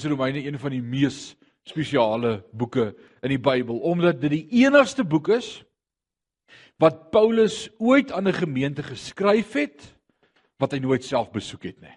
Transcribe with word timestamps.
is 0.00 0.08
Romeine 0.08 0.40
een 0.40 0.58
van 0.58 0.72
die 0.72 0.82
mees 0.82 1.34
spesiale 1.68 2.40
boeke 2.56 2.90
in 3.20 3.34
die 3.34 3.40
Bybel? 3.40 3.82
Omdat 3.84 4.20
dit 4.22 4.32
die 4.32 4.62
enigste 4.64 5.04
boek 5.04 5.28
is 5.36 5.60
wat 6.80 7.10
Paulus 7.12 7.68
ooit 7.78 8.12
aan 8.12 8.28
'n 8.28 8.40
gemeente 8.40 8.82
geskryf 8.82 9.52
het 9.52 9.84
wat 10.58 10.72
hy 10.72 10.78
nooit 10.80 11.04
self 11.04 11.30
besoek 11.30 11.62
het 11.62 11.80
nie. 11.80 11.96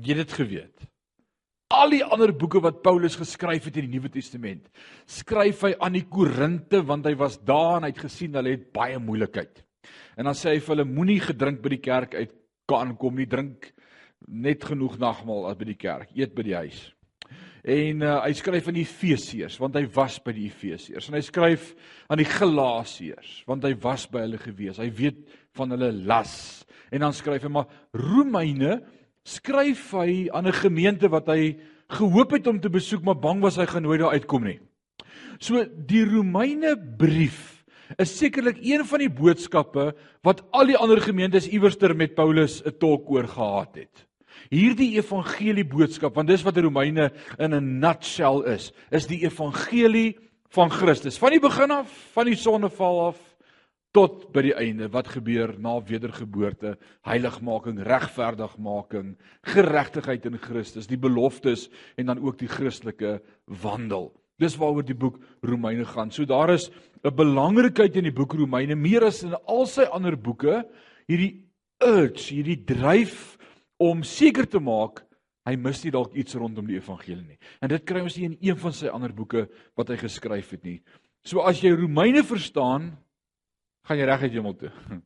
Jy 0.00 0.16
het 0.16 0.26
dit 0.26 0.32
geweet. 0.32 0.88
Al 1.68 1.90
die 1.90 2.04
ander 2.04 2.32
boeke 2.32 2.60
wat 2.60 2.82
Paulus 2.82 3.16
geskryf 3.16 3.64
het 3.64 3.76
in 3.76 3.90
die 3.90 3.98
Nuwe 3.98 4.08
Testament, 4.08 4.68
skryf 5.06 5.62
hy 5.62 5.74
aan 5.78 5.92
die 5.92 6.08
Korinte 6.08 6.82
want 6.82 7.04
hy 7.06 7.14
was 7.14 7.38
daar 7.44 7.76
en 7.76 7.82
hy 7.82 7.92
het 7.92 8.04
gesien 8.08 8.34
hulle 8.34 8.50
het 8.50 8.72
baie 8.72 8.98
moeilikheid. 8.98 9.64
En 10.16 10.24
dan 10.24 10.34
sê 10.34 10.54
hy 10.54 10.60
vir 10.60 10.76
hulle 10.76 10.84
moenie 10.88 11.20
gedrink 11.20 11.62
by 11.62 11.68
die 11.68 11.84
kerk 11.84 12.14
uit 12.14 12.32
kan 12.66 12.96
kom 12.96 13.14
nie, 13.16 13.26
drink 13.26 13.73
net 14.28 14.64
genoeg 14.64 14.98
nagmaal 14.98 15.48
as 15.50 15.58
by 15.58 15.68
die 15.68 15.78
kerk, 15.78 16.10
eet 16.16 16.34
by 16.34 16.42
die 16.46 16.56
huis. 16.56 16.80
En 17.64 18.02
uh, 18.04 18.18
hy 18.20 18.32
skryf 18.36 18.66
aan 18.68 18.76
die 18.76 18.84
Efesiërs 18.84 19.56
want 19.62 19.76
hy 19.78 19.86
was 19.94 20.18
by 20.20 20.34
die 20.36 20.50
Efesiërs 20.50 21.08
en 21.08 21.16
hy 21.16 21.22
skryf 21.24 21.70
aan 22.12 22.20
die 22.20 22.28
Galasiërs 22.28 23.38
want 23.48 23.64
hy 23.64 23.72
was 23.80 24.04
by 24.12 24.26
hulle 24.26 24.40
gewees. 24.42 24.80
Hy 24.80 24.90
weet 24.92 25.22
van 25.56 25.72
hulle 25.72 25.88
las. 26.04 26.34
En 26.92 27.06
dan 27.06 27.16
skryf 27.16 27.46
hy 27.46 27.52
maar 27.54 27.70
Romeine 27.96 28.82
skryf 29.24 29.94
hy 29.96 30.28
aan 30.28 30.46
'n 30.46 30.60
gemeente 30.60 31.08
wat 31.08 31.32
hy 31.32 31.56
gehoop 31.88 32.36
het 32.36 32.46
om 32.46 32.60
te 32.60 32.68
besoek 32.68 33.02
maar 33.02 33.16
bang 33.16 33.40
was 33.40 33.56
hy 33.56 33.64
gaan 33.64 33.82
nooit 33.82 34.00
daar 34.00 34.12
uitkom 34.12 34.44
nie. 34.44 34.60
So 35.40 35.64
die 35.64 36.04
Romeine 36.04 36.76
brief 36.76 37.64
is 37.96 38.12
sekerlik 38.12 38.60
een 38.60 38.84
van 38.84 39.00
die 39.00 39.12
boodskappe 39.12 39.94
wat 40.22 40.44
al 40.52 40.66
die 40.66 40.76
ander 40.76 41.00
gemeentes 41.00 41.48
iewerster 41.48 41.96
met 41.96 42.14
Paulus 42.14 42.60
'n 42.60 42.76
tolk 42.78 43.10
oor 43.10 43.26
gehad 43.26 43.74
het. 43.74 44.06
Hierdie 44.54 44.94
evangelie 45.00 45.66
boodskap, 45.66 46.14
want 46.14 46.30
dis 46.30 46.44
wat 46.46 46.58
Romeine 46.62 47.10
in 47.38 47.54
'n 47.54 47.80
nutshell 47.80 48.44
is, 48.46 48.72
is 48.90 49.06
die 49.06 49.24
evangelie 49.26 50.14
van 50.54 50.70
Christus. 50.70 51.18
Van 51.18 51.34
die 51.34 51.42
begin 51.42 51.70
af, 51.70 51.90
van 52.14 52.26
die 52.26 52.38
sonneval 52.38 53.00
af 53.08 53.18
tot 53.94 54.32
by 54.34 54.42
die 54.48 54.54
einde 54.58 54.88
wat 54.90 55.08
gebeur 55.14 55.54
na 55.62 55.76
wedergeboorte, 55.86 56.74
heiligmaking, 57.06 57.78
regverdigmaking, 57.86 59.14
geregtigheid 59.54 60.26
in 60.26 60.38
Christus, 60.42 60.88
die 60.90 60.98
beloftes 60.98 61.68
en 61.96 62.10
dan 62.10 62.22
ook 62.22 62.38
die 62.38 62.50
Christelike 62.50 63.20
wandel. 63.46 64.10
Dis 64.42 64.56
waaroor 64.58 64.82
die 64.82 64.98
boek 64.98 65.20
Romeine 65.46 65.86
gaan. 65.86 66.10
So 66.10 66.24
daar 66.24 66.50
is 66.50 66.70
'n 67.04 67.14
belangrikheid 67.14 67.96
in 67.96 68.04
die 68.04 68.12
boek 68.12 68.34
Romeine 68.34 68.74
meer 68.74 69.04
as 69.04 69.22
in 69.22 69.34
al 69.46 69.66
sy 69.66 69.82
ander 69.82 70.16
boeke, 70.16 70.64
hierdie 71.06 71.44
urge, 71.78 72.34
hierdie 72.34 72.64
dryf 72.64 73.38
om 73.78 74.02
seker 74.06 74.46
te 74.46 74.60
maak 74.60 75.02
hy 75.44 75.56
mis 75.60 75.82
nie 75.84 75.92
dalk 75.92 76.14
iets 76.16 76.36
rondom 76.40 76.66
die 76.66 76.78
evangelie 76.78 77.24
nie. 77.24 77.38
En 77.60 77.68
dit 77.68 77.82
kry 77.84 78.00
ons 78.00 78.14
nie 78.16 78.30
in 78.30 78.36
een 78.40 78.56
van 78.60 78.72
sy 78.72 78.88
ander 78.88 79.12
boeke 79.12 79.44
wat 79.76 79.90
hy 79.92 79.98
geskryf 80.00 80.54
het 80.56 80.62
nie. 80.64 80.78
So 81.24 81.44
as 81.44 81.60
jy 81.60 81.74
Romeine 81.76 82.24
verstaan, 82.24 82.94
gaan 83.84 84.00
jy 84.00 84.08
reg 84.08 84.24
uit 84.28 84.38
hemel 84.38 84.56
toe. 84.60 84.72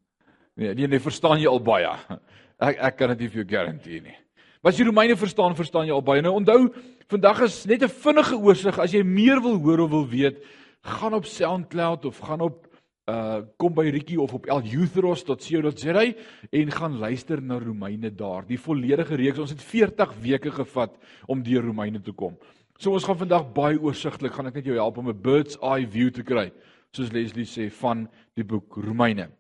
Nee, 0.59 0.73
nee, 0.75 0.89
nee, 0.91 0.99
verstaan 0.99 1.39
jy 1.39 1.47
al 1.47 1.61
baie. 1.63 1.87
Ek 2.67 2.81
ek 2.83 2.97
kan 2.99 3.13
dit 3.13 3.21
nie 3.23 3.29
vir 3.31 3.39
jou 3.39 3.45
garandeer 3.53 4.01
nie. 4.03 4.15
Maar 4.59 4.73
as 4.73 4.81
jy 4.81 4.89
Romeine 4.89 5.15
verstaan, 5.15 5.55
verstaan 5.55 5.87
jy 5.87 5.95
al 5.95 6.03
baie. 6.03 6.23
Nou 6.27 6.33
onthou, 6.35 6.73
vandag 7.07 7.45
is 7.47 7.61
net 7.71 7.85
'n 7.87 7.93
vinnige 8.03 8.35
oorsig 8.35 8.81
as 8.83 8.91
jy 8.91 9.05
meer 9.07 9.39
wil 9.39 9.55
hoor 9.63 9.85
of 9.85 9.93
wil 9.93 10.09
weet, 10.11 10.43
gaan 10.83 11.15
op 11.15 11.31
SoundCloud 11.31 12.11
of 12.11 12.19
gaan 12.19 12.43
op 12.43 12.67
uh 13.09 13.41
kom 13.57 13.73
by 13.75 13.89
Ricky 13.89 14.19
of 14.21 14.35
op 14.37 14.47
eljuthros.co.za 14.47 16.05
en 16.51 16.73
gaan 16.73 16.99
luister 16.99 17.43
na 17.43 17.59
Romeine 17.59 18.11
daar. 18.15 18.45
Die 18.47 18.61
volledige 18.61 19.17
reeks. 19.17 19.39
Ons 19.39 19.55
het 19.57 19.63
40 19.63 20.13
weke 20.21 20.53
gevat 20.53 20.99
om 21.27 21.43
deur 21.43 21.65
Romeine 21.65 22.01
te 22.01 22.13
kom. 22.13 22.37
So 22.79 22.93
ons 22.93 23.07
gaan 23.09 23.19
vandag 23.19 23.49
baie 23.57 23.81
oorsigtelik 23.81 24.37
gaan 24.37 24.51
ek 24.53 24.61
net 24.61 24.69
jou 24.69 24.77
help 24.77 24.99
om 24.99 25.09
'n 25.09 25.23
bird's 25.23 25.57
eye 25.63 25.87
view 25.87 26.11
te 26.11 26.23
kry, 26.23 26.53
soos 26.93 27.13
Leslie 27.13 27.49
sê 27.49 27.71
van 27.71 28.09
die 28.37 28.45
boek 28.45 28.77
Romeine. 28.77 29.31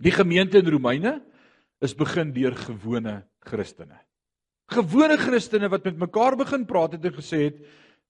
Die 0.00 0.10
gemeente 0.10 0.58
in 0.58 0.66
Romeine 0.66 1.22
is 1.80 1.94
begin 1.94 2.32
deur 2.32 2.56
gewone 2.56 3.22
Christene. 3.40 4.00
Gewone 4.72 5.16
Christene 5.16 5.68
wat 5.68 5.84
met 5.84 5.98
mekaar 5.98 6.36
begin 6.36 6.66
praat 6.66 6.92
het 6.92 7.04
en 7.04 7.12
gesê 7.12 7.44
het, 7.44 7.60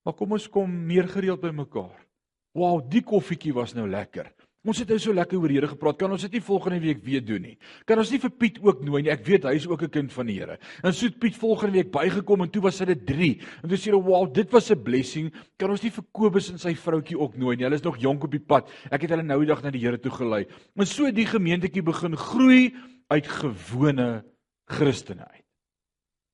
"Maar 0.05 0.15
kom 0.15 0.33
ons 0.33 0.49
kom 0.49 0.87
meer 0.87 1.09
gereeld 1.09 1.41
by 1.41 1.51
mekaar." 1.51 2.07
Wow, 2.55 2.91
die 2.91 3.03
koffietjie 3.03 3.53
was 3.53 3.75
nou 3.75 3.89
lekker. 3.89 4.33
Ons 4.63 4.79
het 4.79 4.93
nou 4.93 4.99
so 5.03 5.11
lekker 5.11 5.41
oor 5.41 5.51
die 5.51 5.57
Here 5.59 5.69
gepraat. 5.73 5.97
Kan 5.99 6.13
ons 6.15 6.23
dit 6.23 6.37
nie 6.37 6.43
volgende 6.47 6.79
week 6.85 7.01
weer 7.03 7.23
doen 7.27 7.43
nie? 7.43 7.57
Kan 7.89 7.99
ons 7.99 8.13
nie 8.15 8.21
vir 8.23 8.31
Piet 8.31 8.61
ook 8.63 8.85
nooi 8.87 9.01
nie? 9.03 9.11
Ek 9.11 9.25
weet 9.27 9.49
hy 9.49 9.57
is 9.59 9.67
ook 9.67 9.83
'n 9.83 9.91
kind 9.91 10.13
van 10.13 10.27
die 10.27 10.39
Here. 10.39 10.59
En 10.85 10.93
so 10.95 11.07
het 11.07 11.19
Piet 11.19 11.35
volgende 11.35 11.73
week 11.73 11.91
bygekom 11.91 12.43
en 12.43 12.51
toe 12.51 12.63
was 12.63 12.79
dit 12.79 13.07
3. 13.07 13.41
En 13.63 13.69
toe 13.69 13.79
sê 13.79 13.91
hy, 13.91 13.99
"Wow, 13.99 14.33
dit 14.33 14.51
was 14.53 14.71
'n 14.71 14.83
blessing. 14.83 15.33
Kan 15.59 15.71
ons 15.71 15.83
nie 15.83 15.91
vir 15.91 16.05
Kobus 16.13 16.51
en 16.51 16.59
sy 16.59 16.75
vroutjie 16.75 17.19
ook 17.19 17.37
nooi 17.37 17.57
nie? 17.57 17.65
Hulle 17.65 17.75
is 17.75 17.83
nog 17.83 17.99
jonk 17.99 18.25
op 18.25 18.31
die 18.31 18.39
pad. 18.39 18.71
Ek 18.91 19.01
het 19.03 19.11
hulle 19.11 19.23
nou 19.23 19.41
die 19.41 19.49
dag 19.49 19.63
na 19.63 19.71
die 19.71 19.81
Here 19.81 19.99
toe 19.99 20.13
gelei." 20.13 20.47
En 20.77 20.87
so 20.87 21.11
die 21.11 21.27
gemeentetjie 21.27 21.83
begin 21.83 22.17
groei 22.17 22.73
uit 23.09 23.27
gewone 23.27 24.25
Christene 24.67 25.27
uit. 25.29 25.45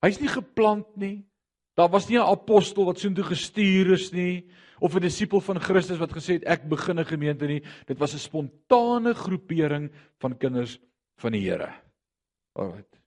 Hy's 0.03 0.21
nie 0.21 0.29
geplant 0.29 0.97
nie. 0.97 1.25
Daar 1.77 1.89
was 1.89 2.09
nie 2.09 2.19
'n 2.19 2.29
apostel 2.29 2.85
wat 2.85 2.99
soontoe 2.99 3.25
gestuur 3.25 3.93
is 3.93 4.13
nie 4.13 4.45
of 4.81 4.95
'n 4.95 5.01
disipel 5.01 5.41
van 5.41 5.61
Christus 5.61 5.99
wat 5.99 6.13
gesê 6.13 6.39
het 6.39 6.45
ek 6.45 6.69
begin 6.69 6.99
'n 6.99 7.05
gemeente 7.05 7.47
nie. 7.47 7.63
Dit 7.87 7.99
was 7.99 8.15
'n 8.15 8.19
spontane 8.19 9.15
groepering 9.15 9.91
van 10.19 10.37
kinders 10.37 10.79
van 11.17 11.33
die 11.33 11.51
Here. 11.51 11.73
Alraait. 12.53 12.98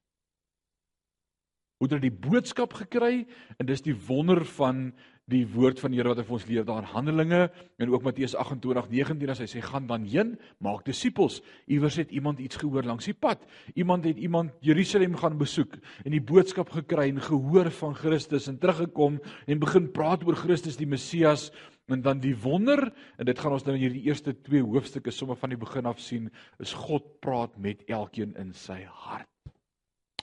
Hoe 1.81 1.87
het 1.89 1.95
hulle 1.97 2.11
die 2.11 2.29
boodskap 2.29 2.75
gekry? 2.77 3.23
En 3.57 3.65
dis 3.65 3.81
die 3.81 3.95
wonder 4.05 4.43
van 4.53 4.91
die 5.31 5.47
woord 5.49 5.79
van 5.81 5.89
die 5.89 5.97
Here 5.97 6.11
wat 6.11 6.19
hy 6.21 6.25
vir 6.27 6.35
ons 6.35 6.45
leer 6.45 6.65
daar 6.67 6.83
in 6.83 6.89
Handelinge 6.91 7.39
en 7.81 7.89
ook 7.89 8.03
Matteus 8.05 8.35
28:19 8.37 9.31
as 9.33 9.41
hy 9.41 9.47
sê 9.49 9.63
gaan 9.65 9.87
dan 9.89 10.05
heen 10.05 10.35
maak 10.61 10.83
disippels. 10.85 11.39
Iewers 11.65 11.97
het 11.97 12.11
iemand 12.13 12.37
iets 12.37 12.59
gehoor 12.61 12.85
langs 12.85 13.09
die 13.09 13.17
pad. 13.17 13.41
Iemand 13.73 14.05
het 14.05 14.21
iemand 14.21 14.53
Jerusalem 14.61 15.15
gaan 15.17 15.39
besoek 15.41 15.73
en 16.05 16.11
die 16.13 16.21
boodskap 16.21 16.69
gekry 16.69 17.09
en 17.09 17.21
gehoor 17.21 17.71
van 17.71 17.95
Christus 17.95 18.45
en 18.47 18.59
teruggekom 18.61 19.17
en 19.47 19.59
begin 19.65 19.89
praat 19.91 20.21
oor 20.27 20.37
Christus 20.37 20.77
die 20.77 20.85
Messias 20.85 21.49
en 21.89 22.05
dan 22.05 22.21
die 22.21 22.35
wonder 22.37 22.91
en 23.17 23.25
dit 23.25 23.39
gaan 23.39 23.57
ons 23.57 23.65
nou 23.65 23.73
in 23.73 23.87
hierdie 23.87 24.05
eerste 24.05 24.37
twee 24.37 24.61
hoofstukke 24.61 25.09
sommer 25.09 25.35
van 25.35 25.49
die 25.49 25.57
begin 25.57 25.89
af 25.89 25.99
sien 25.99 26.29
is 26.59 26.77
God 26.77 27.17
praat 27.25 27.57
met 27.57 27.81
elkeen 27.89 28.37
in 28.37 28.53
sy 28.53 28.83
hart. 28.85 29.25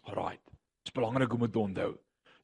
Alraait. 0.06 0.57
Dit 0.88 0.96
is 0.96 1.02
belangrik 1.02 1.32
om 1.34 1.42
dit 1.44 1.52
te 1.52 1.60
onthou. 1.60 1.90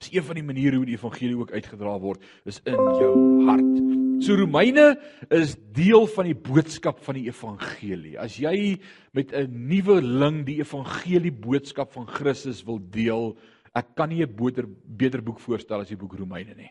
Dis 0.02 0.10
een 0.12 0.24
van 0.26 0.36
die 0.36 0.44
maniere 0.44 0.76
hoe 0.76 0.84
die 0.84 0.98
evangelie 0.98 1.36
ook 1.38 1.52
uitgedra 1.54 1.94
word, 2.02 2.24
is 2.44 2.58
in 2.68 2.76
jou 2.76 3.12
hart. 3.46 3.78
So 4.20 4.36
Romeine 4.36 4.98
is 5.32 5.54
deel 5.72 6.04
van 6.12 6.28
die 6.28 6.36
boodskap 6.36 7.00
van 7.06 7.16
die 7.16 7.30
evangelie. 7.30 8.18
As 8.20 8.36
jy 8.36 8.76
met 9.16 9.32
'n 9.32 9.48
nuwe 9.48 10.02
ling 10.02 10.44
die 10.44 10.58
evangelie 10.60 11.32
boodskap 11.32 11.92
van 11.92 12.06
Christus 12.06 12.60
wil 12.66 12.80
deel, 12.90 13.34
ek 13.74 13.94
kan 13.96 14.10
nie 14.10 14.20
'n 14.22 14.36
beter 14.36 14.66
beter 14.68 15.22
boek 15.22 15.40
voorstel 15.40 15.80
as 15.80 15.88
die 15.88 15.96
boek 15.96 16.12
Romeine 16.12 16.54
nie. 16.54 16.70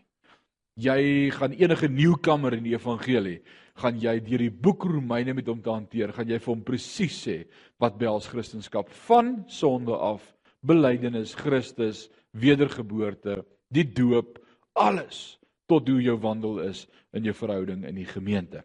Jy 0.78 1.32
gaan 1.32 1.54
enige 1.54 1.88
nuwkamer 1.88 2.54
in 2.54 2.64
die 2.64 2.76
evangelie, 2.76 3.42
gaan 3.76 4.00
jy 4.00 4.20
deur 4.20 4.38
die 4.38 4.52
boek 4.52 4.84
Romeine 4.84 5.34
met 5.34 5.48
hom 5.48 5.62
te 5.62 5.70
hanteer, 5.70 6.14
gaan 6.14 6.28
jy 6.28 6.40
vir 6.40 6.54
hom 6.54 6.64
presies 6.64 7.26
sê 7.28 7.46
wat 7.80 7.98
behels 7.98 8.28
Christendom 8.28 8.86
van 9.08 9.46
sonde 9.48 9.92
af, 9.92 10.34
belydenis 10.66 11.36
Christus 11.38 12.08
wedergeboorte, 12.32 13.44
die 13.74 13.86
doop, 13.86 14.40
alles 14.74 15.38
tot 15.70 15.88
hoe 15.90 16.02
jou 16.02 16.18
wandel 16.22 16.64
is 16.68 16.86
in 17.14 17.26
jou 17.28 17.36
verhouding 17.38 17.84
in 17.88 18.00
die 18.00 18.10
gemeente. 18.10 18.64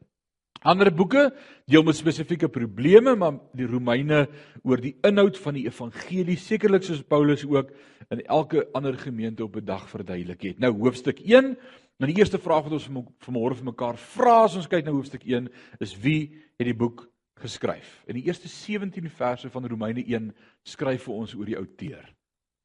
Ander 0.67 0.91
boeke 0.91 1.29
deel 1.71 1.85
met 1.87 1.97
spesifieke 1.97 2.49
probleme, 2.50 3.15
maar 3.15 3.37
die 3.55 3.69
Romeine 3.69 4.25
oor 4.67 4.81
die 4.83 4.97
inhoud 5.06 5.39
van 5.39 5.55
die 5.55 5.67
evangelie, 5.69 6.39
sekerlik 6.41 6.83
soos 6.87 7.05
Paulus 7.06 7.45
ook 7.47 7.71
in 8.11 8.25
elke 8.27 8.65
ander 8.75 8.99
gemeente 8.99 9.45
op 9.45 9.56
'n 9.56 9.65
dag 9.65 9.89
verduidelik 9.89 10.43
het. 10.43 10.59
Nou 10.59 10.73
hoofstuk 10.73 11.21
1, 11.21 11.56
nou 11.99 12.12
die 12.12 12.19
eerste 12.19 12.39
vraag 12.39 12.65
wat 12.65 12.73
ons 12.73 12.89
vanmôre 12.89 13.55
vir 13.55 13.65
mekaar 13.65 13.97
vra 13.97 14.43
as 14.45 14.56
ons 14.56 14.67
kyk 14.67 14.85
na 14.85 14.91
hoofstuk 14.91 15.25
1 15.25 15.49
is 15.79 15.95
wie 16.00 16.35
het 16.59 16.67
die 16.67 16.75
boek 16.75 17.09
geskryf? 17.40 18.02
In 18.06 18.19
die 18.19 18.26
eerste 18.26 18.49
17 18.49 19.11
verse 19.11 19.50
van 19.50 19.67
Romeine 19.67 20.05
1 20.05 20.32
skryf 20.64 21.08
vir 21.08 21.14
ons 21.14 21.35
oor 21.35 21.46
die 21.49 21.58
outeur. 21.58 22.06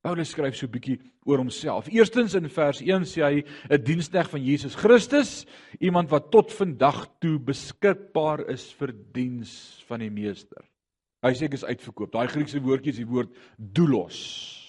Paulus 0.03 0.33
skryf 0.33 0.57
so 0.57 0.67
'n 0.67 0.71
bietjie 0.71 0.99
oor 1.25 1.37
homself. 1.37 1.87
Eerstens 1.87 2.33
in 2.35 2.49
vers 2.49 2.81
1 2.81 3.05
sê 3.07 3.23
hy 3.23 3.43
'n 3.69 3.83
diensknegt 3.83 4.29
van 4.29 4.43
Jesus 4.43 4.75
Christus, 4.75 5.45
iemand 5.79 6.09
wat 6.09 6.29
tot 6.31 6.51
vandag 6.51 7.07
toe 7.19 7.39
beskikbaar 7.39 8.49
is 8.49 8.71
vir 8.73 8.91
diens 9.13 9.81
van 9.87 9.99
die 9.99 10.09
meester. 10.09 10.63
Hy 11.23 11.31
sê 11.31 11.45
ek 11.45 11.53
is 11.53 11.63
uitverkoop. 11.63 12.11
Daai 12.11 12.27
Griekse 12.27 12.59
woordjie 12.59 12.91
is 12.91 12.97
die 12.97 13.07
woord 13.07 13.29
doulos. 13.57 14.59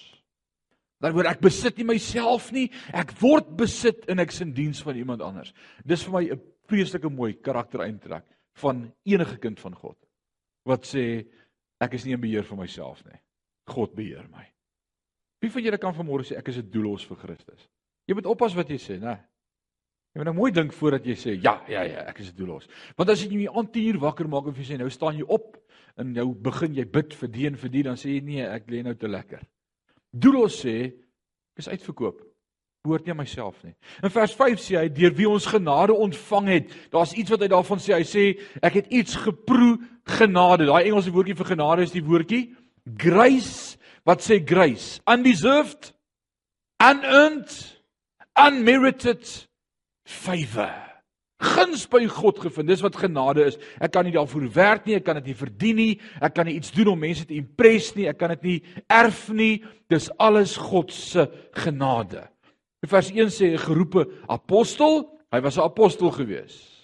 Dan 1.01 1.13
word 1.13 1.27
ek 1.27 1.41
besit 1.41 1.77
nie 1.77 1.83
myself 1.83 2.51
nie, 2.51 2.71
ek 2.93 3.11
word 3.19 3.57
besit 3.57 4.05
en 4.07 4.19
ek 4.19 4.31
is 4.31 4.41
in 4.41 4.53
diens 4.53 4.81
van 4.81 4.95
iemand 4.95 5.21
anders. 5.21 5.53
Dis 5.85 6.03
vir 6.03 6.13
my 6.13 6.23
'n 6.31 6.41
vreeslike 6.65 7.09
mooi 7.09 7.33
karaktereientrek 7.33 8.34
van 8.61 8.85
enige 9.03 9.37
kind 9.43 9.59
van 9.59 9.75
God 9.75 9.97
wat 10.65 10.87
sê 10.89 11.25
ek 11.83 11.93
is 11.93 12.05
nie 12.05 12.15
in 12.15 12.21
beheer 12.21 12.45
van 12.47 12.57
myself 12.57 13.03
nie. 13.05 13.17
God 13.69 13.93
beheer 13.97 14.25
my. 14.31 14.45
Wie 15.43 15.51
van 15.53 15.65
julle 15.65 15.77
kan 15.81 15.93
vanmôre 15.93 16.25
sê 16.25 16.37
ek 16.39 16.49
is 16.49 16.57
'n 16.57 16.71
doelos 16.71 17.05
vir 17.05 17.17
Christus? 17.17 17.67
Jy 18.07 18.15
moet 18.15 18.25
oppas 18.25 18.55
wat 18.55 18.69
jy 18.69 18.77
sê, 18.77 18.99
né? 18.99 19.19
Jy 20.13 20.19
moet 20.19 20.25
nou 20.25 20.33
mooi 20.33 20.51
dink 20.51 20.73
voordat 20.73 21.05
jy 21.05 21.13
sê 21.13 21.43
ja, 21.43 21.61
ja, 21.67 21.83
ja, 21.83 22.05
ek 22.09 22.19
is 22.19 22.31
'n 22.31 22.37
doelos. 22.37 22.67
Want 22.97 23.09
as 23.09 23.21
jy 23.21 23.29
jou 23.43 23.57
aan 23.57 23.71
10 23.71 23.93
uur 23.93 23.99
wakker 23.99 24.27
maak 24.27 24.47
en 24.47 24.53
jy 24.53 24.63
sê 24.63 24.77
nou 24.77 24.89
staan 24.89 25.17
jy 25.17 25.25
op 25.27 25.57
en 25.97 26.13
nou 26.13 26.33
begin 26.33 26.73
jy 26.73 26.85
bid 26.85 27.13
vir 27.13 27.29
die 27.29 27.47
en 27.47 27.55
vir 27.55 27.69
die, 27.69 27.83
dan 27.83 27.95
sê 27.95 28.09
jy 28.15 28.21
nee, 28.21 28.41
ek 28.41 28.67
lê 28.67 28.83
nou 28.83 28.95
te 28.95 29.07
lekker. 29.07 29.41
Doelos 30.11 30.63
sê 30.63 30.85
ek 30.85 31.59
is 31.59 31.67
uitverkoop. 31.67 32.21
Behoort 32.85 33.07
nie 33.07 33.15
aan 33.15 33.21
myself 33.23 33.57
nie. 33.65 33.73
In 34.05 34.13
vers 34.13 34.35
5 34.37 34.61
sê 34.61 34.77
hy 34.77 34.89
deur 34.93 35.15
wie 35.17 35.29
ons 35.29 35.47
genade 35.49 35.95
ontvang 36.05 36.51
het. 36.53 36.75
Daar's 36.93 37.15
iets 37.17 37.33
wat 37.33 37.41
hy 37.41 37.49
daarvan 37.51 37.81
sê. 37.81 37.95
Hy 37.97 38.05
sê 38.05 38.25
ek 38.61 38.79
het 38.81 38.93
iets 38.93 39.17
geproe 39.25 39.79
genade. 40.17 40.69
Daai 40.69 40.85
Engelse 40.85 41.13
woordjie 41.15 41.37
vir 41.39 41.49
genade 41.55 41.87
is 41.87 41.95
die 41.95 42.05
woordjie 42.05 42.43
grace. 43.01 43.79
Wat 44.05 44.21
sê 44.21 44.37
grace? 44.45 44.99
Undeserved, 45.09 45.93
unearned, 46.77 47.55
unmerited 48.37 49.25
favor. 50.05 50.85
Guns 51.41 51.83
by 51.91 52.05
God 52.07 52.39
gevind. 52.39 52.69
Dis 52.69 52.83
wat 52.85 52.95
genade 53.01 53.49
is. 53.49 53.57
Ek 53.81 53.91
kan 53.91 54.05
nie 54.07 54.13
daarvoor 54.15 54.45
werk 54.55 54.85
nie, 54.85 54.95
ek 54.99 55.07
kan 55.07 55.17
dit 55.19 55.33
nie 55.33 55.39
verdien 55.39 55.81
nie. 55.81 55.95
Ek 56.23 56.37
kan 56.37 56.47
nie 56.47 56.55
iets 56.59 56.71
doen 56.75 56.93
om 56.93 57.01
mense 57.01 57.25
te 57.27 57.35
impress 57.35 57.95
nie. 57.97 58.07
Ek 58.07 58.21
kan 58.21 58.31
dit 58.37 58.45
nie 58.45 58.59
erf 58.87 59.27
nie. 59.33 59.57
Dis 59.91 60.07
alles 60.21 60.55
God 60.61 60.93
se 60.93 61.27
genade. 61.57 62.23
Vers 62.89 63.11
1 63.11 63.33
sê 63.33 63.51
hy 63.53 63.59
geroepe 63.61 64.07
apostel. 64.27 65.05
Hy 65.33 65.41
was 65.41 65.57
'n 65.57 65.67
apostel 65.67 66.11
geweest. 66.11 66.75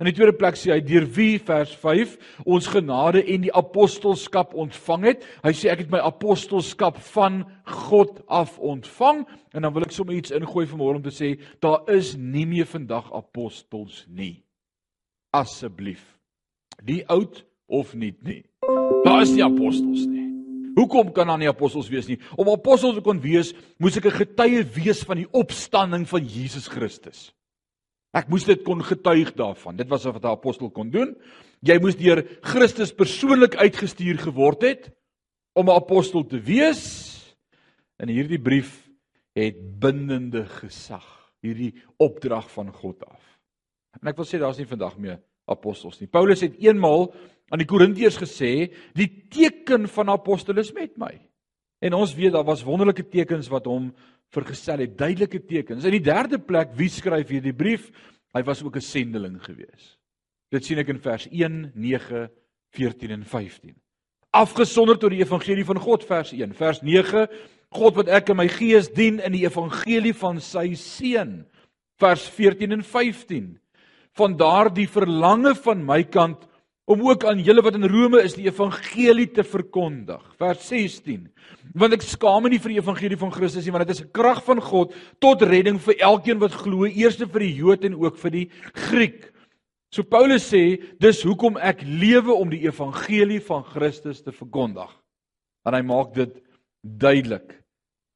In 0.00 0.08
die 0.08 0.14
tweede 0.16 0.32
plek 0.36 0.56
sê 0.56 0.72
hy 0.72 0.80
deur 0.84 1.04
wie 1.16 1.40
vers 1.42 1.72
5 1.82 2.14
ons 2.48 2.68
genade 2.72 3.22
en 3.34 3.44
die 3.44 3.52
apostelskap 3.52 4.54
ontvang 4.54 5.04
het. 5.10 5.26
Hy 5.44 5.52
sê 5.56 5.72
ek 5.72 5.84
het 5.84 5.92
my 5.92 6.00
apostelskap 6.04 7.00
van 7.12 7.42
God 7.90 8.22
af 8.28 8.58
ontvang 8.58 9.26
en 9.52 9.66
dan 9.66 9.74
wil 9.74 9.86
ek 9.86 9.92
sommer 9.92 10.16
iets 10.16 10.32
ingooi 10.32 10.66
vanmôre 10.70 11.00
om 11.00 11.04
te 11.04 11.14
sê 11.14 11.34
daar 11.60 11.84
is 11.92 12.14
nie 12.16 12.46
meer 12.48 12.68
vandag 12.70 13.12
apostels 13.12 14.04
nie. 14.08 14.42
Asseblief. 15.32 16.04
Die 16.82 17.02
oud 17.12 17.44
of 17.68 17.94
nie 17.94 18.14
nie. 18.24 18.42
Daar 19.04 19.22
is 19.22 19.34
nie 19.36 19.44
apostels 19.44 20.06
nie. 20.06 20.21
Hoekom 20.74 21.12
kan 21.12 21.26
daar 21.26 21.38
nie 21.38 21.50
apostels 21.50 21.90
wees 21.92 22.08
nie? 22.08 22.18
Om 22.36 22.48
apostels 22.48 22.96
te 22.96 23.04
kon 23.04 23.20
wees, 23.20 23.52
moes 23.78 23.96
ek 23.96 24.06
'n 24.06 24.20
getuie 24.24 24.64
wees 24.64 25.02
van 25.04 25.16
die 25.16 25.28
opstanding 25.32 26.08
van 26.08 26.24
Jesus 26.24 26.68
Christus. 26.68 27.32
Ek 28.12 28.28
moes 28.28 28.44
dit 28.44 28.62
kon 28.62 28.82
getuig 28.82 29.32
daarvan. 29.34 29.76
Dit 29.76 29.88
was 29.88 30.04
wat 30.04 30.22
'n 30.22 30.26
apostel 30.26 30.70
kon 30.70 30.90
doen. 30.90 31.16
Jy 31.60 31.78
moes 31.80 31.96
deur 31.96 32.24
Christus 32.42 32.92
persoonlik 32.92 33.56
uitgestuur 33.56 34.18
geword 34.18 34.62
het 34.62 34.90
om 35.54 35.66
'n 35.66 35.76
apostel 35.76 36.26
te 36.26 36.40
wees. 36.40 37.36
En 37.98 38.08
hierdie 38.08 38.40
brief 38.40 38.90
het 39.32 39.78
bindende 39.80 40.44
gesag, 40.46 41.32
hierdie 41.40 41.74
opdrag 41.96 42.50
van 42.50 42.72
God 42.72 43.04
af. 43.04 43.38
En 44.00 44.08
ek 44.08 44.16
wil 44.16 44.24
sê 44.24 44.38
daar's 44.38 44.58
nie 44.58 44.66
vandag 44.66 44.98
meer 44.98 45.20
apostels 45.44 46.00
nie. 46.00 46.08
Paulus 46.08 46.40
het 46.40 46.56
eenmaal 46.58 47.14
aan 47.52 47.60
die 47.60 47.68
Korintiërs 47.68 48.16
gesê, 48.16 48.72
"Die 48.96 49.28
teken 49.28 49.88
van 49.88 50.08
apostel 50.08 50.58
is 50.58 50.72
met 50.72 50.96
my." 50.96 51.20
En 51.82 51.92
ons 51.98 52.14
weet 52.14 52.32
daar 52.32 52.46
was 52.46 52.62
wonderlike 52.62 53.08
tekens 53.08 53.48
wat 53.48 53.66
hom 53.66 53.92
vergesel 54.32 54.78
het 54.78 54.98
duidelike 54.98 55.44
tekens. 55.44 55.84
In 55.84 55.96
die 55.96 56.04
derde 56.04 56.38
plek, 56.38 56.72
wie 56.78 56.88
skryf 56.88 57.28
hierdie 57.28 57.52
brief? 57.52 57.90
Hy 58.32 58.42
was 58.42 58.62
ook 58.62 58.76
'n 58.76 58.80
sendeling 58.80 59.42
gewees. 59.44 59.98
Dit 60.50 60.64
sien 60.64 60.78
ek 60.78 60.88
in 60.88 61.00
vers 61.00 61.28
1, 61.30 61.72
9, 61.74 62.30
14 62.70 63.10
en 63.10 63.24
15. 63.24 63.74
Afgesonder 64.30 64.98
tot 64.98 65.10
die 65.10 65.20
evangelie 65.20 65.64
van 65.64 65.78
God 65.78 66.04
vers 66.04 66.32
1. 66.32 66.54
Vers 66.54 66.80
9, 66.82 67.28
God 67.70 67.94
wat 67.96 68.08
ek 68.08 68.28
in 68.28 68.36
my 68.36 68.48
gees 68.48 68.88
dien 68.88 69.20
in 69.20 69.32
die 69.32 69.44
evangelie 69.44 70.14
van 70.14 70.40
sy 70.40 70.74
seun. 70.74 71.46
Vers 72.00 72.28
14 72.28 72.72
en 72.72 72.82
15. 72.82 73.58
Van 74.12 74.36
daardie 74.36 74.88
verlange 74.88 75.54
van 75.54 75.84
my 75.84 76.02
kant 76.04 76.48
om 76.84 77.02
ook 77.06 77.24
aan 77.24 77.40
julle 77.42 77.62
wat 77.62 77.76
in 77.78 77.86
Rome 77.86 78.22
is 78.22 78.34
die 78.34 78.48
evangelie 78.48 79.28
te 79.30 79.44
verkondig. 79.46 80.22
Vers 80.40 80.64
16. 80.68 81.28
Want 81.78 81.94
ek 81.94 82.02
skaam 82.02 82.48
nie 82.50 82.58
vir 82.62 82.74
die 82.74 82.80
evangelie 82.80 83.18
van 83.20 83.32
Christus 83.34 83.66
nie, 83.66 83.74
want 83.74 83.86
dit 83.86 83.94
is 83.96 84.02
'n 84.02 84.10
krag 84.10 84.42
van 84.44 84.60
God 84.60 84.94
tot 85.20 85.42
redding 85.42 85.78
vir 85.78 85.94
elkeen 86.00 86.38
wat 86.38 86.52
glo, 86.52 86.84
eers 86.86 87.16
vir 87.16 87.40
die 87.40 87.54
Jood 87.54 87.84
en 87.84 87.94
ook 87.94 88.18
vir 88.18 88.30
die 88.30 88.50
Griek. 88.74 89.32
So 89.92 90.02
Paulus 90.02 90.48
sê, 90.48 90.82
dis 90.98 91.22
hoekom 91.22 91.56
ek 91.56 91.82
lewe 91.82 92.32
om 92.32 92.50
die 92.50 92.64
evangelie 92.64 93.40
van 93.40 93.62
Christus 93.62 94.22
te 94.22 94.32
verkondig. 94.32 94.90
En 95.66 95.74
hy 95.74 95.82
maak 95.82 96.14
dit 96.14 96.42
duidelik 96.82 97.62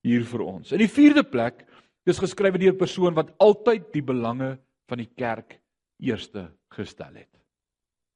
hier 0.02 0.24
vir 0.24 0.40
ons. 0.40 0.72
In 0.72 0.78
die 0.78 0.88
vierde 0.88 1.22
plek, 1.22 1.66
dis 2.06 2.19
geskrywe 2.19 2.58
deur 2.58 2.72
'n 2.72 2.78
persoon 2.78 3.14
wat 3.14 3.34
altyd 3.38 3.92
die 3.92 4.02
belange 4.02 4.58
van 4.88 4.98
die 4.98 5.10
kerk 5.16 5.60
eerste 6.00 6.50
gestel 6.70 7.14
het. 7.14 7.35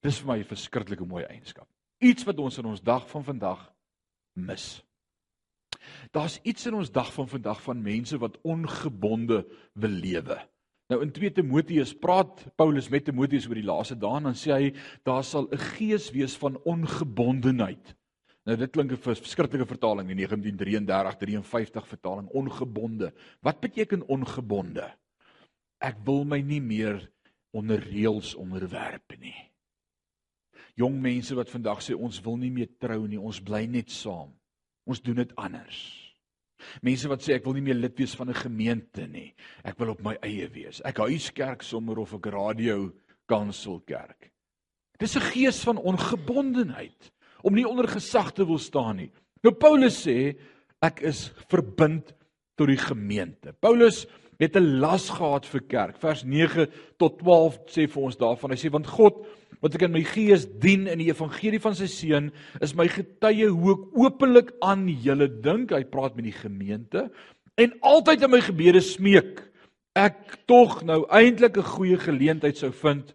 Dis 0.01 0.19
vir 0.21 0.33
my 0.33 0.39
'n 0.41 0.49
verskriklike 0.49 1.05
mooi 1.05 1.25
eienskap. 1.25 1.69
Iets 2.01 2.25
wat 2.25 2.39
ons 2.39 2.59
in 2.59 2.65
ons 2.65 2.81
dag 2.81 3.09
van 3.09 3.25
vandag 3.25 3.73
mis. 4.33 4.83
Daar's 6.13 6.41
iets 6.43 6.67
in 6.67 6.75
ons 6.75 6.91
dag 6.91 7.13
van 7.13 7.29
vandag 7.29 7.61
van 7.63 7.83
mense 7.83 8.19
wat 8.19 8.39
ongebonde 8.43 9.45
wil 9.75 9.91
lewe. 9.91 10.39
Nou 10.89 11.03
in 11.03 11.13
2 11.13 11.33
Timoteus 11.33 11.93
praat 11.95 12.47
Paulus 12.57 12.89
met 12.89 13.05
Timoteus 13.05 13.47
oor 13.47 13.55
die 13.55 13.67
laaste 13.67 13.99
dae 13.99 14.17
en 14.17 14.31
dan 14.31 14.35
sê 14.35 14.53
hy 14.53 14.73
daar 15.05 15.25
sal 15.25 15.49
'n 15.53 15.59
gees 15.77 16.11
wees 16.11 16.37
van 16.37 16.57
ongebondenheid. 16.65 17.95
Nou 18.47 18.57
dit 18.57 18.71
klink 18.71 18.93
'n 18.93 18.97
verskriklike 18.97 19.67
vertaling 19.67 20.11
in 20.11 20.17
1933-53 20.17 21.87
vertaling 21.87 22.29
ongebonde. 22.29 23.13
Wat 23.43 23.61
beteken 23.61 24.09
ongebonde? 24.09 24.91
Ek 25.79 25.97
wil 26.05 26.25
my 26.25 26.41
nie 26.41 26.61
meer 26.61 27.11
onder 27.53 27.79
reëls 27.79 28.35
onderwerp 28.35 29.19
nie 29.19 29.50
jong 30.81 30.97
mense 31.03 31.37
wat 31.37 31.51
vandag 31.53 31.83
sê 31.85 31.97
ons 31.97 32.21
wil 32.25 32.39
nie 32.41 32.53
meer 32.55 32.71
trou 32.81 33.05
nie, 33.07 33.21
ons 33.21 33.41
bly 33.45 33.67
net 33.69 33.93
saam. 33.93 34.33
Ons 34.89 35.03
doen 35.05 35.21
dit 35.21 35.35
anders. 35.37 35.81
Mense 36.85 37.09
wat 37.09 37.25
sê 37.25 37.37
ek 37.37 37.47
wil 37.47 37.57
nie 37.57 37.65
meer 37.65 37.79
lid 37.79 37.97
wees 37.99 38.15
van 38.17 38.29
'n 38.29 38.43
gemeente 38.43 39.07
nie. 39.07 39.33
Ek 39.65 39.79
wil 39.79 39.91
op 39.91 40.03
my 40.03 40.17
eie 40.23 40.49
wees. 40.49 40.81
Ek 40.85 40.99
huis 40.99 41.31
kerk 41.33 41.63
sommer 41.63 41.99
of 41.99 42.15
ek 42.15 42.27
radio 42.27 42.93
kansel 43.29 43.81
kerk. 43.81 44.31
Dis 44.99 45.17
'n 45.17 45.33
gees 45.33 45.65
van 45.65 45.77
ongebondenheid 45.77 47.13
om 47.43 47.55
nie 47.55 47.69
onder 47.69 47.89
gesag 47.89 48.33
te 48.33 48.45
wil 48.45 48.59
staan 48.59 48.97
nie. 48.97 49.11
Nou 49.43 49.55
Paulus 49.55 50.07
sê 50.07 50.37
ek 50.83 51.01
is 51.01 51.33
verbind 51.49 52.15
tot 52.57 52.69
die 52.69 52.77
gemeente. 52.77 53.53
Paulus 53.53 54.07
het 54.39 54.57
'n 54.57 54.81
las 54.81 55.11
gehad 55.11 55.47
vir 55.47 55.61
kerk. 55.61 55.97
Vers 55.97 56.25
9 56.25 56.69
tot 56.99 57.19
12 57.19 57.59
sê 57.67 57.89
vir 57.89 58.03
ons 58.03 58.17
daarvan. 58.17 58.51
Hy 58.51 58.57
sê 58.57 58.71
want 58.71 58.87
God 58.87 59.27
wat 59.61 59.77
ek 59.77 59.85
in 59.87 59.93
my 59.93 60.03
gees 60.09 60.47
dien 60.63 60.87
in 60.89 61.03
die 61.03 61.11
evangelie 61.11 61.61
van 61.61 61.77
sy 61.77 61.89
seun 61.91 62.31
is 62.65 62.75
my 62.77 62.89
getuie 62.89 63.49
hoe 63.49 63.77
ek 63.77 64.01
openlik 64.07 64.53
aan 64.65 64.87
julle 64.89 65.29
dink. 65.29 65.75
Hy 65.77 65.85
praat 65.85 66.17
met 66.17 66.29
die 66.31 66.37
gemeente 66.37 67.09
en 67.61 67.77
altyd 67.85 68.25
in 68.25 68.33
my 68.33 68.41
gebede 68.45 68.81
smeek 68.85 69.45
ek 69.99 70.39
tog 70.49 70.81
nou 70.87 71.05
eintlik 71.11 71.59
'n 71.59 71.73
goeie 71.77 71.99
geleentheid 71.99 72.57
sou 72.57 72.71
vind 72.73 73.15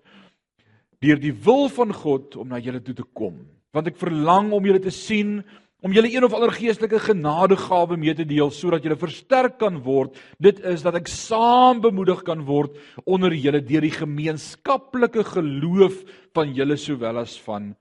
deur 1.02 1.20
die 1.20 1.34
wil 1.34 1.70
van 1.70 1.94
God 1.94 2.36
om 2.36 2.50
na 2.50 2.60
julle 2.60 2.82
toe 2.82 2.96
te 2.96 3.06
kom. 3.14 3.46
Want 3.74 3.88
ek 3.88 3.98
verlang 3.98 4.52
om 4.54 4.66
julle 4.66 4.80
te 4.80 4.92
sien 4.92 5.44
om 5.86 5.94
julle 5.94 6.10
een 6.10 6.26
of 6.26 6.34
ander 6.34 6.50
geestelike 6.50 6.98
genadegawe 7.04 7.98
mee 8.02 8.14
te 8.18 8.26
deel 8.26 8.50
sodat 8.50 8.84
julle 8.86 8.98
versterk 8.98 9.60
kan 9.62 9.78
word. 9.86 10.16
Dit 10.42 10.64
is 10.66 10.82
dat 10.86 10.98
ek 10.98 11.12
saam 11.12 11.84
bemoedig 11.84 12.24
kan 12.26 12.42
word 12.48 12.80
onder 13.06 13.34
julle 13.38 13.62
deur 13.62 13.86
die 13.86 13.94
gemeenskaplike 13.94 15.28
geloof 15.36 16.00
van 16.34 16.56
julle 16.58 16.78
sowel 16.82 17.22
as 17.22 17.36
van 17.46 17.76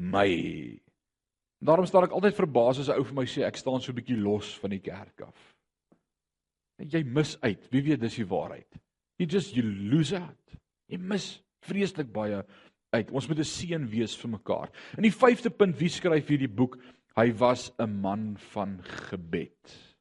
my. 0.00 0.30
Daarom 1.60 1.84
staan 1.84 2.06
ek 2.08 2.16
altyd 2.16 2.38
verbaas 2.38 2.80
as 2.80 2.88
'n 2.88 2.96
ou 2.96 3.04
vir 3.04 3.18
my 3.20 3.26
sê 3.28 3.44
ek 3.44 3.60
staan 3.60 3.80
so 3.80 3.92
'n 3.92 4.00
bietjie 4.00 4.16
los 4.16 4.56
van 4.62 4.70
die 4.70 4.80
kerk 4.80 5.20
af. 5.20 5.36
Jy 6.80 7.04
mis 7.04 7.36
uit. 7.42 7.68
Wie 7.70 7.82
weet 7.82 8.00
dis 8.00 8.16
die 8.16 8.24
waarheid. 8.24 8.80
You 9.18 9.28
just 9.28 9.54
you 9.54 9.62
lose 9.62 10.16
out. 10.16 10.56
Jy 10.88 10.96
mis 10.96 11.42
vreeslik 11.60 12.10
baie 12.10 12.42
uit. 12.90 13.10
Ons 13.10 13.28
moet 13.28 13.38
'n 13.38 13.44
seën 13.44 13.86
wees 13.90 14.16
vir 14.16 14.30
mekaar. 14.30 14.70
In 14.96 15.02
die 15.02 15.12
5de 15.12 15.50
punt 15.50 15.76
wie 15.78 15.88
skryf 15.88 16.26
hierdie 16.26 16.48
boek? 16.48 16.78
Hy 17.20 17.34
was 17.36 17.72
'n 17.76 18.00
man 18.00 18.38
van 18.38 18.80
gebed. 18.82 19.92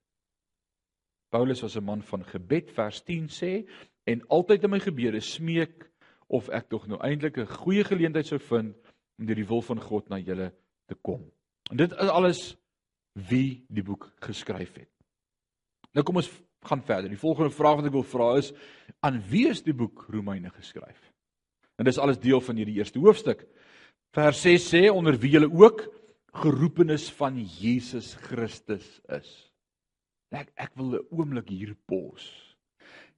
Paulus 1.29 1.61
was 1.61 1.75
'n 1.75 1.83
man 1.83 2.01
van 2.01 2.23
gebed 2.23 2.71
vers 2.71 3.03
10 3.03 3.27
sê 3.27 3.69
en 4.03 4.27
altyd 4.27 4.63
in 4.63 4.69
my 4.69 4.79
gebede 4.79 5.19
smeek 5.19 5.91
of 6.27 6.47
ek 6.49 6.69
tog 6.69 6.87
nou 6.87 6.99
eintlik 7.01 7.37
'n 7.37 7.45
goeie 7.45 7.83
geleentheid 7.83 8.25
sou 8.25 8.39
vind 8.39 8.75
om 9.17 9.25
deur 9.25 9.35
die 9.35 9.47
wil 9.47 9.61
van 9.61 9.81
God 9.81 10.09
na 10.09 10.17
julle 10.17 10.53
te 10.85 10.95
kom. 10.95 11.31
En 11.71 11.77
dit 11.77 11.91
is 11.91 12.09
alles 12.09 12.57
wie 13.13 13.65
die 13.67 13.83
boek 13.83 14.13
geskryf 14.19 14.73
het. 14.73 14.89
Nou 15.91 16.03
kom 16.03 16.15
ons 16.15 16.31
gaan 16.61 16.83
verder. 16.83 17.09
Die 17.09 17.17
volgende 17.17 17.51
vraag 17.51 17.75
wat 17.75 17.85
ek 17.85 17.91
wil 17.91 18.03
vra 18.03 18.37
is 18.37 18.53
aan 18.99 19.21
wie 19.29 19.49
is 19.49 19.61
die 19.61 19.73
boek 19.73 20.05
Romeine 20.09 20.49
geskryf? 20.49 21.13
En 21.75 21.85
dis 21.85 21.97
alles 21.97 22.19
deel 22.19 22.41
van 22.41 22.55
hierdie 22.55 22.75
eerste 22.75 22.99
hoofstuk. 22.99 23.47
Vers 24.11 24.41
6 24.41 24.73
sê 24.73 24.89
onder 24.91 25.19
wie 25.19 25.31
julle 25.31 25.51
ook 25.51 25.98
geroepenis 26.33 27.09
van 27.17 27.37
Jesus 27.41 28.13
Christus 28.13 28.99
is. 29.09 29.29
Ek 30.31 30.51
ek 30.55 30.75
wil 30.77 30.99
'n 30.99 31.07
oomblik 31.09 31.49
hier 31.49 31.75
pos. 31.75 32.55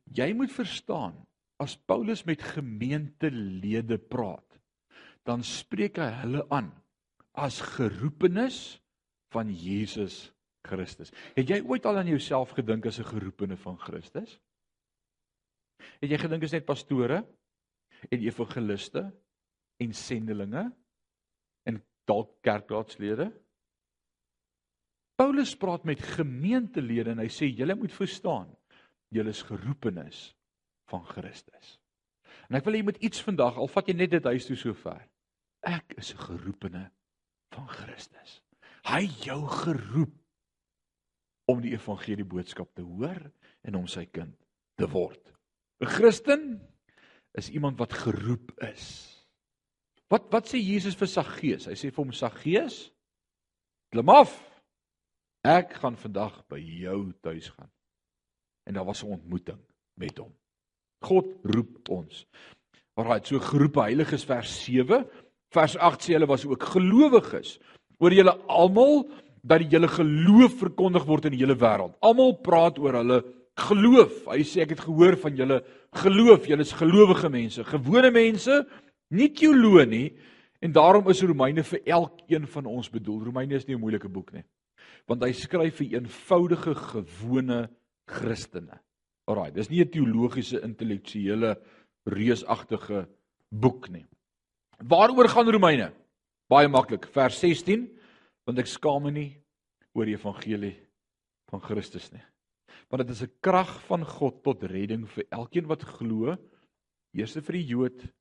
Jy 0.05 0.33
moet 0.33 0.51
verstaan, 0.51 1.27
as 1.59 1.75
Paulus 1.75 2.23
met 2.23 2.41
gemeentelede 2.41 3.97
praat, 3.97 4.59
dan 5.23 5.43
spreek 5.43 5.97
hy 5.97 6.09
hulle 6.23 6.45
aan 6.49 6.71
as 7.33 7.61
geroepenes 7.61 8.81
van 9.31 9.51
Jesus 9.53 10.33
Christus. 10.65 11.11
Het 11.35 11.49
jy 11.49 11.61
ooit 11.61 11.85
al 11.85 11.97
aan 11.97 12.07
jouself 12.07 12.51
gedink 12.51 12.85
as 12.85 12.99
'n 12.99 13.03
geroepene 13.03 13.57
van 13.57 13.77
Christus? 13.77 14.39
Het 16.01 16.09
jy 16.09 16.17
gedink 16.17 16.43
is 16.43 16.51
net 16.51 16.65
pastore 16.65 17.25
en 18.09 18.19
evangeliste 18.19 19.11
en 19.77 19.93
sendelinge 19.93 20.63
en 20.65 20.80
dalk 22.09 22.33
kerkraadslede? 22.45 23.31
Paulus 25.21 25.53
praat 25.55 25.83
met 25.85 26.01
gemeentelede 26.01 27.13
en 27.13 27.21
hy 27.21 27.29
sê 27.29 27.49
julle 27.51 27.75
moet 27.77 27.93
verstaan, 27.93 28.49
julle 29.13 29.29
is 29.29 29.43
geroepenes 29.45 30.31
van 30.89 31.03
Christus. 31.05 31.77
En 32.49 32.57
ek 32.57 32.65
wil 32.65 32.79
jy 32.79 32.85
moet 32.87 33.01
iets 33.05 33.21
vandag, 33.23 33.59
al 33.61 33.69
vat 33.69 33.87
jy 33.87 33.95
net 33.95 34.15
dit 34.15 34.29
huis 34.31 34.47
toe 34.47 34.57
sover. 34.57 35.01
Ek 35.61 35.93
is 36.01 36.13
'n 36.13 36.25
geroepene 36.25 36.89
van 37.53 37.67
Christus. 37.67 38.41
Hy 38.83 39.05
jou 39.21 39.45
geroep 39.47 40.17
om 41.45 41.61
die 41.61 41.73
evangelie 41.75 42.25
boodskap 42.25 42.73
te 42.73 42.81
hoor 42.81 43.31
en 43.63 43.75
om 43.75 43.87
sy 43.87 44.05
kind 44.05 44.35
te 44.75 44.87
word. 44.87 45.33
'n 45.81 45.85
Christen 45.85 46.61
is 47.37 47.49
iemand 47.49 47.77
wat 47.77 47.93
geroep 47.93 48.51
is. 48.61 49.20
Wat 50.11 50.27
wat 50.33 50.49
sê 50.51 50.59
Jesus 50.59 50.97
vir 50.99 51.07
Saggeus? 51.07 51.67
Hy 51.71 51.77
sê 51.79 51.89
vir 51.89 52.03
hom 52.03 52.11
Saggeus, 52.15 52.83
klim 53.93 54.11
af. 54.11 54.33
Ek 55.47 55.77
gaan 55.79 55.95
vandag 55.97 56.35
by 56.51 56.59
jou 56.59 57.13
tuis 57.23 57.47
gaan. 57.55 57.71
En 58.67 58.75
daar 58.75 58.85
was 58.85 59.03
'n 59.03 59.13
ontmoeting 59.15 59.59
met 59.97 60.17
hom. 60.17 60.33
God 61.01 61.25
roep 61.43 61.89
ons. 61.89 62.25
Alraai, 62.99 63.25
so 63.25 63.39
geroepe 63.39 63.81
heiliges 63.81 64.25
vers 64.25 64.51
7, 64.65 65.07
vers 65.49 65.77
8 65.77 66.01
sê 66.03 66.13
hulle 66.13 66.27
was 66.27 66.45
ook 66.45 66.63
gelowiges. 66.63 67.59
Oor 67.97 68.11
julle 68.11 68.35
almal 68.47 69.09
dat 69.43 69.59
die 69.59 69.69
hele 69.69 69.87
geloof 69.87 70.59
verkondig 70.59 71.05
word 71.05 71.25
in 71.25 71.31
die 71.31 71.41
hele 71.41 71.55
wêreld. 71.55 71.95
Almal 72.01 72.35
praat 72.43 72.77
oor 72.79 72.93
hulle 72.93 73.23
geloof. 73.57 74.27
Hy 74.27 74.43
sê 74.43 74.61
ek 74.61 74.75
het 74.75 74.85
gehoor 74.85 75.17
van 75.17 75.35
julle 75.35 75.63
geloof. 76.03 76.45
Julle 76.47 76.61
is 76.61 76.77
gelowige 76.77 77.29
mense, 77.29 77.63
gewone 77.63 78.11
mense, 78.11 78.67
nie 79.11 79.29
teoloë 79.29 79.85
nie. 79.87 80.07
En 80.61 80.71
daarom 80.71 81.09
is 81.09 81.21
Romeine 81.21 81.63
vir 81.63 81.81
elkeen 81.85 82.47
van 82.47 82.65
ons 82.65 82.89
bedoel. 82.89 83.23
Romeine 83.25 83.55
is 83.55 83.67
nie 83.67 83.75
'n 83.75 83.81
moeilike 83.81 84.09
boek 84.09 84.33
nie 84.33 84.43
want 85.09 85.23
hy 85.25 85.31
skryf 85.35 85.79
vir 85.81 85.97
eenvoudige 85.97 86.75
gewone 86.77 87.65
Christene. 88.09 88.79
Alraai, 89.29 89.51
dis 89.53 89.69
nie 89.69 89.81
'n 89.81 89.91
teologiese 89.91 90.61
intellektuele 90.61 91.55
reusagtige 92.05 93.07
boek 93.51 93.89
nie. 93.89 94.05
Waaroor 94.79 95.27
gaan 95.27 95.49
Romeine? 95.49 95.93
Baie 96.49 96.67
maklik, 96.67 97.05
vers 97.05 97.39
16, 97.39 97.87
want 98.45 98.59
ek 98.59 98.67
skaam 98.67 99.03
my 99.03 99.11
nie 99.11 99.37
oor 99.93 100.05
die 100.05 100.15
evangelie 100.15 100.75
van 101.49 101.61
Christus 101.61 102.11
nie. 102.11 102.23
Want 102.89 103.07
dit 103.07 103.09
is 103.09 103.23
'n 103.23 103.31
krag 103.41 103.81
van 103.87 104.03
God 104.05 104.43
tot 104.43 104.63
redding 104.63 105.07
vir 105.07 105.25
elkeen 105.31 105.67
wat 105.67 105.83
glo, 105.83 106.37
eers 107.13 107.33
vir 107.33 107.53
die 107.53 107.67
Jood 107.67 108.13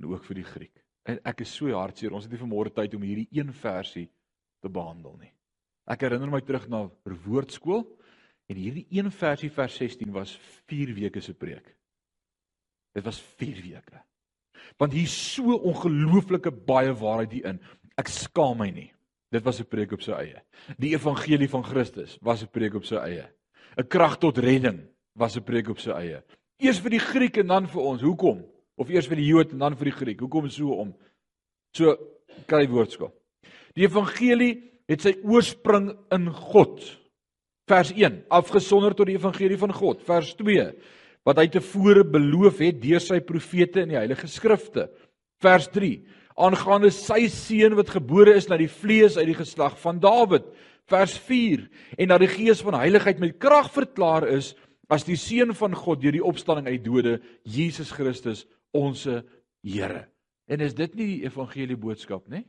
en 0.00 0.08
ook 0.12 0.24
vir 0.24 0.40
die 0.40 0.48
Griek. 0.48 0.84
En 1.08 1.18
ek 1.26 1.42
is 1.42 1.54
so 1.54 1.72
hartseer, 1.74 2.12
ons 2.14 2.24
het 2.24 2.32
nie 2.32 2.40
vanmôre 2.40 2.72
tyd 2.74 2.94
om 2.94 3.02
hierdie 3.02 3.28
een 3.34 3.52
versie 3.52 4.08
te 4.62 4.70
behandel 4.70 5.16
nie. 5.18 5.32
Ek 5.90 6.04
herinner 6.06 6.30
my 6.30 6.40
terug 6.46 6.68
na 6.70 6.84
woordskool 7.24 7.82
en 8.50 8.58
hierdie 8.58 8.86
een 8.94 9.10
versie 9.10 9.50
vers 9.50 9.76
16 9.80 10.12
was 10.14 10.36
4 10.70 10.94
weke 10.94 11.20
se 11.20 11.34
preek. 11.34 11.66
Dit 12.94 13.04
was 13.04 13.18
4 13.40 13.62
weke. 13.64 14.02
Want 14.78 14.94
hier 14.94 15.10
so 15.10 15.56
ongelooflike 15.58 16.52
baie 16.68 16.92
waarheid 16.94 17.32
hierin. 17.34 17.60
Ek 17.98 18.10
skaam 18.12 18.60
my 18.62 18.70
nie. 18.70 18.90
Dit 19.32 19.44
was 19.44 19.60
'n 19.60 19.64
preek 19.64 19.92
op 19.92 20.02
sy 20.02 20.12
eie. 20.12 20.42
Die 20.78 20.94
evangelie 20.94 21.48
van 21.48 21.64
Christus 21.64 22.18
was 22.20 22.42
'n 22.42 22.52
preek 22.52 22.74
op 22.74 22.84
sy 22.84 22.96
eie. 22.96 23.26
'n 23.76 23.88
Krag 23.88 24.18
tot 24.18 24.38
redding 24.38 24.86
was 25.14 25.36
'n 25.36 25.42
preek 25.42 25.68
op 25.68 25.78
sy 25.78 25.90
eie. 25.90 26.22
Eers 26.58 26.80
vir 26.80 26.90
die 26.90 27.00
Griek 27.00 27.36
en 27.36 27.46
dan 27.46 27.66
vir 27.66 27.82
ons. 27.82 28.02
Hoekom? 28.02 28.44
Of 28.82 28.90
eers 28.90 29.06
vir 29.10 29.20
die 29.20 29.28
Jood 29.30 29.52
en 29.54 29.62
dan 29.62 29.76
vir 29.78 29.92
die 29.92 29.98
Griek. 29.98 30.22
Hoekom 30.24 30.48
so 30.50 30.74
om? 30.82 30.90
So 31.76 31.94
kry 32.50 32.64
woordskool. 32.70 33.12
Die 33.78 33.86
evangelie 33.86 34.56
het 34.90 35.04
sy 35.04 35.14
oorsprong 35.22 35.92
in 36.12 36.26
God. 36.50 36.82
Vers 37.70 37.92
1, 37.94 38.24
afgesonder 38.34 38.96
tot 38.98 39.08
die 39.08 39.16
evangelie 39.16 39.58
van 39.60 39.72
God. 39.74 40.02
Vers 40.04 40.34
2, 40.40 40.66
wat 41.26 41.38
hy 41.38 41.46
tevore 41.54 42.02
beloof 42.04 42.58
het 42.64 42.80
deur 42.82 43.00
sy 43.02 43.20
profete 43.24 43.84
in 43.84 43.94
die 43.94 44.00
heilige 44.00 44.28
skrifte. 44.28 44.88
Vers 45.42 45.68
3, 45.72 45.94
aangaande 46.42 46.90
sy 46.94 47.28
seun 47.30 47.76
wat 47.78 47.92
gebore 47.94 48.34
is 48.38 48.48
na 48.50 48.58
die 48.60 48.70
vlees 48.70 49.18
uit 49.20 49.28
die 49.30 49.38
geslag 49.38 49.78
van 49.80 50.02
Dawid. 50.02 50.48
Vers 50.90 51.14
4, 51.28 51.62
en 52.02 52.10
dat 52.10 52.24
die 52.24 52.32
gees 52.32 52.60
van 52.66 52.76
heiligheid 52.80 53.22
met 53.22 53.38
krag 53.40 53.70
verklaar 53.72 54.26
is 54.28 54.52
as 54.92 55.06
die 55.06 55.16
seun 55.16 55.54
van 55.56 55.76
God 55.78 56.02
deur 56.02 56.12
die 56.12 56.26
opstanding 56.26 56.66
uit 56.68 56.82
dode, 56.84 57.14
Jesus 57.48 57.94
Christus, 57.94 58.42
ons 58.72 59.06
Here. 59.62 60.08
En 60.50 60.60
is 60.60 60.74
dit 60.74 60.94
nie 60.98 61.06
die 61.06 61.24
evangelie 61.28 61.76
boodskap 61.78 62.26
nie? 62.28 62.42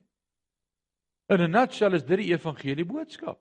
In 1.29 1.41
'n 1.41 1.51
nutshell 1.51 1.93
is 1.93 2.03
dit 2.03 2.17
die 2.17 2.33
evangelie 2.33 2.85
boodskap. 2.85 3.39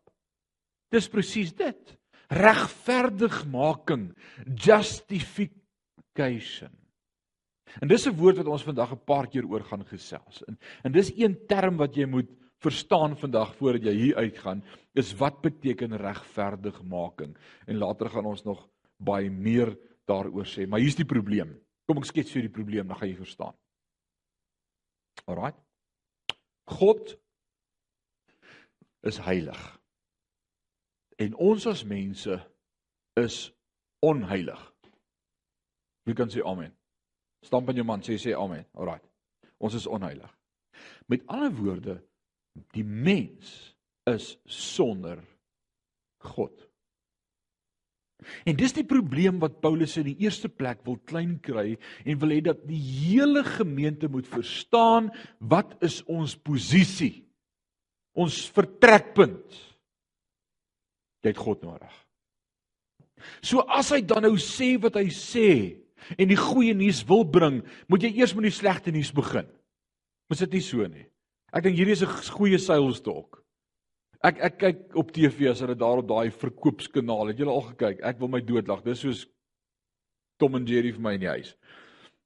Dis 0.92 1.08
presies 1.08 1.52
dit. 1.56 1.98
Regverdigmaking, 2.28 4.14
justification. 4.46 6.70
En 7.80 7.88
dis 7.88 8.06
'n 8.06 8.16
woord 8.16 8.36
wat 8.36 8.46
ons 8.46 8.62
vandag 8.62 8.92
'n 8.92 9.04
paar 9.04 9.26
keer 9.26 9.46
oor 9.46 9.64
gaan 9.64 9.84
gesels. 9.84 10.44
En 10.46 10.58
en 10.84 10.92
dis 10.92 11.12
een 11.16 11.46
term 11.46 11.76
wat 11.76 11.96
jy 11.96 12.06
moet 12.06 12.28
verstaan 12.60 13.16
vandag 13.16 13.56
voordat 13.56 13.82
jy 13.82 13.92
hier 13.92 14.16
uitgaan, 14.16 14.62
is 14.94 15.16
wat 15.18 15.40
beteken 15.40 15.96
regverdigmaking. 15.96 17.36
En 17.66 17.76
later 17.76 18.08
gaan 18.08 18.24
ons 18.24 18.44
nog 18.44 18.68
baie 18.96 19.30
meer 19.30 19.78
daaroor 20.06 20.46
sê, 20.46 20.66
maar 20.66 20.80
hier's 20.80 20.96
die 20.96 21.04
probleem. 21.04 21.60
Kom 21.92 22.00
ek 22.00 22.06
skets 22.08 22.32
vir 22.32 22.46
die 22.46 22.48
probleem, 22.48 22.86
dan 22.88 22.96
gaan 22.96 23.10
jy 23.10 23.16
verstaan. 23.18 23.56
Alraai. 25.28 25.52
God 26.72 27.10
is 29.04 29.18
heilig. 29.26 29.60
En 31.20 31.36
ons 31.36 31.66
as 31.68 31.82
mense 31.84 32.38
is 33.20 33.36
onheilig. 34.00 34.62
Wie 36.08 36.16
kan 36.16 36.32
sê 36.32 36.40
amen? 36.48 36.72
Stamp 37.44 37.68
in 37.68 37.82
jou 37.82 37.84
man 37.84 38.00
sê 38.08 38.16
sê 38.16 38.32
amen. 38.40 38.64
Alraai. 38.72 39.04
Ons 39.60 39.76
is 39.76 39.84
onheilig. 39.84 40.32
Met 41.12 41.28
ander 41.28 41.52
woorde, 41.60 42.00
die 42.72 42.88
mens 42.88 43.52
is 44.08 44.38
sonder 44.48 45.20
God. 46.24 46.56
En 48.46 48.56
dis 48.56 48.72
die 48.72 48.86
probleem 48.86 49.38
wat 49.42 49.60
Paulus 49.60 49.96
in 49.96 50.08
die 50.10 50.18
eerste 50.24 50.48
plek 50.48 50.82
wil 50.86 50.98
klein 51.08 51.38
kry 51.40 51.76
en 52.04 52.18
wil 52.18 52.34
hê 52.34 52.40
dat 52.40 52.62
die 52.68 52.80
hele 52.80 53.44
gemeente 53.44 54.08
moet 54.08 54.26
verstaan 54.26 55.10
wat 55.38 55.76
is 55.82 56.02
ons 56.06 56.36
posisie 56.36 57.22
ons 58.18 58.44
vertrekpunt. 58.52 59.60
Jy 61.22 61.30
het 61.30 61.40
God 61.40 61.62
nodig. 61.64 61.92
So 63.44 63.62
as 63.70 63.92
hy 63.94 64.02
dan 64.06 64.26
nou 64.26 64.34
sê 64.42 64.74
wat 64.82 64.98
hy 64.98 65.06
sê 65.14 65.48
en 66.18 66.26
die 66.28 66.38
goeie 66.38 66.74
nuus 66.74 67.04
wil 67.06 67.22
bring, 67.30 67.60
moet 67.86 68.02
jy 68.02 68.10
eers 68.18 68.34
met 68.34 68.48
die 68.48 68.54
slegte 68.54 68.94
nuus 68.94 69.12
begin. 69.14 69.46
Mos 70.30 70.42
dit 70.42 70.58
nie 70.58 70.64
so 70.64 70.86
nie. 70.88 71.06
Ek 71.54 71.62
dink 71.64 71.76
hierdie 71.78 71.94
is 71.94 72.02
'n 72.02 72.34
goeie 72.34 72.58
sales 72.58 73.00
talk. 73.00 73.41
Ek 74.22 74.38
ek 74.38 74.58
kyk 74.60 74.82
op 74.98 75.08
TV 75.10 75.48
as 75.50 75.60
hulle 75.64 75.74
daar 75.74 75.98
op 75.98 76.06
daai 76.06 76.30
verkoopskanaal, 76.30 77.32
het 77.32 77.40
julle 77.42 77.54
al 77.54 77.64
gekyk? 77.72 78.02
Ek 78.06 78.20
wil 78.20 78.30
my 78.30 78.40
doodlag. 78.46 78.84
Dis 78.86 79.02
soos 79.02 79.24
Tom 80.38 80.54
en 80.58 80.66
Jerry 80.66 80.92
vir 80.94 81.02
my 81.02 81.16
in 81.16 81.24
die 81.24 81.30
huis. 81.30 81.56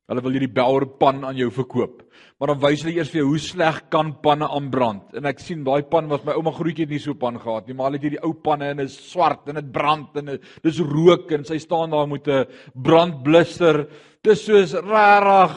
Hulle 0.07 0.23
wil 0.23 0.37
hierdie 0.37 0.53
Bauer 0.55 0.85
pan 1.01 1.25
aan 1.27 1.39
jou 1.41 1.49
verkoop. 1.51 2.05
Maar 2.39 2.53
dan 2.53 2.61
wys 2.63 2.85
hulle 2.85 2.95
eers 2.95 3.09
vir 3.11 3.23
jou 3.23 3.31
hoe 3.33 3.41
sleg 3.43 3.81
kan 3.91 4.13
panne 4.23 4.47
aanbrand. 4.47 5.17
En 5.19 5.27
ek 5.27 5.41
sien 5.43 5.65
daai 5.67 5.89
pan 5.91 6.07
wat 6.13 6.29
my 6.29 6.37
ouma 6.39 6.53
grootjie 6.55 6.85
het 6.85 6.93
nie 6.95 7.01
so 7.03 7.17
pan 7.19 7.41
gehad 7.43 7.67
nie, 7.67 7.75
maar 7.75 7.89
hulle 7.89 7.99
het 7.99 8.07
hierdie 8.07 8.23
ou 8.23 8.35
panne 8.45 8.69
en 8.71 8.85
dit 8.85 8.93
is 8.93 8.99
swart 9.09 9.51
en 9.51 9.59
dit 9.59 9.73
brand 9.75 10.21
en 10.21 10.37
dis 10.37 10.83
rook 10.93 11.33
en 11.35 11.49
sy 11.49 11.59
staan 11.65 11.97
daar 11.97 12.07
met 12.13 12.29
'n 12.29 12.47
brandblusser. 12.77 13.89
Dis 14.23 14.45
soos 14.45 14.75
rarig. 14.75 15.57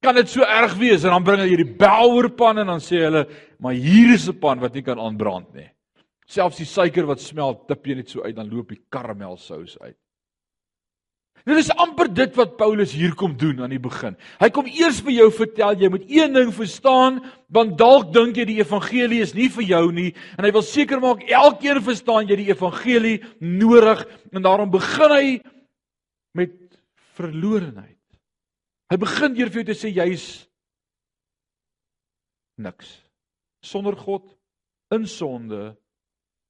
Kan 0.00 0.16
dit 0.16 0.28
so 0.32 0.44
erg 0.44 0.74
wees? 0.80 1.04
En 1.04 1.12
dan 1.12 1.24
bring 1.24 1.42
hulle 1.42 1.50
hierdie 1.50 1.76
Bauer 1.76 2.30
pan 2.32 2.58
en 2.62 2.70
dan 2.72 2.80
sê 2.80 3.02
hulle, 3.04 3.26
"Maar 3.58 3.72
hier 3.72 4.14
is 4.14 4.28
'n 4.28 4.38
pan 4.38 4.60
wat 4.60 4.74
nie 4.74 4.82
kan 4.82 4.98
aanbrand 4.98 5.54
nie." 5.54 5.70
Selfs 6.26 6.56
die 6.56 6.66
suiker 6.66 7.06
wat 7.06 7.20
smelt, 7.20 7.68
tip 7.68 7.86
jy 7.86 7.94
net 7.94 8.08
so 8.08 8.22
uit 8.22 8.36
dan 8.36 8.48
loop 8.48 8.68
die 8.68 8.80
karamelsous 8.90 9.78
uit. 9.80 9.96
Dit 11.48 11.56
is 11.56 11.70
amper 11.70 12.10
dit 12.12 12.34
wat 12.36 12.56
Paulus 12.56 12.92
hier 12.92 13.14
kom 13.16 13.36
doen 13.36 13.62
aan 13.64 13.72
die 13.72 13.80
begin. 13.80 14.16
Hy 14.40 14.50
kom 14.50 14.66
eers 14.68 15.00
vir 15.00 15.12
jou 15.12 15.28
vertel 15.30 15.78
jy 15.80 15.88
moet 15.88 16.04
een 16.10 16.32
ding 16.36 16.50
verstaan, 16.52 17.20
want 17.48 17.78
dalk 17.80 18.12
dink 18.12 18.36
jy 18.36 18.44
die 18.44 18.58
evangelie 18.60 19.22
is 19.24 19.32
nie 19.34 19.48
vir 19.48 19.64
jou 19.64 19.84
nie 19.92 20.10
en 20.36 20.44
hy 20.44 20.50
wil 20.52 20.62
seker 20.66 21.00
maak 21.00 21.24
elkeen 21.30 21.80
verstaan 21.82 22.28
jy 22.28 22.36
die 22.42 22.50
evangelie 22.50 23.16
nodig 23.40 24.04
en 24.32 24.44
daarom 24.44 24.70
begin 24.70 25.16
hy 25.16 25.40
met 26.36 26.52
verlorenheid. 27.16 27.99
Hy 28.90 28.98
begin 28.98 29.36
deur 29.36 29.50
vir 29.52 29.60
jou 29.60 29.68
te 29.68 29.76
sê 29.78 29.92
jy's 29.94 30.26
niks. 32.58 32.90
Sonder 33.62 33.94
God 33.98 34.26
in 34.94 35.06
sonde 35.06 35.76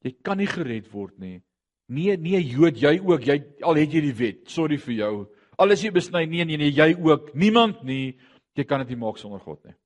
jy 0.01 0.15
kan 0.25 0.41
nie 0.41 0.49
gered 0.49 0.89
word 0.93 1.19
nie. 1.21 1.43
Nee, 1.91 2.17
nee 2.17 2.39
Jood, 2.41 2.79
jy 2.81 2.97
ook, 3.03 3.27
jy 3.27 3.37
al 3.67 3.81
het 3.83 3.93
jy 3.93 4.03
die 4.07 4.17
wet. 4.17 4.43
Sorry 4.49 4.79
vir 4.81 4.97
jou. 4.97 5.15
Al 5.61 5.75
is 5.75 5.83
jy 5.85 5.91
besny, 5.93 6.25
nee 6.31 6.47
nee 6.49 6.57
nee, 6.57 6.73
jy 6.73 6.95
ook. 6.97 7.35
Niemand 7.37 7.83
nie. 7.85 8.15
Jy 8.57 8.65
kan 8.65 8.81
dit 8.85 8.95
nie 8.95 9.03
maak 9.03 9.19
sonder 9.21 9.43
God 9.43 9.61
nie. 9.67 9.77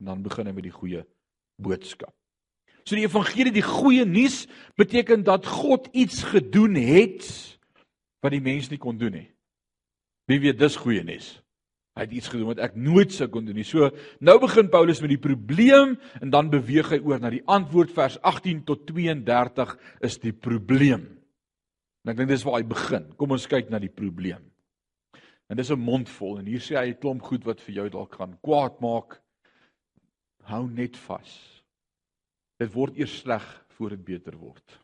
En 0.00 0.12
dan 0.12 0.22
begin 0.24 0.48
hy 0.48 0.54
met 0.56 0.66
die 0.66 0.74
goeie 0.74 1.04
boodskap. 1.60 2.14
So 2.84 2.96
die 2.96 3.06
evangelie, 3.06 3.52
die 3.52 3.64
goeie 3.64 4.04
nuus 4.08 4.44
beteken 4.78 5.24
dat 5.24 5.46
God 5.48 5.88
iets 5.96 6.22
gedoen 6.28 6.76
het 6.76 7.28
wat 8.24 8.32
die 8.32 8.42
mens 8.44 8.70
nie 8.72 8.80
kon 8.80 8.96
doen 9.00 9.18
nie. 9.20 9.28
Wie 10.30 10.40
weet 10.40 10.58
dis 10.58 10.76
goeie 10.80 11.04
nuus? 11.04 11.34
Hy 11.94 12.08
het 12.08 12.14
iets 12.16 12.30
gedoen 12.32 12.50
wat 12.50 12.62
ek 12.64 12.74
nooit 12.74 13.12
sou 13.14 13.28
kon 13.30 13.44
doen 13.46 13.54
nie. 13.54 13.66
So 13.66 13.86
nou 14.24 14.34
begin 14.42 14.70
Paulus 14.72 14.98
met 15.04 15.12
die 15.12 15.20
probleem 15.22 15.94
en 16.18 16.32
dan 16.32 16.50
beweeg 16.50 16.90
hy 16.90 16.98
oor 17.06 17.20
na 17.22 17.30
die 17.30 17.44
antwoord 17.46 17.92
vers 17.94 18.16
18 18.26 18.64
tot 18.66 18.82
32 18.88 19.76
is 20.02 20.18
die 20.22 20.34
probleem. 20.34 21.06
En 22.02 22.12
ek 22.12 22.18
dink 22.18 22.32
dis 22.32 22.42
waar 22.44 22.58
hy 22.58 22.66
begin. 22.66 23.06
Kom 23.20 23.36
ons 23.36 23.46
kyk 23.50 23.70
na 23.70 23.78
die 23.78 23.92
probleem. 23.92 24.42
En 25.48 25.56
dis 25.56 25.70
'n 25.70 25.78
mond 25.78 26.08
vol 26.08 26.38
en 26.38 26.46
hier 26.46 26.60
sê 26.60 26.74
hy 26.76 26.90
'n 26.90 27.00
klomp 27.00 27.22
goed 27.22 27.44
wat 27.44 27.60
vir 27.60 27.74
jou 27.74 27.88
dalk 27.88 28.14
gaan 28.14 28.38
kwaad 28.42 28.80
maak. 28.80 29.20
Hou 30.50 30.66
net 30.68 30.96
vas. 30.96 31.62
Dit 32.58 32.72
word 32.74 32.96
eers 32.98 33.20
sleg 33.20 33.44
voor 33.76 33.90
dit 33.90 34.04
beter 34.04 34.36
word. 34.36 34.80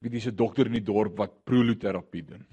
Wie 0.00 0.10
dis 0.10 0.26
'n 0.26 0.36
dokter 0.36 0.66
in 0.66 0.72
die 0.72 0.92
dorp 0.92 1.16
wat 1.16 1.44
proloterapie 1.44 2.24
doen. 2.24 2.46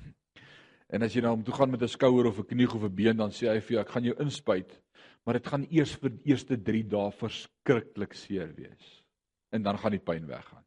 En 0.91 1.05
as 1.05 1.13
jy 1.15 1.24
nou 1.24 1.38
om 1.38 1.43
toe 1.48 1.55
gaan 1.55 1.71
met 1.71 1.81
'n 1.81 1.88
skouer 1.88 2.27
of 2.27 2.39
'n 2.39 2.48
knie 2.48 2.67
of 2.67 2.83
'n 2.83 2.95
been 2.95 3.17
dan 3.17 3.31
sê 3.31 3.48
hy 3.48 3.60
vir 3.60 3.71
jou 3.75 3.81
ek 3.81 3.89
gaan 3.89 4.03
jou 4.03 4.15
inspuit, 4.19 4.81
maar 5.25 5.33
dit 5.33 5.48
gaan 5.48 5.65
eers 5.69 5.95
vir 5.95 6.10
die 6.10 6.31
eerste 6.31 6.57
3 6.57 6.83
dae 6.83 7.12
verskriklik 7.12 8.13
seer 8.13 8.53
wees. 8.55 9.03
En 9.51 9.63
dan 9.63 9.77
gaan 9.77 9.91
die 9.91 10.00
pyn 10.00 10.27
weggaan. 10.27 10.63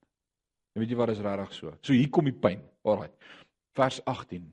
En 0.74 0.80
weet 0.80 0.90
jy 0.90 0.96
wat 0.96 1.08
is 1.08 1.20
regtig 1.20 1.52
so? 1.52 1.76
So 1.82 1.92
hier 1.92 2.10
kom 2.10 2.24
die 2.24 2.32
pyn. 2.32 2.60
Alraai. 2.84 3.10
Vers 3.74 4.04
18. 4.04 4.52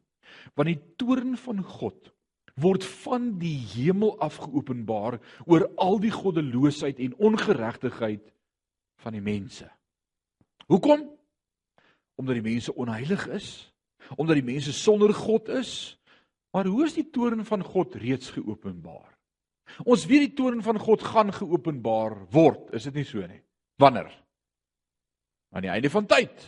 Want 0.56 0.68
die 0.68 0.82
toorn 0.98 1.38
van 1.38 1.64
God 1.64 2.12
word 2.56 2.84
van 2.84 3.40
die 3.40 3.58
hemel 3.58 4.20
af 4.20 4.36
geopenbaar 4.36 5.20
oor 5.46 5.72
al 5.78 6.00
die 6.00 6.12
goddeloosheid 6.12 7.00
en 7.00 7.16
ongeregtigheid 7.16 8.34
van 8.96 9.14
die 9.14 9.22
mense. 9.22 9.72
Hoekom? 10.68 11.10
Omdat 12.16 12.36
die 12.36 12.52
mense 12.52 12.76
onheilig 12.76 13.28
is 13.28 13.71
omdat 14.18 14.40
die 14.40 14.46
mense 14.46 14.74
sonder 14.74 15.14
God 15.14 15.50
is. 15.62 15.98
Maar 16.52 16.68
hoe 16.68 16.86
is 16.86 16.96
die 16.98 17.08
toorn 17.14 17.46
van 17.48 17.64
God 17.64 17.96
reeds 17.96 18.34
geopenbaar? 18.36 19.10
Ons 19.88 20.06
weet 20.10 20.28
die 20.28 20.36
toorn 20.36 20.60
van 20.64 20.80
God 20.82 21.04
gaan 21.04 21.32
geopenbaar 21.34 22.18
word, 22.34 22.74
is 22.76 22.90
dit 22.90 23.00
nie 23.00 23.08
so 23.08 23.24
nie? 23.24 23.40
Wanneer? 23.80 24.10
Aan 25.56 25.66
die 25.66 25.72
einde 25.72 25.92
van 25.92 26.08
tyd. 26.10 26.44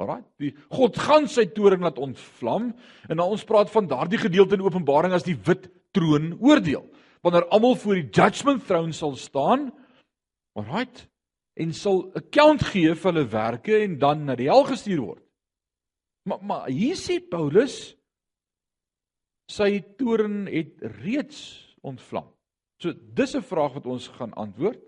Alraai, 0.00 0.22
die 0.40 0.50
God 0.72 0.96
gaan 0.98 1.28
sy 1.28 1.44
toorn 1.52 1.84
laat 1.84 2.00
ontvlam 2.00 2.70
en 3.06 3.20
nou 3.20 3.28
ons 3.34 3.44
praat 3.46 3.70
van 3.72 3.88
daardie 3.90 4.20
gedeelte 4.22 4.56
in 4.56 4.64
Openbaring 4.64 5.12
as 5.12 5.26
die 5.26 5.36
wit 5.46 5.68
troon 5.94 6.32
oordeel. 6.40 6.86
Wanneer 7.20 7.50
almal 7.52 7.76
voor 7.76 8.00
die 8.00 8.08
judgment 8.08 8.64
throne 8.64 8.96
sal 8.96 9.12
staan, 9.20 9.68
alraai, 10.56 10.88
en 11.60 11.74
sal 11.76 12.06
account 12.16 12.64
gee 12.70 12.94
vir 12.94 13.10
hulle 13.10 13.26
werke 13.28 13.76
en 13.84 13.98
dan 14.00 14.24
na 14.24 14.36
die 14.38 14.48
hel 14.48 14.64
gestuur 14.68 15.02
word. 15.02 15.24
Maar 16.28 16.44
maar 16.44 16.68
hier 16.68 16.98
sê 16.98 17.18
Paulus 17.20 17.96
sy 19.50 19.80
toorn 19.98 20.46
het 20.46 20.78
reeds 21.00 21.40
ontvlam. 21.82 22.28
So 22.80 22.92
dis 22.92 23.34
'n 23.36 23.42
vraag 23.42 23.72
wat 23.72 23.86
ons 23.86 24.08
gaan 24.08 24.32
antwoord. 24.32 24.80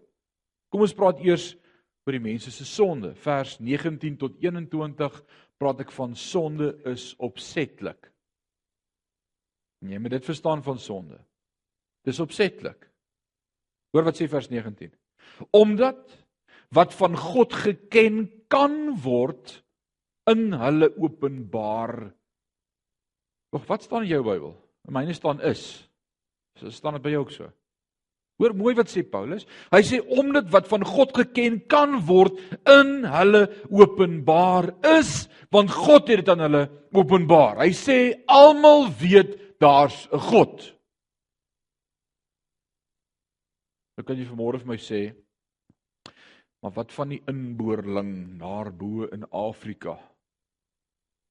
Kom 0.71 0.81
ons 0.81 0.95
praat 0.95 1.21
eers 1.21 1.57
oor 2.07 2.13
die 2.13 2.21
mense 2.21 2.51
se 2.51 2.65
sonde. 2.65 3.15
Vers 3.15 3.59
19 3.59 4.17
tot 4.17 4.37
21 4.41 5.23
praat 5.59 5.81
ek 5.81 5.93
van 5.93 6.15
sonde 6.17 6.73
is 6.85 7.15
opsetlik. 7.19 8.11
Nee, 9.83 9.99
maar 9.99 10.11
dit 10.11 10.25
verstaan 10.25 10.63
van 10.63 10.79
sonde. 10.79 11.19
Dis 12.07 12.21
opsetlik. 12.21 12.89
Hoor 13.93 14.05
wat 14.05 14.19
sê 14.19 14.29
vers 14.29 14.49
19. 14.49 14.93
Omdat 15.51 16.19
wat 16.73 16.95
van 16.95 17.17
God 17.17 17.53
geken 17.53 18.31
kan 18.49 18.95
word 19.03 19.63
in 20.31 20.53
hulle 20.55 20.91
openbaar. 20.99 22.13
Wag, 23.53 23.67
wat 23.69 23.83
staan 23.83 24.07
in 24.07 24.15
jou 24.15 24.23
Bybel? 24.27 24.55
In 24.89 24.95
myne 24.97 25.15
staan 25.15 25.43
is. 25.47 25.65
So 26.59 26.71
staan 26.71 26.99
dit 26.99 27.05
by 27.05 27.13
jou 27.15 27.25
ook 27.25 27.35
so. 27.35 27.51
Hoor 28.41 28.55
mooi 28.59 28.73
wat 28.75 28.91
sê 28.91 29.05
Paulus. 29.07 29.45
Hy 29.71 29.83
sê 29.87 30.01
omdat 30.19 30.49
wat 30.51 30.67
van 30.71 30.85
God 30.89 31.13
geken 31.15 31.61
kan 31.71 31.99
word 32.09 32.41
in 32.71 33.05
hulle 33.07 33.45
openbaar 33.71 34.73
is, 34.97 35.29
want 35.53 35.71
God 35.71 36.11
het 36.11 36.25
dit 36.25 36.31
aan 36.33 36.43
hulle 36.49 36.63
openbaar. 36.97 37.61
Hy 37.63 37.71
sê 37.77 37.99
almal 38.27 38.89
weet 38.99 39.37
daar's 39.63 40.09
'n 40.11 40.19
God. 40.19 40.73
Nou 43.97 44.05
kan 44.07 44.17
jy 44.17 44.27
vanmôre 44.27 44.59
vir 44.59 44.67
my 44.67 44.81
sê, 44.81 45.15
maar 46.63 46.73
wat 46.73 46.93
van 46.93 47.09
die 47.09 47.23
inboorling 47.29 48.39
daarbo 48.41 49.07
in 49.13 49.25
Afrika? 49.31 49.99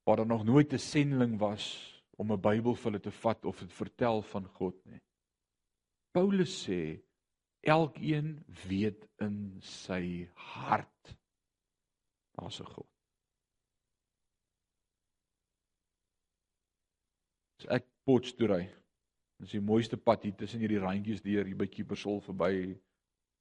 Waar 0.03 0.17
daar 0.17 0.25
nog 0.25 0.43
nooit 0.43 0.73
'n 0.73 0.77
sendeling 0.77 1.37
was 1.37 1.63
om 2.17 2.31
'n 2.31 2.41
Bybel 2.41 2.75
vir 2.75 2.91
hulle 2.91 2.99
te 2.99 3.11
vat 3.11 3.45
of 3.45 3.59
dit 3.59 3.73
vertel 3.73 4.21
van 4.21 4.47
God 4.47 4.85
nie. 4.85 5.01
Paulus 6.11 6.69
sê 6.69 7.01
elkeen 7.59 8.45
weet 8.67 9.07
in 9.17 9.57
sy 9.61 10.29
hart 10.33 11.17
daar's 12.31 12.59
'n 12.59 12.65
God. 12.65 12.89
As 17.59 17.65
ek 17.65 17.85
Potchefstroom 18.03 18.67
dis 19.41 19.51
die 19.51 19.61
mooiste 19.61 19.97
pad 19.97 20.23
hier 20.23 20.35
tussen 20.35 20.59
hierdie 20.59 20.79
randjies 20.79 21.21
deur 21.21 21.45
hier 21.45 21.57
by 21.57 21.67
Kiepersol 21.67 22.21
verby 22.21 22.79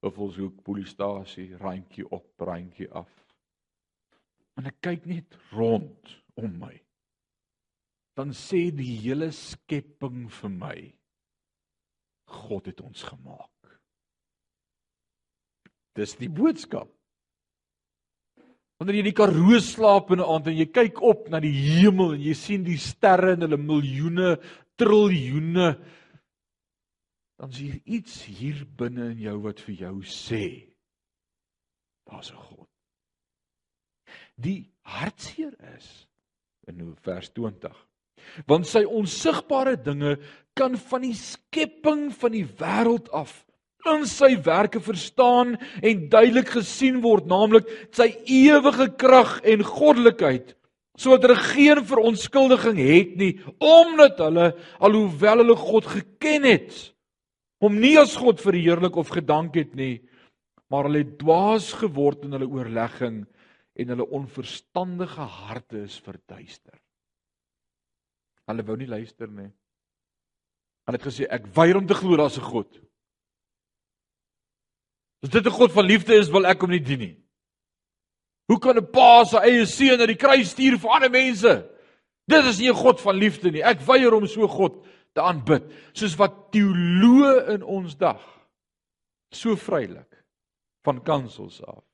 Buffelshoek 0.01 0.63
polisiestasie, 0.65 1.57
randjie 1.61 2.07
op, 2.11 2.41
randjie 2.41 2.89
af. 2.97 3.11
En 4.57 4.67
ek 4.67 4.81
kyk 4.81 5.05
net 5.05 5.37
rond 5.53 6.20
om 6.35 6.53
my. 6.61 6.75
Dan 8.19 8.35
sê 8.37 8.69
die 8.75 8.97
hele 9.01 9.31
skepping 9.33 10.29
vir 10.41 10.51
my 10.51 10.79
God 12.31 12.71
het 12.71 12.81
ons 12.85 13.03
gemaak. 13.03 13.77
Dis 15.99 16.15
die 16.21 16.31
boodskap. 16.31 16.91
Wanneer 18.79 18.97
jy 18.97 19.03
in 19.03 19.09
die 19.11 19.17
Karoo 19.17 19.59
slaap 19.61 20.13
in 20.15 20.21
'n 20.21 20.29
aand 20.33 20.47
en 20.49 20.57
jy 20.57 20.67
kyk 20.73 21.03
op 21.03 21.29
na 21.29 21.41
die 21.41 21.53
hemel 21.53 22.15
en 22.15 22.21
jy 22.21 22.35
sien 22.35 22.65
die 22.65 22.79
sterre 22.79 23.35
en 23.35 23.43
hulle 23.45 23.59
miljoene, 23.59 24.39
triljoene, 24.79 25.77
dan 27.37 27.51
is 27.51 27.59
hier 27.59 27.81
iets 27.85 28.25
hier 28.25 28.65
binne 28.77 29.11
in 29.11 29.21
jou 29.21 29.37
wat 29.43 29.61
vir 29.61 29.75
jou 29.75 29.97
sê 30.05 30.71
daar's 32.09 32.33
'n 32.33 32.37
God. 32.37 32.69
Die 34.37 34.73
hartseer 34.83 35.55
is 35.77 36.09
in 36.69 36.95
vers 37.05 37.31
20. 37.37 37.73
Want 38.47 38.69
sy 38.69 38.85
onsigbare 38.85 39.77
dinge 39.81 40.19
kan 40.59 40.77
van 40.91 41.07
die 41.07 41.17
skepping 41.17 42.11
van 42.21 42.35
die 42.37 42.45
wêreld 42.45 43.09
af 43.17 43.45
in 43.89 44.05
sy 44.09 44.35
werke 44.45 44.81
verstaan 44.85 45.55
en 45.81 46.09
duidelik 46.13 46.51
gesien 46.59 47.01
word, 47.05 47.25
naamlik 47.31 47.69
sy 47.97 48.11
ewige 48.29 48.91
krag 49.01 49.39
en 49.49 49.65
goddelikheid, 49.65 50.53
sodat 51.01 51.25
hulle 51.25 51.41
geen 51.47 51.81
verontskuldiging 51.89 52.81
het 52.81 53.15
nie, 53.17 53.33
omdat 53.57 54.21
hulle 54.21 54.51
alhoewel 54.85 55.45
hulle 55.45 55.57
God 55.57 55.89
geken 55.95 56.45
het, 56.45 56.77
hom 57.61 57.81
nie 57.81 57.97
as 58.01 58.17
God 58.21 58.41
verheerlik 58.45 58.97
of 59.01 59.13
gedank 59.17 59.57
het 59.57 59.73
nie, 59.77 60.03
maar 60.71 60.87
hulle 60.87 61.03
het 61.03 61.17
dwaas 61.21 61.73
geword 61.81 62.27
in 62.29 62.37
hulle 62.37 62.49
oorlegging 62.49 63.25
en 63.75 63.89
hulle 63.93 64.07
onverstandige 64.07 65.21
harte 65.21 65.85
is 65.87 65.99
verduister. 66.03 66.77
Hulle 68.51 68.67
wou 68.67 68.77
nie 68.77 68.91
luister 68.91 69.31
nie. 69.31 69.51
Hulle 70.89 70.99
het 70.99 71.07
gesê 71.07 71.29
ek 71.31 71.47
weier 71.55 71.79
om 71.79 71.87
te 71.87 71.95
glo 71.95 72.17
daar's 72.19 72.39
'n 72.39 72.51
God. 72.51 72.81
As 75.23 75.31
dit 75.31 75.47
'n 75.47 75.59
God 75.59 75.73
van 75.73 75.85
liefde 75.85 76.15
is, 76.15 76.31
wil 76.31 76.47
ek 76.47 76.61
hom 76.61 76.71
nie 76.71 76.81
dien 76.81 76.99
nie. 76.99 77.17
Hoe 78.49 78.59
kan 78.59 78.77
'n 78.77 78.91
pa 78.93 79.25
sy 79.25 79.37
eie 79.37 79.67
seun 79.67 79.99
na 79.99 80.07
die 80.07 80.17
kruis 80.17 80.51
stuur 80.51 80.79
vir 80.79 80.91
ander 80.91 81.11
mense? 81.11 81.71
Dit 82.27 82.45
is 82.45 82.59
nie 82.59 82.69
'n 82.69 82.75
God 82.75 83.01
van 83.01 83.17
liefde 83.17 83.51
nie. 83.51 83.63
Ek 83.63 83.81
weier 83.81 84.15
om 84.15 84.27
so 84.27 84.49
God 84.49 84.85
te 85.15 85.21
aanbid, 85.21 85.63
soos 85.93 86.17
wat 86.17 86.53
teoloë 86.53 87.49
in 87.55 87.63
ons 87.63 87.95
dag 87.97 88.23
so 89.33 89.57
vrylik 89.57 90.25
van 90.83 91.03
kansels 91.03 91.63
af 91.63 91.90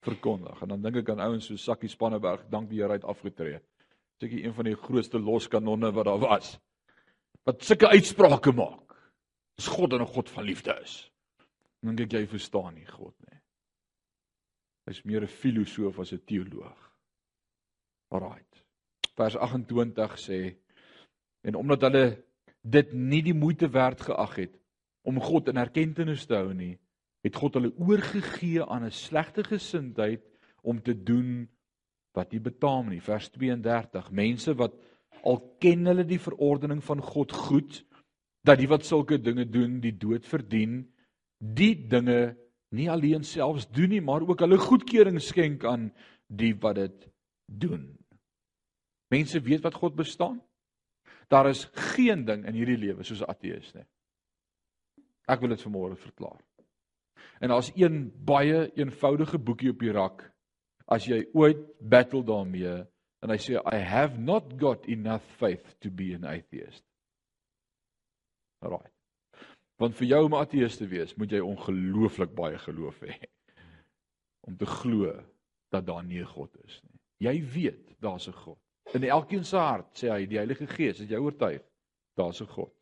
verkondig. 0.00 0.62
En 0.62 0.68
dan 0.68 0.82
dink 0.82 1.00
ek 1.02 1.10
aan 1.14 1.24
ouens 1.26 1.46
so 1.46 1.56
Sakkie 1.56 1.90
Spanneberg, 1.90 2.46
dank 2.50 2.70
die 2.70 2.80
Here 2.80 2.92
uit 2.96 3.04
afgetree. 3.04 3.60
Seker 4.18 4.44
een 4.44 4.54
van 4.54 4.64
die 4.64 4.76
grootste 4.76 5.18
loskanonne 5.18 5.92
wat 5.94 6.08
daar 6.10 6.22
was. 6.22 6.56
Wat 7.46 7.62
sulke 7.64 7.88
uitsprake 7.88 8.52
maak. 8.52 8.96
Dis 9.58 9.70
God 9.70 9.92
en 9.92 10.02
'n 10.02 10.06
God 10.06 10.30
van 10.30 10.44
liefde 10.44 10.78
is. 10.82 11.10
Dink 11.82 12.00
ek 12.00 12.12
jy 12.12 12.26
verstaan 12.26 12.74
nie 12.74 12.86
God 12.86 13.14
nie. 13.30 13.38
Hy's 14.86 15.02
meer 15.04 15.22
'n 15.22 15.26
filosoof 15.26 15.98
as 15.98 16.12
'n 16.12 16.24
teoloog. 16.24 16.92
Alraight. 18.10 18.62
Vers 19.16 19.36
28 19.36 20.18
sê 20.18 20.56
en 21.42 21.54
omdat 21.54 21.82
hulle 21.82 22.24
dit 22.62 22.92
nie 22.92 23.22
die 23.22 23.34
moeite 23.34 23.68
werd 23.68 24.00
geag 24.00 24.34
het 24.36 24.58
om 25.02 25.20
God 25.20 25.48
in 25.48 25.56
erkenning 25.56 26.18
te 26.18 26.34
hou 26.34 26.54
nie, 26.54 26.78
het 27.26 27.36
God 27.36 27.54
hulle 27.58 27.72
oorgegee 27.76 28.62
aan 28.64 28.84
'n 28.84 28.90
slegte 28.90 29.44
gesindheid 29.44 30.22
om 30.62 30.82
te 30.82 30.94
doen 30.94 31.48
wat 32.12 32.32
nie 32.32 32.40
betaam 32.40 32.88
nie. 32.88 33.00
Vers 33.00 33.28
32. 33.30 34.10
Mense 34.10 34.54
wat 34.54 34.74
al 35.22 35.40
ken 35.58 35.86
hulle 35.86 36.04
die 36.04 36.20
verordening 36.20 36.82
van 36.84 37.02
God 37.02 37.32
goed 37.32 37.84
dat 38.46 38.58
die 38.58 38.68
wat 38.68 38.86
sulke 38.86 39.18
dinge 39.20 39.44
doen 39.44 39.80
die 39.80 39.96
dood 39.96 40.26
verdien, 40.26 40.94
die 41.38 41.74
dinge 41.88 42.36
nie 42.68 42.88
alleen 42.90 43.24
selfs 43.24 43.68
doen 43.68 43.88
nie, 43.88 44.00
maar 44.00 44.24
ook 44.24 44.40
hulle 44.44 44.58
goedkeuring 44.58 45.20
skenk 45.22 45.64
aan 45.64 45.90
die 46.26 46.54
wat 46.60 46.74
dit 46.74 47.08
doen. 47.46 47.96
Mense 49.08 49.40
weet 49.40 49.64
wat 49.64 49.74
God 49.74 49.96
bestaan. 49.96 50.42
Daar 51.28 51.48
is 51.48 51.68
geen 51.94 52.24
ding 52.24 52.44
in 52.48 52.56
hierdie 52.56 52.78
lewe 52.78 53.04
soos 53.04 53.20
'n 53.20 53.30
ateïs 53.30 53.74
nie. 53.74 53.84
Ek 55.28 55.40
wil 55.40 55.48
dit 55.48 55.64
vanmôre 55.64 55.96
verklaar. 55.96 56.40
En 57.40 57.48
daar's 57.48 57.70
een 57.74 58.12
baie 58.24 58.70
eenvoudige 58.74 59.38
boekie 59.38 59.70
op 59.70 59.80
die 59.80 59.92
rak 59.92 60.24
as 60.88 61.06
jy 61.06 61.22
ooit 61.36 61.60
battle 61.80 62.24
daarmee 62.24 62.84
en 63.22 63.32
hy 63.32 63.38
sê 63.42 63.58
I 63.60 63.80
have 63.84 64.18
not 64.18 64.54
got 64.60 64.86
enough 64.88 65.24
faith 65.38 65.76
to 65.82 65.90
be 65.90 66.14
an 66.16 66.24
atheist. 66.24 66.84
Alraai. 68.64 68.90
Want 69.78 69.94
vir 69.98 70.08
jou 70.10 70.22
om 70.26 70.34
ateïs 70.34 70.78
te 70.78 70.88
wees, 70.90 71.14
moet 71.16 71.32
jy 71.36 71.42
ongelooflik 71.44 72.32
baie 72.34 72.58
geloof 72.58 72.98
hê 73.06 73.18
om 74.48 74.56
te 74.56 74.66
glo 74.66 75.12
dat 75.70 75.84
daar 75.86 76.04
nie 76.04 76.22
'n 76.22 76.32
God 76.32 76.56
is 76.64 76.80
nie. 76.82 76.98
Jy 77.20 77.44
weet 77.52 78.00
daar's 78.00 78.28
'n 78.28 78.32
God. 78.32 78.58
In 78.94 79.04
elkeen 79.04 79.44
se 79.44 79.56
hart 79.56 79.92
sê 79.94 80.08
hy 80.10 80.26
die 80.26 80.38
Heilige 80.38 80.66
Gees 80.66 80.98
het 80.98 81.08
jou 81.08 81.20
oortuig 81.20 81.62
daar's 82.16 82.40
'n 82.40 82.46
God. 82.46 82.72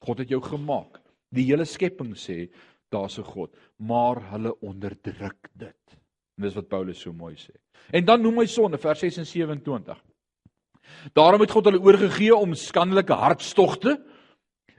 God 0.00 0.18
het 0.18 0.28
jou 0.28 0.40
gemaak. 0.40 1.00
Die 1.28 1.44
hele 1.44 1.64
skepping 1.64 2.14
sê 2.14 2.48
daar's 2.88 3.18
'n 3.18 3.22
God, 3.22 3.54
maar 3.76 4.30
hulle 4.30 4.60
onderdruk 4.60 5.48
dit. 5.52 5.96
En 6.36 6.42
dis 6.42 6.54
wat 6.54 6.68
Paulus 6.68 7.00
so 7.00 7.12
mooi 7.12 7.34
sê. 7.34 7.54
En 7.90 8.04
dan 8.04 8.22
noem 8.22 8.38
hy 8.38 8.46
sonde 8.46 8.78
vers 8.78 8.98
6 8.98 9.16
en 9.16 9.26
27. 9.26 10.02
Daarom 11.12 11.40
het 11.40 11.50
God 11.50 11.64
hulle 11.64 11.82
oorgegee 11.82 12.34
om 12.34 12.54
skandelike 12.54 13.12
hartstogte 13.12 13.98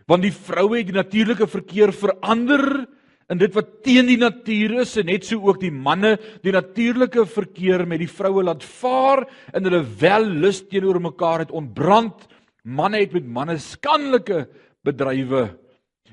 want 0.07 0.23
die 0.23 0.31
vroue 0.31 0.77
het 0.77 0.87
die 0.87 0.95
natuurlike 0.95 1.47
verkeer 1.47 1.91
verander 1.91 2.87
in 3.27 3.41
dit 3.41 3.53
wat 3.57 3.83
teen 3.83 4.07
die 4.07 4.19
natuur 4.19 4.77
is 4.85 4.95
en 4.99 5.09
net 5.11 5.25
so 5.27 5.41
ook 5.43 5.59
die 5.59 5.71
manne 5.71 6.13
die 6.45 6.53
natuurlike 6.55 7.25
verkeer 7.27 7.83
met 7.85 7.99
die 7.99 8.11
vroue 8.11 8.45
laat 8.47 8.63
vaar 8.63 9.25
in 9.51 9.67
hulle 9.67 9.83
wellus 9.99 10.63
teenoor 10.71 11.01
mekaar 11.03 11.43
het 11.43 11.51
ontbrand 11.51 12.23
manne 12.63 13.01
het 13.03 13.15
met 13.17 13.27
manne 13.27 13.57
skandelike 13.59 14.45
bedrywe 14.87 15.49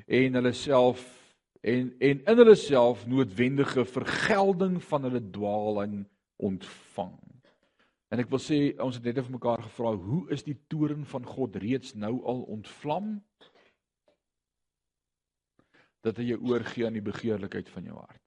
en 0.08 0.40
hulle 0.40 0.52
self 0.58 1.13
en 1.64 1.92
en 1.98 2.24
in 2.32 2.42
hulle 2.42 2.56
self 2.60 3.06
noodwendige 3.08 3.86
vergelding 3.88 4.80
van 4.84 5.08
hulle 5.08 5.22
dwaaling 5.32 6.02
ontvang. 6.36 7.16
En 8.12 8.20
ek 8.22 8.30
wil 8.30 8.42
sê 8.42 8.58
ons 8.82 8.94
het 8.94 9.06
net 9.08 9.22
vir 9.24 9.36
mekaar 9.38 9.64
gevra 9.64 9.94
hoe 9.96 10.22
is 10.34 10.44
die 10.46 10.58
toren 10.70 11.06
van 11.08 11.24
God 11.26 11.56
reeds 11.62 11.96
nou 11.98 12.18
al 12.22 12.44
ontvlam? 12.54 13.16
dat 16.04 16.20
hy 16.20 16.34
jou 16.34 16.40
oorgee 16.52 16.86
aan 16.86 16.98
die 16.98 17.04
begeerlikheid 17.04 17.70
van 17.72 17.88
jou 17.88 17.96
hart. 17.96 18.20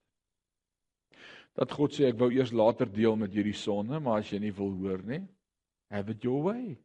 Dat 1.58 1.72
God 1.74 1.94
sê 1.94 2.08
ek 2.10 2.18
wou 2.20 2.30
eers 2.34 2.52
later 2.54 2.90
deel 2.90 3.16
met 3.18 3.34
hierdie 3.34 3.56
sonde, 3.56 3.98
maar 4.02 4.22
as 4.22 4.32
jy 4.32 4.40
nie 4.42 4.54
wil 4.54 4.72
hoor 4.82 5.02
nie, 5.06 5.22
have 5.94 6.12
it 6.12 6.26
your 6.26 6.42
way. 6.46 6.76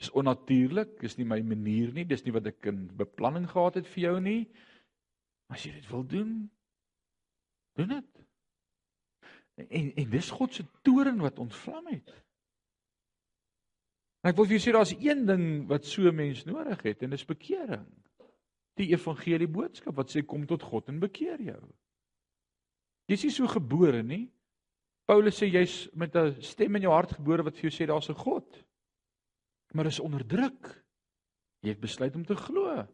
Is 0.00 0.12
onnatuurlik, 0.16 0.98
is 1.04 1.16
nie 1.18 1.28
my 1.28 1.40
manier 1.44 1.92
nie, 1.96 2.04
dis 2.08 2.24
nie 2.24 2.34
wat 2.36 2.48
ek 2.48 2.68
in 2.72 2.84
beplanning 2.96 3.48
gehad 3.50 3.80
het 3.80 3.88
vir 3.94 4.06
jou 4.06 4.16
nie. 4.24 4.40
As 5.52 5.64
jy 5.66 5.72
dit 5.76 5.88
wil 5.92 6.04
doen, 6.08 6.34
doen 7.78 7.94
dit. 7.98 8.20
En 9.68 9.90
en 10.00 10.10
dis 10.10 10.30
God 10.32 10.54
se 10.54 10.64
toren 10.82 11.20
wat 11.20 11.40
ontvlam 11.42 11.90
het. 11.92 12.12
En 14.22 14.30
ek 14.30 14.38
wil 14.38 14.48
vir 14.48 14.56
jou 14.56 14.62
sê 14.64 14.72
daar's 14.74 14.94
een 14.96 15.26
ding 15.28 15.44
wat 15.70 15.84
so 15.88 16.12
mens 16.14 16.44
nodig 16.48 16.84
het 16.86 17.02
en 17.02 17.12
dis 17.12 17.28
bekering 17.28 17.88
die 18.80 18.92
evangelie 18.94 19.50
boodskap 19.50 19.98
wat 19.98 20.12
sê 20.12 20.22
kom 20.24 20.46
tot 20.48 20.62
God 20.64 20.88
en 20.88 21.02
bekeer 21.02 21.42
jou. 21.44 21.60
Jy's 23.10 23.26
nie 23.26 23.34
so 23.34 23.50
gebore 23.50 24.00
nie. 24.06 24.24
Paulus 25.10 25.36
sê 25.42 25.50
jy's 25.50 25.90
met 25.98 26.16
'n 26.16 26.40
stem 26.40 26.76
in 26.76 26.82
jou 26.86 26.92
hart 26.92 27.12
gebore 27.18 27.44
wat 27.44 27.56
vir 27.58 27.68
jou 27.68 27.74
sê 27.74 27.86
daar's 27.86 28.08
'n 28.08 28.14
God. 28.14 28.64
Maar 29.74 29.86
is 29.86 30.00
onderdruk. 30.00 30.84
Jy 31.62 31.68
het 31.68 31.80
besluit 31.80 32.14
om 32.14 32.24
te 32.24 32.36
glo. 32.36 32.86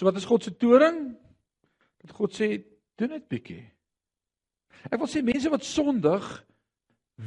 So 0.00 0.08
wat 0.08 0.16
is 0.16 0.24
God 0.24 0.46
se 0.46 0.54
toring? 0.56 1.10
Dat 2.00 2.16
God 2.16 2.32
sê 2.32 2.54
doen 2.96 3.12
dit 3.12 3.26
bietjie. 3.28 3.62
Ek 4.88 4.96
wil 4.96 5.10
sê 5.12 5.20
mense 5.20 5.52
wat 5.52 5.66
sondig 5.68 6.28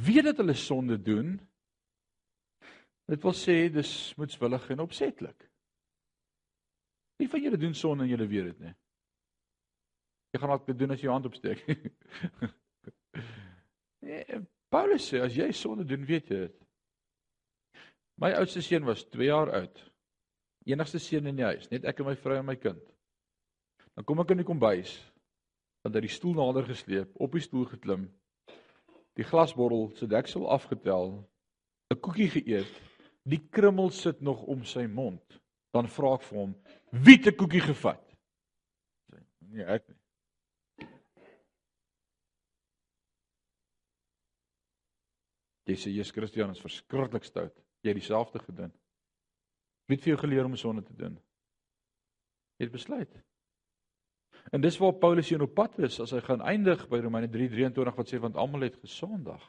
weet 0.04 0.26
dat 0.26 0.40
hulle 0.42 0.56
sonde 0.58 0.98
doen, 0.98 1.36
Dit 3.04 3.20
wil 3.22 3.34
sê 3.36 3.68
dis 3.72 3.90
moetswillig 4.16 4.70
en 4.72 4.84
opsetlik. 4.86 5.48
Wie 7.20 7.28
van 7.28 7.42
julle 7.44 7.60
doen 7.60 7.74
sonde 7.76 8.06
en 8.06 8.10
julle 8.10 8.28
weet 8.28 8.50
dit 8.52 8.62
nie? 8.64 8.74
Jy 10.32 10.40
gaan 10.40 10.52
dalk 10.54 10.64
dit 10.66 10.78
doen 10.78 10.94
as 10.94 11.02
jy 11.02 11.06
jou 11.06 11.14
hand 11.14 11.28
opsteek. 11.28 11.60
nee, 14.08 14.40
Paulus 14.72 15.10
sê 15.10 15.20
as 15.22 15.36
jy 15.36 15.50
sonde 15.54 15.84
doen, 15.86 16.06
weet 16.08 16.32
jy 16.32 16.40
dit. 16.46 16.56
My 18.18 18.32
oudste 18.38 18.62
seun 18.64 18.88
was 18.88 19.04
2 19.12 19.28
jaar 19.28 19.52
oud. 19.60 19.84
Enigste 20.64 20.98
seun 20.98 21.26
in 21.28 21.36
die 21.36 21.44
huis, 21.44 21.68
net 21.70 21.84
ek 21.84 22.00
en 22.00 22.08
my 22.08 22.16
vrou 22.16 22.38
en 22.38 22.46
my 22.48 22.56
kind. 22.56 22.80
Dan 23.94 24.06
kom 24.08 24.22
ek 24.22 24.32
in 24.32 24.40
die 24.40 24.48
kombuis, 24.48 24.94
dan 25.84 25.92
het 25.92 26.06
die 26.06 26.12
stoel 26.12 26.38
nader 26.38 26.64
gesleep, 26.66 27.12
op 27.20 27.36
die 27.36 27.44
stoel 27.44 27.66
geklim, 27.68 28.08
die 29.14 29.26
glasbottel 29.28 29.90
se 29.98 30.08
deksel 30.10 30.48
afgetel, 30.50 31.20
'n 31.92 32.00
koekie 32.00 32.30
geëet 32.32 32.80
die 33.24 33.40
krummel 33.50 33.90
sit 33.90 34.20
nog 34.20 34.42
om 34.42 34.64
sy 34.64 34.86
mond, 34.86 35.40
dan 35.72 35.88
vra 35.88 36.14
ek 36.14 36.22
vir 36.22 36.38
hom, 36.38 36.54
"Wie 36.90 37.16
het 37.16 37.26
'n 37.26 37.36
koekie 37.36 37.60
gevat?" 37.60 38.04
Sê, 39.10 39.24
"Nee, 39.40 39.64
ek 39.64 39.88
nie." 39.88 39.96
Jy 45.66 45.74
sê 45.74 45.90
Jesus 45.90 46.12
Christus 46.12 46.50
is 46.50 46.60
verskriklik 46.60 47.24
stout. 47.24 47.56
Jy 47.82 47.90
het 47.90 47.96
dieselfde 47.96 48.38
gedoen. 48.38 48.72
Wie 49.86 49.96
het 49.96 50.04
vir 50.04 50.14
jou 50.14 50.20
geleer 50.22 50.48
om 50.48 50.56
sonde 50.56 50.82
te 50.82 50.96
doen? 50.96 51.16
Jy 52.58 52.68
het 52.68 52.72
besluit. 52.72 53.16
En 54.52 54.60
dis 54.60 54.76
waar 54.78 54.94
Paulus 55.00 55.28
hier 55.28 55.42
op 55.42 55.54
pad 55.56 55.78
is 55.86 55.98
as 56.00 56.12
hy 56.14 56.20
gaan 56.24 56.44
eindig 56.44 56.86
by 56.90 57.00
Romeine 57.04 57.28
3:23 57.32 57.96
wat 57.96 58.10
sê 58.10 58.20
want 58.20 58.36
almal 58.36 58.66
het 58.66 58.76
gesondig. 58.80 59.42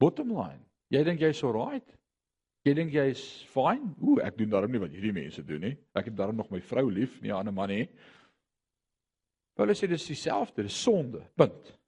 Bottom 0.00 0.32
line, 0.34 0.64
jy 0.88 1.02
dink 1.04 1.20
jy's 1.20 1.38
so 1.38 1.52
right? 1.54 1.96
Jy 2.64 2.74
dink 2.76 2.92
jy's 2.92 3.20
fine? 3.48 3.94
Ooh, 4.04 4.20
ek 4.24 4.36
doen 4.36 4.50
daarom 4.52 4.72
nie 4.72 4.80
wat 4.82 4.92
hierdie 4.92 5.14
mense 5.16 5.44
doen 5.44 5.62
nie. 5.64 5.76
Ek 5.96 6.10
het 6.10 6.16
daarom 6.16 6.36
nog 6.36 6.50
my 6.52 6.60
vrou 6.60 6.90
lief, 6.90 7.20
nie 7.22 7.30
'n 7.30 7.36
ander 7.36 7.52
man 7.52 7.68
nie. 7.68 7.88
Paulus 9.56 9.82
sê 9.82 9.88
dis 9.88 10.06
dieselfde, 10.06 10.62
dis 10.62 10.82
sonde. 10.82 11.22
Punt. 11.36 11.78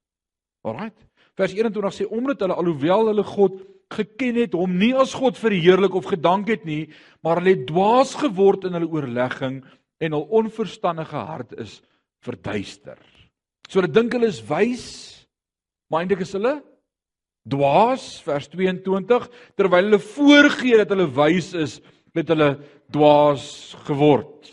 Alraight. 0.62 1.06
Vers 1.34 1.52
21 1.52 1.94
sê 1.94 2.06
omdat 2.06 2.40
hulle 2.40 2.54
alhoewel 2.54 3.06
hulle 3.06 3.24
God 3.24 3.62
geken 3.92 4.40
het, 4.40 4.56
hom 4.56 4.74
nie 4.78 4.92
as 4.98 5.14
God 5.14 5.38
verheerlik 5.40 5.94
of 5.98 6.10
gedank 6.10 6.50
het 6.52 6.64
nie, 6.68 6.88
maar 7.22 7.40
hulle 7.40 7.56
het 7.56 7.66
dwaas 7.68 8.14
geword 8.18 8.66
in 8.68 8.76
hulle 8.78 8.90
oorlegging 8.90 9.62
en 10.02 10.16
hul 10.16 10.26
onverstandige 10.42 11.24
hart 11.28 11.52
is 11.62 11.80
verduister. 12.24 12.98
So 13.68 13.80
hulle 13.80 13.92
dink 13.92 14.14
hulle 14.16 14.30
is 14.32 14.42
wys, 14.48 14.86
maar 15.90 16.02
eintlik 16.02 16.24
is 16.26 16.34
hulle 16.36 16.60
dwaas 17.48 18.20
vers 18.22 18.46
22 18.52 19.26
terwyl 19.58 19.88
hulle 19.88 20.02
voorgee 20.02 20.78
dat 20.78 20.94
hulle 20.94 21.08
wys 21.16 21.50
is 21.58 21.78
het 22.14 22.30
hulle 22.30 22.54
dwaas 22.92 23.46
geword 23.88 24.52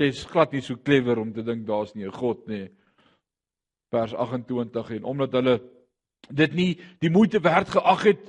jy's 0.00 0.24
glad 0.28 0.54
nie 0.54 0.62
so 0.64 0.80
clever 0.80 1.20
om 1.20 1.32
te 1.32 1.44
dink 1.44 1.66
daar's 1.68 1.94
nie 1.94 2.06
'n 2.08 2.18
god 2.18 2.46
nie 2.48 2.68
vers 3.92 4.14
28 4.14 4.90
en 4.96 5.04
omdat 5.04 5.32
hulle 5.32 5.60
dit 6.30 6.52
nie 6.54 6.78
die 7.00 7.10
moeite 7.10 7.40
werd 7.40 7.68
geag 7.68 8.02
het 8.02 8.24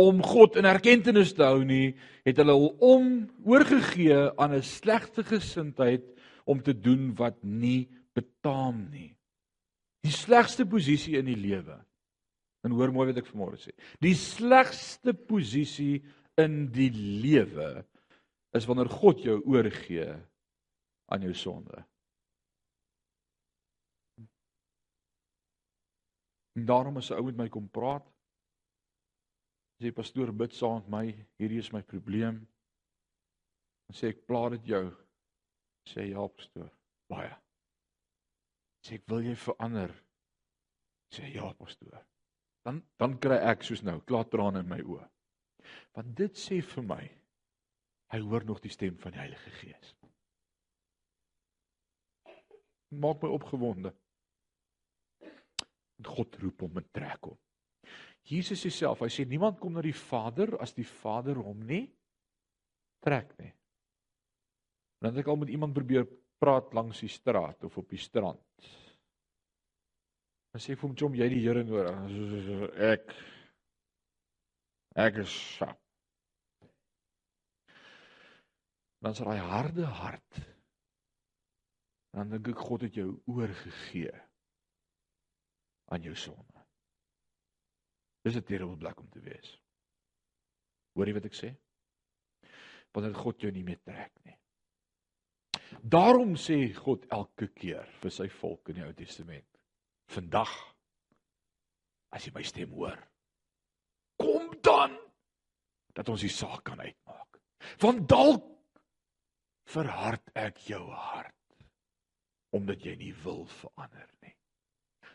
om 0.00 0.22
God 0.24 0.56
in 0.56 0.68
erkenning 0.68 1.26
te 1.36 1.44
hou 1.44 1.64
nie, 1.64 1.94
het 2.24 2.38
hulle 2.40 2.54
hom 2.56 2.78
om 2.80 3.08
oorgegee 3.44 4.30
aan 4.40 4.54
'n 4.54 4.62
slegte 4.62 5.22
gesindheid 5.22 6.04
om 6.44 6.62
te 6.62 6.74
doen 6.74 7.14
wat 7.14 7.42
nie 7.42 7.88
betaam 8.14 8.88
nie. 8.90 9.16
Die 10.02 10.12
slegste 10.12 10.66
posisie 10.66 11.18
in 11.18 11.26
die 11.26 11.38
lewe. 11.38 11.78
En 12.62 12.70
hoor 12.70 12.92
mooi 12.92 13.08
wat 13.10 13.18
ek 13.22 13.30
vanmôre 13.30 13.58
sê. 13.58 13.72
Die 14.00 14.14
slegste 14.14 15.14
posisie 15.14 16.02
in 16.38 16.70
die 16.72 16.90
lewe 17.22 17.84
is 18.54 18.66
wanneer 18.66 18.88
God 18.88 19.22
jou 19.22 19.40
oorgee 19.44 20.08
aan 21.12 21.22
jou 21.22 21.34
sonde. 21.34 21.84
En 26.56 26.66
daarom 26.66 26.96
as 26.96 27.10
'n 27.10 27.14
ou 27.14 27.24
met 27.24 27.36
my 27.36 27.48
kom 27.48 27.68
praat, 27.68 28.06
sê 29.82 29.90
pastoor 29.94 30.30
bid 30.38 30.54
saam 30.54 30.78
met 30.82 30.90
my, 30.94 31.06
hierdie 31.40 31.58
is 31.58 31.72
my 31.74 31.82
probleem. 31.82 32.42
Dan 33.88 33.98
sê 33.98 34.12
ek 34.12 34.22
pla 34.28 34.44
dit 34.54 34.70
jou. 34.70 34.84
Sê 35.90 36.06
ja 36.12 36.26
pastoor, 36.30 36.70
baie. 37.10 37.32
Sê 38.86 39.00
ek 39.00 39.08
wil 39.10 39.26
jy 39.26 39.34
verander. 39.38 39.94
Sê 41.14 41.32
ja 41.34 41.50
pastoor. 41.58 41.98
Dan 42.62 42.78
dan 43.02 43.18
kry 43.18 43.40
ek 43.50 43.66
soos 43.66 43.82
nou 43.82 43.98
klaar 44.06 44.28
trane 44.30 44.62
in 44.62 44.70
my 44.70 44.78
oë. 44.86 45.08
Want 45.96 46.14
dit 46.18 46.38
sê 46.38 46.60
vir 46.62 46.86
my 46.86 47.02
hy 48.12 48.20
hoor 48.22 48.46
nog 48.46 48.60
die 48.62 48.70
stem 48.70 48.98
van 49.02 49.14
die 49.14 49.22
Heilige 49.22 49.50
Gees. 49.58 49.94
Maak 53.02 53.22
my 53.24 53.30
opgewonde. 53.34 53.94
God 56.06 56.36
roep 56.42 56.66
hom 56.66 56.78
en 56.78 56.88
trek 56.92 57.30
hom. 57.30 57.38
Jesus 58.28 58.62
self, 58.70 59.02
hy 59.02 59.10
sê 59.10 59.26
niemand 59.26 59.58
kom 59.60 59.74
na 59.74 59.82
die 59.82 59.96
Vader 59.96 60.54
as 60.62 60.74
die 60.76 60.86
Vader 60.86 61.40
hom 61.42 61.64
nie 61.66 61.84
trek 63.02 63.34
nie. 63.40 63.50
Dan 65.02 65.10
het 65.10 65.24
ek 65.24 65.30
al 65.32 65.40
met 65.42 65.50
iemand 65.50 65.74
probeer 65.74 66.06
praat 66.42 66.70
langs 66.74 67.02
die 67.02 67.10
straat 67.10 67.64
of 67.66 67.78
op 67.78 67.90
die 67.90 68.00
strand. 68.00 68.70
Dan 70.52 70.62
sê 70.62 70.74
ek 70.74 70.80
vir 70.80 70.88
hom, 70.88 70.96
"Jom, 70.96 71.14
jy 71.14 71.28
die 71.28 71.40
Here 71.40 71.64
nodig." 71.64 72.72
Ek 72.78 73.14
ek 74.94 75.16
is 75.16 75.56
sap. 75.58 75.80
Dan 79.00 79.14
sê 79.14 79.24
hy 79.24 79.38
harde 79.38 79.86
hart. 79.86 80.40
Dan 82.12 82.30
dink 82.30 82.48
ek 82.48 82.58
God 82.58 82.82
het 82.82 82.94
jou 82.94 83.22
oorgegee 83.26 84.12
aan 85.88 86.02
jou 86.02 86.14
sonde. 86.14 86.51
Dis 88.22 88.36
'n 88.36 88.42
terrible 88.42 88.76
plek 88.76 89.00
om 89.00 89.08
te 89.08 89.20
wees. 89.20 89.58
Hoor 90.94 91.06
jy 91.06 91.14
wat 91.14 91.24
ek 91.24 91.34
sê? 91.34 91.50
Wanneer 92.92 93.14
God 93.14 93.40
jou 93.40 93.50
nie 93.52 93.64
meer 93.64 93.80
trek 93.82 94.12
nie. 94.24 94.36
Daarom 95.80 96.36
sê 96.36 96.74
God 96.76 97.06
elke 97.10 97.48
keer 97.56 97.88
vir 98.02 98.10
sy 98.10 98.28
volk 98.28 98.68
in 98.68 98.74
die 98.74 98.84
Ou 98.84 98.92
Testament: 98.92 99.48
"Vandag 100.12 100.52
as 102.12 102.26
jy 102.26 102.32
my 102.34 102.42
stem 102.42 102.70
hoor, 102.76 102.98
kom 104.20 104.52
dan 104.62 104.98
dat 105.94 106.08
ons 106.08 106.20
die 106.20 106.28
saak 106.28 106.64
kan 106.64 106.80
uitmaak. 106.80 107.40
Want 107.80 108.08
dalk 108.08 108.44
verhard 109.64 110.30
ek 110.34 110.58
jou 110.68 110.90
hart 110.90 111.34
omdat 112.52 112.84
jy 112.84 112.96
nie 112.96 113.14
wil 113.24 113.46
verander 113.46 114.08
nie." 114.22 114.36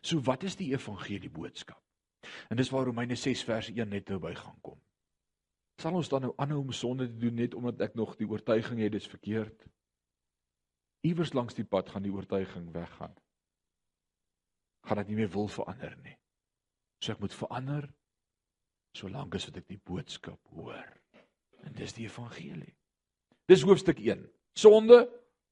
So 0.02 0.20
wat 0.20 0.44
is 0.44 0.56
die 0.56 0.74
evangelie 0.74 1.30
boodskap? 1.30 1.82
En 2.50 2.58
dis 2.58 2.70
waar 2.70 2.86
Romeine 2.86 3.16
6 3.16 3.44
vers 3.44 3.70
1 3.70 3.90
net 3.90 4.10
nou 4.10 4.20
by 4.20 4.34
gaan 4.36 4.60
kom. 4.62 4.80
Sal 5.82 5.94
ons 5.94 6.10
dan 6.10 6.26
nou 6.26 6.34
aanhou 6.42 6.60
om 6.64 6.72
sonde 6.74 7.06
te 7.08 7.18
doen 7.22 7.36
net 7.38 7.54
omdat 7.54 7.82
ek 7.86 7.96
nog 7.96 8.16
die 8.18 8.28
oortuiging 8.28 8.80
het 8.82 8.96
dit 8.96 9.02
is 9.02 9.10
verkeerd? 9.12 9.68
Iewers 11.06 11.34
langs 11.38 11.54
die 11.54 11.66
pad 11.66 11.90
gaan 11.94 12.06
die 12.08 12.14
oortuiging 12.14 12.72
weggaan. 12.74 13.14
Gaan 14.88 15.04
dit 15.04 15.12
nie 15.12 15.20
meer 15.22 15.30
wil 15.36 15.48
verander 15.52 15.94
nie. 16.02 16.16
So 17.04 17.14
ek 17.14 17.22
moet 17.22 17.36
verander 17.38 17.86
solank 18.98 19.36
as 19.38 19.46
wat 19.46 19.62
ek 19.62 19.68
die 19.70 19.82
boodskap 19.86 20.42
hoor. 20.58 20.88
En 21.68 21.76
dis 21.78 21.94
die 21.94 22.08
evangelie. 22.08 22.74
Dis 23.48 23.62
hoofstuk 23.68 24.00
1. 24.02 24.24
Sonde, 24.58 25.04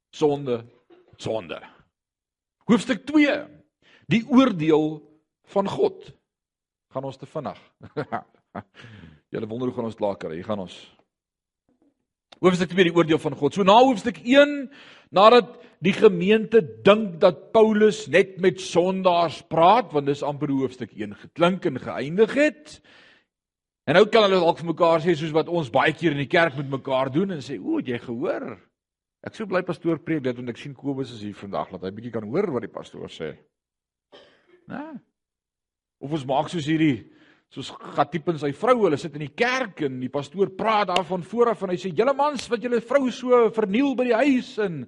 sonde, 0.10 0.63
sonde. 1.21 1.60
Hoofstuk 2.65 3.06
2. 3.06 3.36
Die 4.10 4.23
oordeel 4.25 4.97
van 5.54 5.69
God 5.69 6.10
gaan 6.95 7.08
ons 7.12 7.19
te 7.19 7.27
vinnig. 7.27 7.60
Julle 9.34 9.49
wonder 9.51 9.67
hoe 9.67 9.75
gaan 9.75 9.89
ons 9.89 9.99
klaar 9.99 10.19
kry? 10.19 10.38
Hier 10.38 10.47
gaan 10.47 10.63
ons. 10.63 10.75
Hoofstuk 12.43 12.71
2 12.71 12.89
die 12.89 12.95
oordeel 12.95 13.19
van 13.19 13.36
God. 13.39 13.55
So 13.55 13.63
na 13.67 13.77
hoofstuk 13.79 14.19
1 14.23 14.55
nadat 15.15 15.55
die 15.84 15.93
gemeente 15.95 16.62
dink 16.86 17.17
dat 17.21 17.49
Paulus 17.55 18.05
net 18.12 18.38
met 18.43 18.62
sondaars 18.63 19.41
praat, 19.51 19.91
want 19.93 20.08
dis 20.10 20.23
amper 20.25 20.51
hoofstuk 20.51 20.93
1 20.95 21.15
geklink 21.25 21.67
en 21.69 21.79
geëindig 21.84 22.36
het. 22.39 22.77
En 23.86 23.99
nou 23.99 24.05
kan 24.10 24.25
hulle 24.25 24.41
dalk 24.41 24.62
vir 24.62 24.71
mekaar 24.71 25.03
sê 25.03 25.13
soos 25.15 25.34
wat 25.36 25.51
ons 25.51 25.71
baie 25.73 25.93
keer 25.93 26.15
in 26.15 26.23
die 26.23 26.31
kerk 26.31 26.55
met 26.58 26.71
mekaar 26.71 27.12
doen 27.13 27.36
en 27.36 27.43
sê, 27.43 27.60
"O, 27.60 27.77
het 27.77 27.88
jy 27.88 27.99
gehoor? 27.99 28.58
Ek 29.25 29.36
sou 29.36 29.45
bly 29.45 29.62
pastoor 29.62 29.99
preek 29.99 30.23
dit 30.23 30.36
want 30.36 30.49
ek 30.49 30.58
sien 30.58 30.73
Kobus 30.73 31.12
is 31.12 31.21
hier 31.21 31.36
vandag 31.36 31.69
dat 31.71 31.84
hy 31.84 31.91
bietjie 31.91 32.12
kan 32.12 32.23
hoor 32.23 32.51
wat 32.51 32.62
die 32.62 32.73
pastoor 32.73 33.10
sê." 33.10 33.38
Né? 34.67 34.99
Of 36.03 36.15
ons 36.17 36.25
maak 36.27 36.49
soos 36.51 36.67
hierdie 36.69 37.05
soos 37.53 37.69
Gatip 37.95 38.29
en 38.34 38.39
sy 38.41 38.51
vrou, 38.58 38.81
hulle 38.84 38.97
sit 38.99 39.13
in 39.15 39.25
die 39.27 39.36
kerk 39.38 39.86
en 39.88 39.99
die 40.01 40.12
pastoor 40.12 40.51
praat 40.58 40.89
daarvan 40.89 41.23
vooraf 41.23 41.62
en 41.63 41.71
hy 41.71 41.77
sê: 41.79 41.91
"Julle 41.95 42.15
mans 42.17 42.49
wat 42.51 42.63
julle 42.63 42.81
vrou 42.81 43.12
so 43.12 43.49
verniel 43.55 43.95
by 43.95 44.10
die 44.10 44.17
huis 44.23 44.58
en 44.60 44.86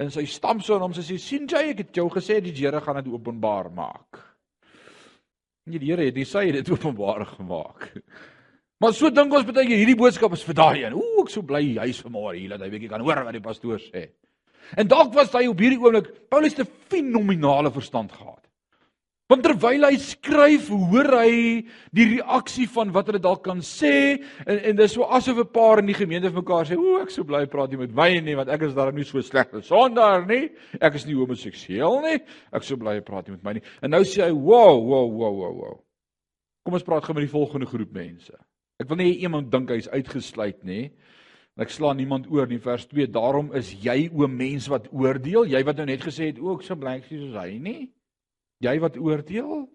en 0.00 0.10
sy 0.10 0.24
stam 0.24 0.60
so 0.60 0.76
en 0.76 0.82
hom 0.82 0.92
sê: 0.92 1.18
"Sien 1.18 1.48
jy, 1.48 1.70
ek 1.70 1.78
het 1.78 1.96
jou 1.96 2.08
gesê 2.10 2.40
die 2.40 2.52
Here 2.52 2.80
gaan 2.80 3.02
dit 3.02 3.12
openbaar 3.12 3.70
maak." 3.70 4.20
Nee, 5.66 5.78
die 5.78 5.86
Here 5.86 6.04
het 6.04 6.16
nie 6.16 6.24
sy 6.24 6.50
dit 6.52 6.70
openbaar 6.76 7.24
gemaak. 7.36 8.02
Maar 8.80 8.92
so 8.92 9.10
dink 9.10 9.32
ons 9.32 9.44
baie 9.44 9.68
hierdie 9.68 9.96
boodskap 9.96 10.32
is 10.32 10.42
vir 10.42 10.54
daai 10.54 10.84
een. 10.84 10.94
Ooh, 10.96 11.22
ek 11.22 11.30
so 11.30 11.42
bly 11.42 11.78
hy's 11.78 12.00
vanmôre 12.00 12.38
hier 12.38 12.54
dat 12.54 12.62
hy 12.64 12.70
bietjie 12.70 12.88
kan 12.88 13.02
hoor 13.04 13.24
wat 13.24 13.36
die 13.36 13.44
pastoor 13.44 13.78
sê. 13.78 14.08
En 14.76 14.88
dalk 14.88 15.12
was 15.14 15.32
hy 15.32 15.46
op 15.50 15.60
hierdie 15.60 15.80
oomblik 15.80 16.08
Paulus 16.30 16.54
te 16.54 16.64
fenominale 16.64 17.72
verstand 17.72 18.12
gehad. 18.12 18.39
Want 19.30 19.44
terwyl 19.46 19.84
hy 19.86 19.94
skryf, 20.02 20.72
hoor 20.74 21.06
hy 21.20 21.34
die 21.94 22.06
reaksie 22.16 22.66
van 22.72 22.90
wat 22.90 23.12
hulle 23.12 23.20
dalk 23.22 23.44
kan 23.44 23.60
sê 23.62 23.92
en 24.42 24.58
en 24.72 24.80
dis 24.80 24.96
so 24.96 25.06
asof 25.06 25.38
'n 25.38 25.52
paar 25.54 25.78
in 25.78 25.86
die 25.86 25.94
gemeente 25.94 26.32
vir 26.32 26.42
mekaar 26.42 26.66
sê, 26.66 26.76
"O, 26.76 26.98
ek 26.98 27.10
sou 27.10 27.22
bly 27.22 27.46
praat 27.46 27.70
jy 27.70 27.78
met 27.78 27.94
my 27.94 28.18
nie, 28.18 28.34
want 28.34 28.48
ek 28.48 28.62
is 28.62 28.74
daar 28.74 28.92
nie 28.92 29.04
so 29.04 29.20
sleg 29.20 29.54
as 29.54 29.66
sondaar 29.66 30.26
nie. 30.26 30.50
Ek 30.80 30.94
is 30.94 31.06
nie 31.06 31.14
homoseksueel 31.14 32.02
nie. 32.02 32.18
Ek 32.52 32.62
sou 32.64 32.76
bly 32.76 33.00
praat 33.00 33.26
jy 33.26 33.30
met 33.30 33.44
my 33.44 33.52
nie." 33.52 33.62
En 33.82 33.90
nou 33.90 34.02
sê 34.02 34.24
hy, 34.24 34.32
"Wow, 34.32 34.82
wow, 34.82 35.08
wow, 35.08 35.34
wow, 35.34 35.54
wow." 35.54 35.80
Kom 36.64 36.74
ons 36.74 36.82
praat 36.82 37.04
gou 37.04 37.14
met 37.14 37.30
die 37.30 37.38
volgende 37.38 37.66
groep 37.66 37.92
mense. 37.92 38.34
Ek 38.80 38.88
wil 38.88 38.96
nie 38.96 39.20
iemand 39.20 39.50
dink 39.50 39.68
hy's 39.68 39.88
uitgesluit 39.88 40.64
nie. 40.64 40.90
Ek 41.56 41.68
slaan 41.68 41.98
niemand 41.98 42.26
oor 42.30 42.46
nie 42.46 42.58
vers 42.58 42.86
2. 42.86 43.06
Daarom 43.06 43.54
is 43.54 43.72
jy 43.74 44.10
o 44.12 44.26
mens 44.26 44.66
wat 44.68 44.88
oordeel, 44.92 45.46
jy 45.46 45.62
wat 45.64 45.76
nou 45.76 45.86
net 45.86 46.00
gesê 46.00 46.26
het, 46.26 46.38
"O, 46.40 46.56
ek 46.56 46.62
sou 46.62 46.74
bly 46.74 47.00
soos 47.08 47.34
hy 47.34 47.58
nie." 47.58 47.90
Jy 48.60 48.76
wat 48.82 48.98
oordeel? 49.00 49.66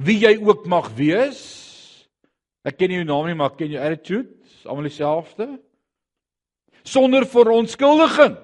Wie 0.00 0.18
jy 0.20 0.36
ook 0.40 0.66
mag 0.70 0.90
wees. 0.96 1.42
Ek 2.66 2.78
ken 2.78 2.92
jou 2.94 3.04
naam 3.04 3.26
nie, 3.26 3.36
maar 3.36 3.52
ek 3.54 3.62
ken 3.62 3.72
jou 3.72 3.82
attitude. 3.82 4.30
Almal 4.68 4.88
dieselfde. 4.88 5.48
Sonder 6.86 7.26
verontskuldiging. 7.26 8.36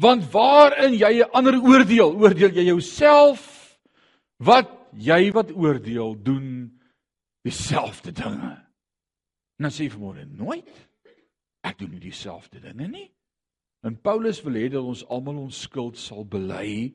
Want 0.00 0.26
waarin 0.32 0.94
jy 0.98 1.22
'n 1.22 1.30
ander 1.32 1.56
oordeel, 1.62 2.14
oordeel 2.18 2.50
jy 2.50 2.64
jouself 2.64 3.78
wat 4.38 4.70
jy 4.96 5.30
wat 5.32 5.52
oordeel 5.52 6.16
doen 6.22 6.80
dieselfde 7.42 8.12
dinge. 8.12 8.56
En 9.58 9.68
dan 9.68 9.70
sê 9.70 9.84
jy 9.84 9.90
vanmôre 9.90 10.26
nooit 10.26 10.70
ek 11.60 11.78
doen 11.78 11.90
nie 11.90 12.00
dieselfde 12.00 12.60
dinge 12.60 12.88
nie. 12.88 13.10
En 13.84 13.96
Paulus 14.00 14.42
wil 14.42 14.56
hê 14.60 14.68
dat 14.72 14.84
ons 14.84 15.04
almal 15.08 15.38
ons 15.46 15.60
skuld 15.60 15.98
sal 15.98 16.24
bely 16.24 16.92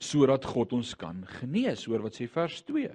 sodat 0.00 0.46
God 0.48 0.72
ons 0.72 0.94
kan 0.98 1.20
genees. 1.38 1.84
Hoor 1.86 2.06
wat 2.06 2.16
sê 2.16 2.26
vers 2.30 2.62
2. 2.68 2.90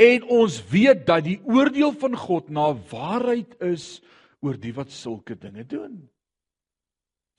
En 0.00 0.24
ons 0.32 0.56
weet 0.70 1.04
dat 1.08 1.24
die 1.24 1.38
oordeel 1.48 1.92
van 2.00 2.16
God 2.16 2.48
na 2.52 2.70
waarheid 2.90 3.56
is 3.64 4.00
oor 4.40 4.56
die 4.60 4.72
wat 4.76 4.92
sulke 4.92 5.36
dinge 5.36 5.64
doen. 5.68 6.00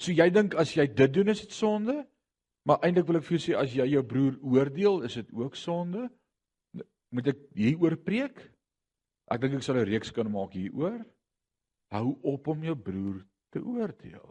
So 0.01 0.13
jy 0.13 0.29
dink 0.33 0.55
as 0.57 0.73
jy 0.77 0.87
dit 0.89 1.13
doen 1.13 1.29
is 1.33 1.43
dit 1.45 1.53
sonde? 1.53 2.01
Maar 2.65 2.81
eintlik 2.85 3.07
wil 3.09 3.19
ek 3.19 3.25
vir 3.27 3.37
jou 3.37 3.43
sê 3.43 3.57
as 3.57 3.73
jy 3.73 3.87
jou 3.89 4.03
broer 4.05 4.37
oordeel, 4.45 5.01
is 5.05 5.17
dit 5.17 5.29
ook 5.33 5.57
sonde? 5.57 6.07
Moet 7.11 7.31
ek 7.33 7.41
hieroor 7.57 7.97
preek? 8.05 8.37
Ek 9.31 9.41
dink 9.41 9.57
ek 9.57 9.65
sal 9.65 9.81
'n 9.81 9.89
reeks 9.89 10.11
kan 10.13 10.29
maak 10.29 10.53
hieroor. 10.53 11.01
Hou 11.91 12.17
op 12.23 12.47
om 12.47 12.63
jou 12.63 12.75
broer 12.75 13.25
te 13.51 13.59
oordeel. 13.59 14.30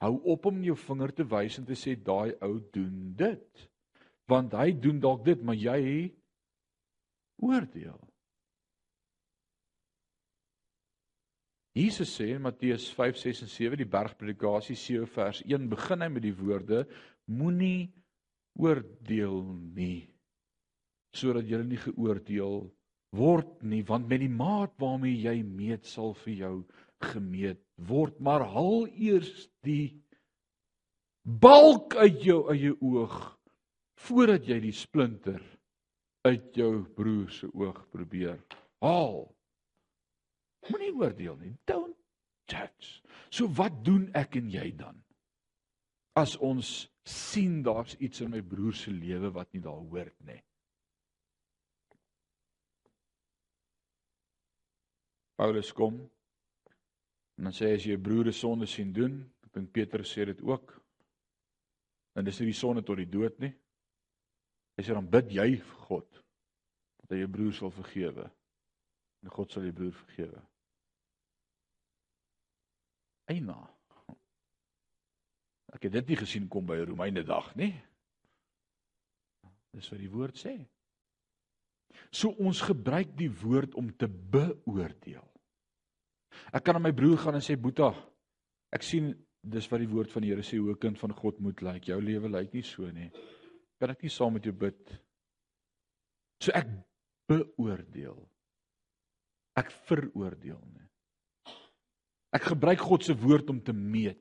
Hou 0.00 0.14
op 0.32 0.46
om 0.48 0.62
jou 0.64 0.76
vinger 0.86 1.12
te 1.12 1.26
wys 1.28 1.58
en 1.60 1.66
te 1.68 1.76
sê 1.76 1.96
daai 1.96 2.32
ou 2.40 2.54
doen 2.72 3.10
dit. 3.16 3.66
Want 4.30 4.54
hy 4.56 4.70
doen 4.72 5.00
dalk 5.02 5.26
dit, 5.26 5.42
maar 5.44 5.58
jy 5.58 6.08
oordeel. 7.44 8.00
Jesus 11.76 12.10
sê 12.16 12.32
in 12.34 12.42
Matteus 12.42 12.88
5:6 12.96 13.44
en 13.44 13.48
7 13.48 13.78
die 13.78 13.86
bergpredikasie 13.86 14.76
7 14.76 15.06
vers 15.06 15.42
1 15.46 15.68
begin 15.70 16.02
hy 16.02 16.08
met 16.08 16.24
die 16.24 16.34
woorde 16.34 16.80
moenie 17.30 17.92
oordeel 18.58 19.44
nie 19.76 20.08
sodat 21.14 21.46
jy 21.46 21.62
nie 21.66 21.78
geoordeel 21.78 22.64
word 23.14 23.62
nie 23.62 23.82
want 23.86 24.08
met 24.10 24.22
die 24.22 24.32
maat 24.32 24.74
waarmee 24.82 25.22
jy 25.22 25.42
meet 25.46 25.86
sal 25.86 26.14
vir 26.24 26.34
jou 26.42 26.54
gemeet 27.12 27.62
word 27.88 28.20
maar 28.20 28.44
haal 28.52 28.86
eers 28.92 29.48
die 29.66 30.00
balk 31.22 31.96
uit 31.96 32.22
jou 32.24 32.42
eie 32.52 32.74
oog 32.80 33.16
voordat 34.06 34.48
jy 34.48 34.60
die 34.64 34.76
splinter 34.76 35.40
uit 36.26 36.56
jou 36.56 36.82
broer 36.96 37.30
se 37.32 37.48
oog 37.56 37.80
probeer 37.92 38.40
haal. 38.84 39.24
Moenie 40.68 40.92
oordeel 40.92 41.36
nie. 41.40 41.54
Don't 41.68 41.96
judge. 42.50 43.00
So 43.32 43.48
wat 43.56 43.80
doen 43.84 44.08
ek 44.16 44.36
en 44.40 44.50
jy 44.52 44.70
dan? 44.76 44.98
As 46.18 46.36
ons 46.36 46.90
sien 47.06 47.60
daar's 47.64 47.96
iets 48.02 48.20
in 48.24 48.32
my 48.34 48.42
broer 48.44 48.76
se 48.76 48.92
lewe 48.92 49.30
wat 49.32 49.52
nie 49.54 49.62
daar 49.64 49.80
hoort 49.80 50.16
nie. 50.28 50.40
Paulus 55.40 55.70
kom 55.72 56.02
en 57.40 57.48
dan 57.48 57.54
sê 57.56 57.70
hy 57.70 57.76
as 57.78 57.84
jy 57.88 57.94
'n 57.96 58.02
broer 58.04 58.28
se 58.28 58.38
sonde 58.38 58.66
sien 58.68 58.92
doen, 58.92 59.14
ek 59.46 59.52
dink 59.54 59.72
Petrus 59.72 60.12
sê 60.12 60.26
dit 60.28 60.40
ook. 60.44 60.74
En 62.14 62.24
dis 62.24 62.40
nie 62.40 62.50
die 62.50 62.58
sonde 62.58 62.82
tot 62.84 62.98
die 63.00 63.08
dood 63.08 63.38
nie. 63.40 63.54
Hy 64.76 64.84
sê 64.84 64.92
dan 64.92 65.08
bid 65.08 65.32
jy 65.32 65.56
vir 65.56 65.78
God 65.88 66.20
dat 67.00 67.14
hy 67.14 67.22
jou 67.22 67.30
broer 67.32 67.54
sal 67.56 67.72
vergewe. 67.72 68.26
En 69.24 69.32
God 69.32 69.52
sal 69.52 69.64
jou 69.64 69.72
broer 69.72 69.92
vergewe. 69.92 70.42
Eina. 73.32 73.56
Ek 75.72 75.88
het 75.88 75.92
dit 75.92 76.12
nie 76.12 76.20
gesien 76.20 76.48
kom 76.48 76.66
by 76.66 76.76
Romeine 76.84 77.24
dag 77.24 77.54
nie. 77.56 77.72
Dis 79.72 79.88
wat 79.88 80.00
die 80.02 80.12
woord 80.12 80.36
sê. 80.36 80.58
So 82.12 82.36
ons 82.36 82.60
gebruik 82.60 83.16
die 83.16 83.32
woord 83.32 83.74
om 83.80 83.88
te 83.96 84.08
beoordeel. 84.08 85.29
Ek 86.52 86.64
kan 86.64 86.76
aan 86.76 86.82
my 86.82 86.92
broer 86.92 87.18
gaan 87.18 87.38
en 87.38 87.44
sê 87.44 87.56
Boeta, 87.56 87.90
ek 88.72 88.82
sien 88.86 89.12
dis 89.40 89.68
wat 89.70 89.80
die 89.80 89.90
woord 89.90 90.12
van 90.12 90.22
die 90.22 90.32
Here 90.32 90.42
sê 90.42 90.58
hoe 90.58 90.72
'n 90.72 90.78
kind 90.80 90.98
van 90.98 91.12
God 91.12 91.40
moet 91.40 91.62
lyk. 91.62 91.88
Jou 91.88 92.00
lewe 92.00 92.28
lyk 92.28 92.52
nie 92.54 92.62
so 92.62 92.90
nie. 92.90 93.10
Kan 93.80 93.90
ek 93.90 94.02
nie 94.02 94.10
saam 94.10 94.34
met 94.34 94.44
jou 94.44 94.52
bid? 94.52 95.00
So 96.40 96.52
ek 96.54 96.66
beoordeel. 97.28 98.28
Ek 99.56 99.70
veroordeel 99.70 100.60
nie. 100.72 100.88
Ek 102.32 102.42
gebruik 102.42 102.78
God 102.78 103.04
se 103.04 103.14
woord 103.14 103.50
om 103.50 103.60
te 103.60 103.72
meet. 103.72 104.20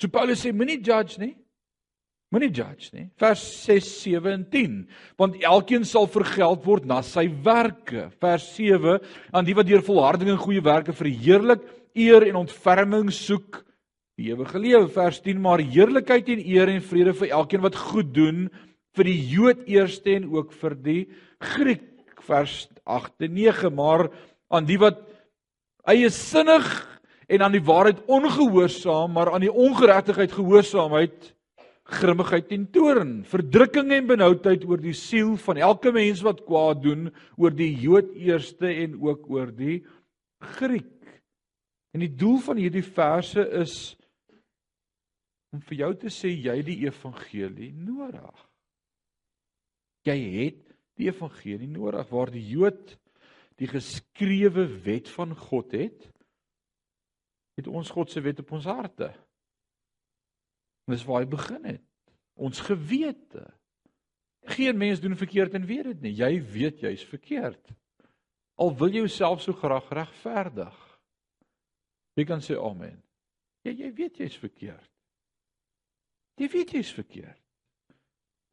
So 0.00 0.08
Paulus 0.08 0.44
sê 0.44 0.52
moenie 0.52 0.82
judge 0.82 1.18
nie. 1.18 1.43
Moenie 2.34 2.50
judge 2.50 2.90
nie. 2.90 3.04
Vers 3.14 3.42
6, 3.62 3.88
7 4.02 4.32
en 4.32 4.42
10. 4.50 4.72
Want 5.20 5.36
elkeen 5.38 5.84
sal 5.86 6.08
vergeld 6.10 6.64
word 6.66 6.86
na 6.90 6.98
sy 7.06 7.28
werke. 7.46 8.08
Vers 8.18 8.48
7 8.56 8.96
aan 9.30 9.46
die 9.46 9.54
wat 9.54 9.68
deur 9.68 9.84
volharding 9.86 10.32
en 10.32 10.40
goeie 10.42 10.64
werke 10.64 10.90
verheerlik, 10.98 11.62
eer 11.94 12.26
en 12.26 12.40
ontferming 12.40 13.12
soek 13.14 13.60
die 14.18 14.32
ewige 14.32 14.58
lewe. 14.58 14.88
Vers 14.90 15.20
10 15.22 15.38
maar 15.44 15.62
heerlikheid 15.62 16.32
en 16.34 16.42
eer 16.42 16.72
en 16.72 16.82
vrede 16.82 17.14
vir 17.20 17.36
elkeen 17.38 17.62
wat 17.62 17.78
goed 17.78 18.10
doen 18.16 18.48
vir 18.98 19.10
die 19.10 19.20
Jood 19.30 19.62
eerste 19.70 20.16
en 20.16 20.26
ook 20.34 20.50
vir 20.58 20.74
die 20.74 21.02
Griek. 21.54 21.86
Vers 22.26 22.64
8 22.82 23.28
en 23.28 23.34
9 23.38 23.70
maar 23.78 24.08
aan 24.50 24.66
die 24.66 24.80
wat 24.82 25.04
eie 25.86 26.10
sinnig 26.10 26.66
en 27.30 27.46
aan 27.46 27.54
die 27.54 27.62
waarheid 27.62 28.02
ongehoorsaam, 28.10 29.14
maar 29.14 29.30
aan 29.30 29.46
die 29.46 29.54
ongeregtigheid 29.54 30.34
gehoorsaamheid 30.34 31.30
grimmigheid 31.84 32.52
en 32.56 32.64
toorn, 32.72 33.12
verdrukking 33.28 33.92
en 33.92 34.06
benoudheid 34.08 34.64
oor 34.64 34.80
die 34.80 34.96
siel 34.96 35.34
van 35.44 35.60
elke 35.60 35.92
mens 35.92 36.22
wat 36.24 36.40
kwaad 36.46 36.80
doen, 36.84 37.10
oor 37.36 37.52
die 37.52 37.74
Jood 37.76 38.14
eerste 38.16 38.70
en 38.72 38.96
ook 39.02 39.28
oor 39.30 39.52
die 39.52 39.82
Griek. 40.56 40.90
En 41.94 42.02
die 42.02 42.12
doel 42.12 42.40
van 42.44 42.58
hierdie 42.58 42.84
verse 42.84 43.44
is 43.60 43.76
om 45.54 45.60
vir 45.68 45.84
jou 45.84 45.92
te 46.02 46.10
sê 46.10 46.32
jy 46.32 46.56
die 46.66 46.80
evangelie 46.88 47.70
nodig. 47.76 48.40
Jy 50.08 50.16
het 50.40 50.64
die 50.98 51.08
evangelie 51.08 51.70
nodig 51.70 52.08
waar 52.10 52.32
die 52.34 52.42
Jood 52.48 52.96
die 53.60 53.68
geskrewe 53.70 54.66
wet 54.82 55.08
van 55.14 55.36
God 55.38 55.76
het, 55.78 56.08
het 57.54 57.70
ons 57.70 57.92
God 57.94 58.10
se 58.10 58.22
wet 58.24 58.40
op 58.42 58.50
ons 58.56 58.66
harte. 58.66 59.12
Dis 60.90 61.04
waar 61.08 61.22
hy 61.24 61.28
begin 61.30 61.64
het. 61.64 61.84
Ons 62.34 62.60
gewete. 62.60 63.46
Geen 64.54 64.76
mens 64.76 65.00
doen 65.00 65.16
verkeerd 65.16 65.54
en 65.56 65.66
weet 65.66 65.84
dit 65.92 66.00
nie. 66.08 66.14
Jy 66.18 66.32
weet 66.52 66.82
jy's 66.84 67.04
verkeerd. 67.08 67.72
Al 68.60 68.74
wil 68.78 68.92
jy 68.92 69.04
jouself 69.06 69.42
so 69.42 69.56
graag 69.56 69.86
regverdig. 69.94 70.74
Jy 72.14 72.26
kan 72.28 72.42
sê 72.44 72.58
amen. 72.60 72.98
Ja, 73.64 73.72
jy 73.72 73.90
weet 73.96 74.20
jy's 74.20 74.36
verkeerd. 74.38 74.90
Jy 76.38 76.50
weet 76.52 76.74
jy's 76.76 76.92
verkeerd. 76.94 77.40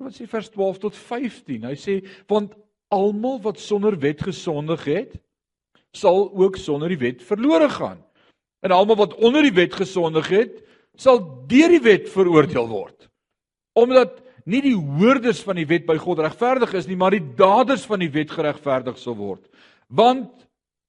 Wat 0.01 0.15
sê 0.15 0.25
vers 0.29 0.49
12 0.53 0.79
tot 0.81 0.97
15? 0.97 1.67
Hy 1.67 1.75
sê 1.77 1.99
want 2.29 2.55
almal 2.91 3.39
wat 3.43 3.59
sonder 3.61 3.95
wet 4.01 4.23
gesondig 4.25 4.83
het, 4.89 5.13
sal 5.95 6.29
ook 6.31 6.57
sonder 6.59 6.91
die 6.91 6.99
wet 7.01 7.21
verlore 7.23 7.69
gaan. 7.71 7.99
En 8.63 8.73
almal 8.75 8.97
wat 8.99 9.15
onder 9.19 9.45
die 9.45 9.55
wet 9.55 9.75
gesondig 9.75 10.27
het, 10.31 10.59
sal 10.97 11.21
deur 11.49 11.71
die 11.71 11.83
wet 11.83 12.09
veroordeel 12.11 12.67
word. 12.69 13.07
Omdat 13.77 14.19
nie 14.49 14.61
die 14.63 14.75
hoorders 14.75 15.41
van 15.45 15.59
die 15.59 15.67
wet 15.69 15.85
by 15.87 15.97
God 16.01 16.23
regverdig 16.25 16.73
is 16.79 16.87
nie, 16.89 16.97
maar 16.99 17.13
die 17.15 17.23
daders 17.37 17.85
van 17.89 18.01
die 18.01 18.11
wet 18.13 18.31
geregverdig 18.33 18.97
sal 18.99 19.15
word. 19.19 19.43
Want 19.87 20.31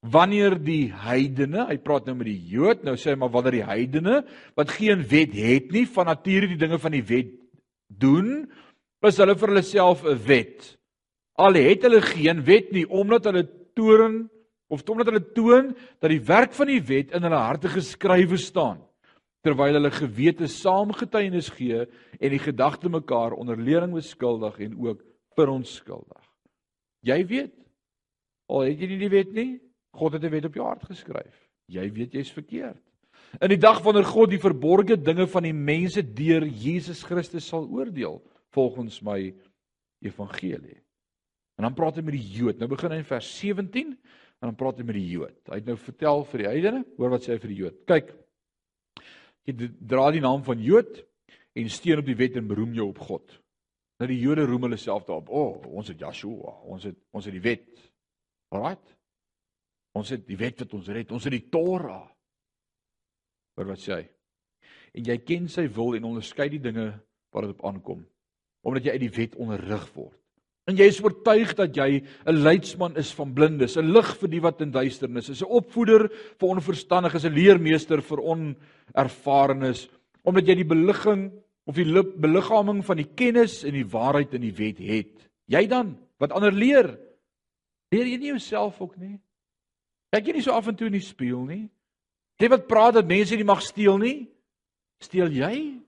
wanneer 0.03 0.57
die 0.59 0.91
heidene, 0.91 1.67
hy 1.69 1.79
praat 1.83 2.09
nou 2.09 2.17
met 2.19 2.27
die 2.33 2.41
Jood, 2.51 2.83
nou 2.87 2.97
sê 2.99 3.13
hy 3.13 3.21
maar 3.21 3.31
wanneer 3.35 3.61
die 3.61 3.69
heidene 3.69 4.19
wat 4.59 4.75
geen 4.75 5.05
wet 5.11 5.35
het 5.37 5.71
nie, 5.75 5.87
van 5.87 6.11
nature 6.11 6.51
die 6.51 6.59
dinge 6.59 6.81
van 6.83 6.97
die 6.97 7.05
wet 7.07 7.33
doen, 8.03 8.49
is 9.03 9.19
hulle 9.19 9.37
vir 9.39 9.53
hulle 9.53 9.67
self 9.67 10.05
'n 10.07 10.19
wet. 10.27 10.77
Al 11.39 11.55
het 11.55 11.83
hulle 11.83 12.01
geen 12.03 12.43
wet 12.45 12.73
nie 12.73 12.87
omdat 12.87 13.25
hulle 13.25 13.47
toren 13.75 14.31
of 14.69 14.83
omdat 14.89 15.07
hulle 15.07 15.33
toon 15.35 15.75
dat 16.01 16.11
die 16.11 16.21
werk 16.21 16.53
van 16.53 16.67
die 16.67 16.83
wet 16.83 17.13
in 17.13 17.23
hulle 17.23 17.39
harte 17.39 17.69
geskrywe 17.69 18.39
staan 18.39 18.81
terwyl 19.43 19.75
hulle 19.79 19.91
gewete 19.91 20.47
saamgetuienis 20.51 21.51
gee 21.57 21.83
en 21.85 22.35
die 22.35 22.43
gedagte 22.43 22.91
mekaar 22.93 23.35
onder 23.35 23.59
lering 23.59 23.95
beskuldig 23.95 24.61
en 24.63 24.77
ook 24.79 25.03
veronskuldig. 25.37 26.23
Jy 27.03 27.19
weet 27.27 27.55
al 28.53 28.69
het 28.69 28.81
jy 28.81 28.89
nie 28.93 29.01
die 29.01 29.13
wet 29.13 29.33
nie, 29.35 29.51
God 29.93 30.15
het 30.15 30.25
'n 30.25 30.31
wet 30.31 30.45
op 30.45 30.55
jou 30.55 30.67
hart 30.67 30.85
geskryf. 30.85 31.49
Jy 31.69 31.91
weet 31.93 32.15
jy's 32.15 32.33
verkeerd. 32.33 32.81
In 33.41 33.49
die 33.49 33.61
dag 33.61 33.81
wanneer 33.83 34.05
God 34.05 34.31
die 34.31 34.41
verborgde 34.41 34.97
dinge 34.97 35.27
van 35.27 35.43
die 35.43 35.57
mense 35.57 36.03
deur 36.03 36.45
Jesus 36.45 37.03
Christus 37.03 37.47
sal 37.49 37.69
oordeel 37.69 38.23
volgens 38.53 39.01
my 39.03 39.35
evangelie. 40.03 40.83
En 41.57 41.65
dan 41.65 41.75
praat 41.75 41.97
hy 41.97 42.03
met 42.03 42.17
die 42.17 42.33
Jood. 42.39 42.59
Nou 42.59 42.69
begin 42.69 42.91
hy 42.91 42.97
in 42.97 43.09
vers 43.09 43.39
17 43.39 43.93
en 43.93 44.51
dan 44.51 44.57
praat 44.59 44.79
hy 44.79 44.85
met 44.85 44.99
die 44.99 45.09
Jood. 45.09 45.39
Hy 45.49 45.61
het 45.61 45.67
nou 45.67 45.77
vertel 45.77 46.25
vir 46.25 46.39
die 46.39 46.49
heidene, 46.49 46.85
hoor 46.99 47.11
wat 47.11 47.23
sê 47.23 47.33
hy 47.33 47.39
vir 47.39 47.53
die 47.53 47.61
Jood. 47.61 47.79
Kyk, 47.87 48.13
dra 49.45 50.11
die 50.15 50.23
naam 50.23 50.45
van 50.47 50.61
Jood 50.63 51.01
en 51.59 51.71
steun 51.71 52.03
op 52.03 52.07
die 52.09 52.19
wet 52.19 52.39
en 52.39 52.49
beroem 52.51 52.75
jou 52.77 52.89
op 52.91 53.01
God. 53.03 53.39
Nou 54.01 54.09
die 54.11 54.21
Jode 54.23 54.47
roem 54.49 54.69
hulle 54.69 54.79
self 54.81 55.05
daarop. 55.07 55.31
O, 55.31 55.43
oh, 55.43 55.73
ons 55.79 55.91
het 55.93 56.01
Joshua, 56.01 56.57
ons 56.71 56.87
het 56.89 56.99
ons 57.15 57.27
het 57.27 57.35
die 57.35 57.45
wet. 57.45 57.83
Alraait. 58.55 58.97
Ons 59.99 60.15
het 60.15 60.25
die 60.27 60.39
wet 60.41 60.63
wat 60.65 60.73
ons 60.79 60.89
red. 60.95 61.13
Ons 61.13 61.29
het 61.29 61.35
die 61.35 61.49
Torah. 61.53 62.07
Maar 63.57 63.69
wat 63.75 63.83
sê 63.83 63.99
hy? 63.99 64.07
En 64.97 65.09
jy 65.09 65.19
ken 65.25 65.49
sy 65.53 65.67
wil 65.73 65.97
en 65.97 66.09
onderskei 66.09 66.49
die 66.53 66.63
dinge 66.63 66.89
wat 67.33 67.47
dit 67.47 67.55
op 67.57 67.65
aankom 67.69 68.03
omdat 68.63 68.85
jy 68.87 68.93
uit 68.95 69.03
die 69.03 69.15
wet 69.17 69.33
onderrig 69.43 69.87
word. 69.97 70.19
En 70.71 70.79
jy 70.79 70.87
is 70.87 71.01
oortuig 71.03 71.57
dat 71.59 71.75
jy 71.75 72.03
'n 72.27 72.43
leidsman 72.43 72.97
is 72.97 73.13
van 73.13 73.33
blindes, 73.35 73.77
'n 73.77 73.93
lig 73.93 74.17
vir 74.17 74.29
die 74.29 74.41
wat 74.41 74.61
in 74.61 74.71
duisternis 74.71 75.29
is, 75.29 75.43
'n 75.43 75.51
opvoeder 75.51 76.09
vir 76.39 76.49
onverstandiges, 76.49 77.25
'n 77.25 77.35
leermeester 77.35 78.03
vir 78.03 78.19
onervarenes, 78.21 79.89
omdat 80.23 80.47
jy 80.47 80.55
die 80.55 80.75
beligging 80.75 81.33
of 81.67 81.75
die 81.75 82.03
beliggaaming 82.03 82.85
van 82.85 82.97
die 82.97 83.11
kennis 83.15 83.65
en 83.65 83.73
die 83.73 83.87
waarheid 83.87 84.35
in 84.35 84.41
die 84.41 84.55
wet 84.55 84.79
het. 84.79 85.29
Jy 85.47 85.67
dan 85.67 85.99
wat 86.19 86.33
ander 86.33 86.53
leer, 86.53 86.99
leer 87.91 88.07
jy 88.07 88.17
nie 88.19 88.33
jouself 88.33 88.81
ook 88.81 88.97
nie? 88.97 89.21
Kyk 90.13 90.27
jy 90.27 90.33
nie 90.33 90.43
so 90.43 90.53
af 90.53 90.69
en 90.69 90.77
toe 90.77 90.87
in 90.87 90.93
die 90.93 91.01
spieël 91.01 91.45
nie? 91.45 91.71
Jy 92.39 92.49
wat 92.49 92.69
praat 92.69 92.95
dat 92.95 93.09
mense 93.09 93.37
nie 93.37 93.45
mag 93.45 93.63
steel 93.63 93.99
nie? 93.99 94.29
Steel 95.01 95.31
jy? 95.31 95.81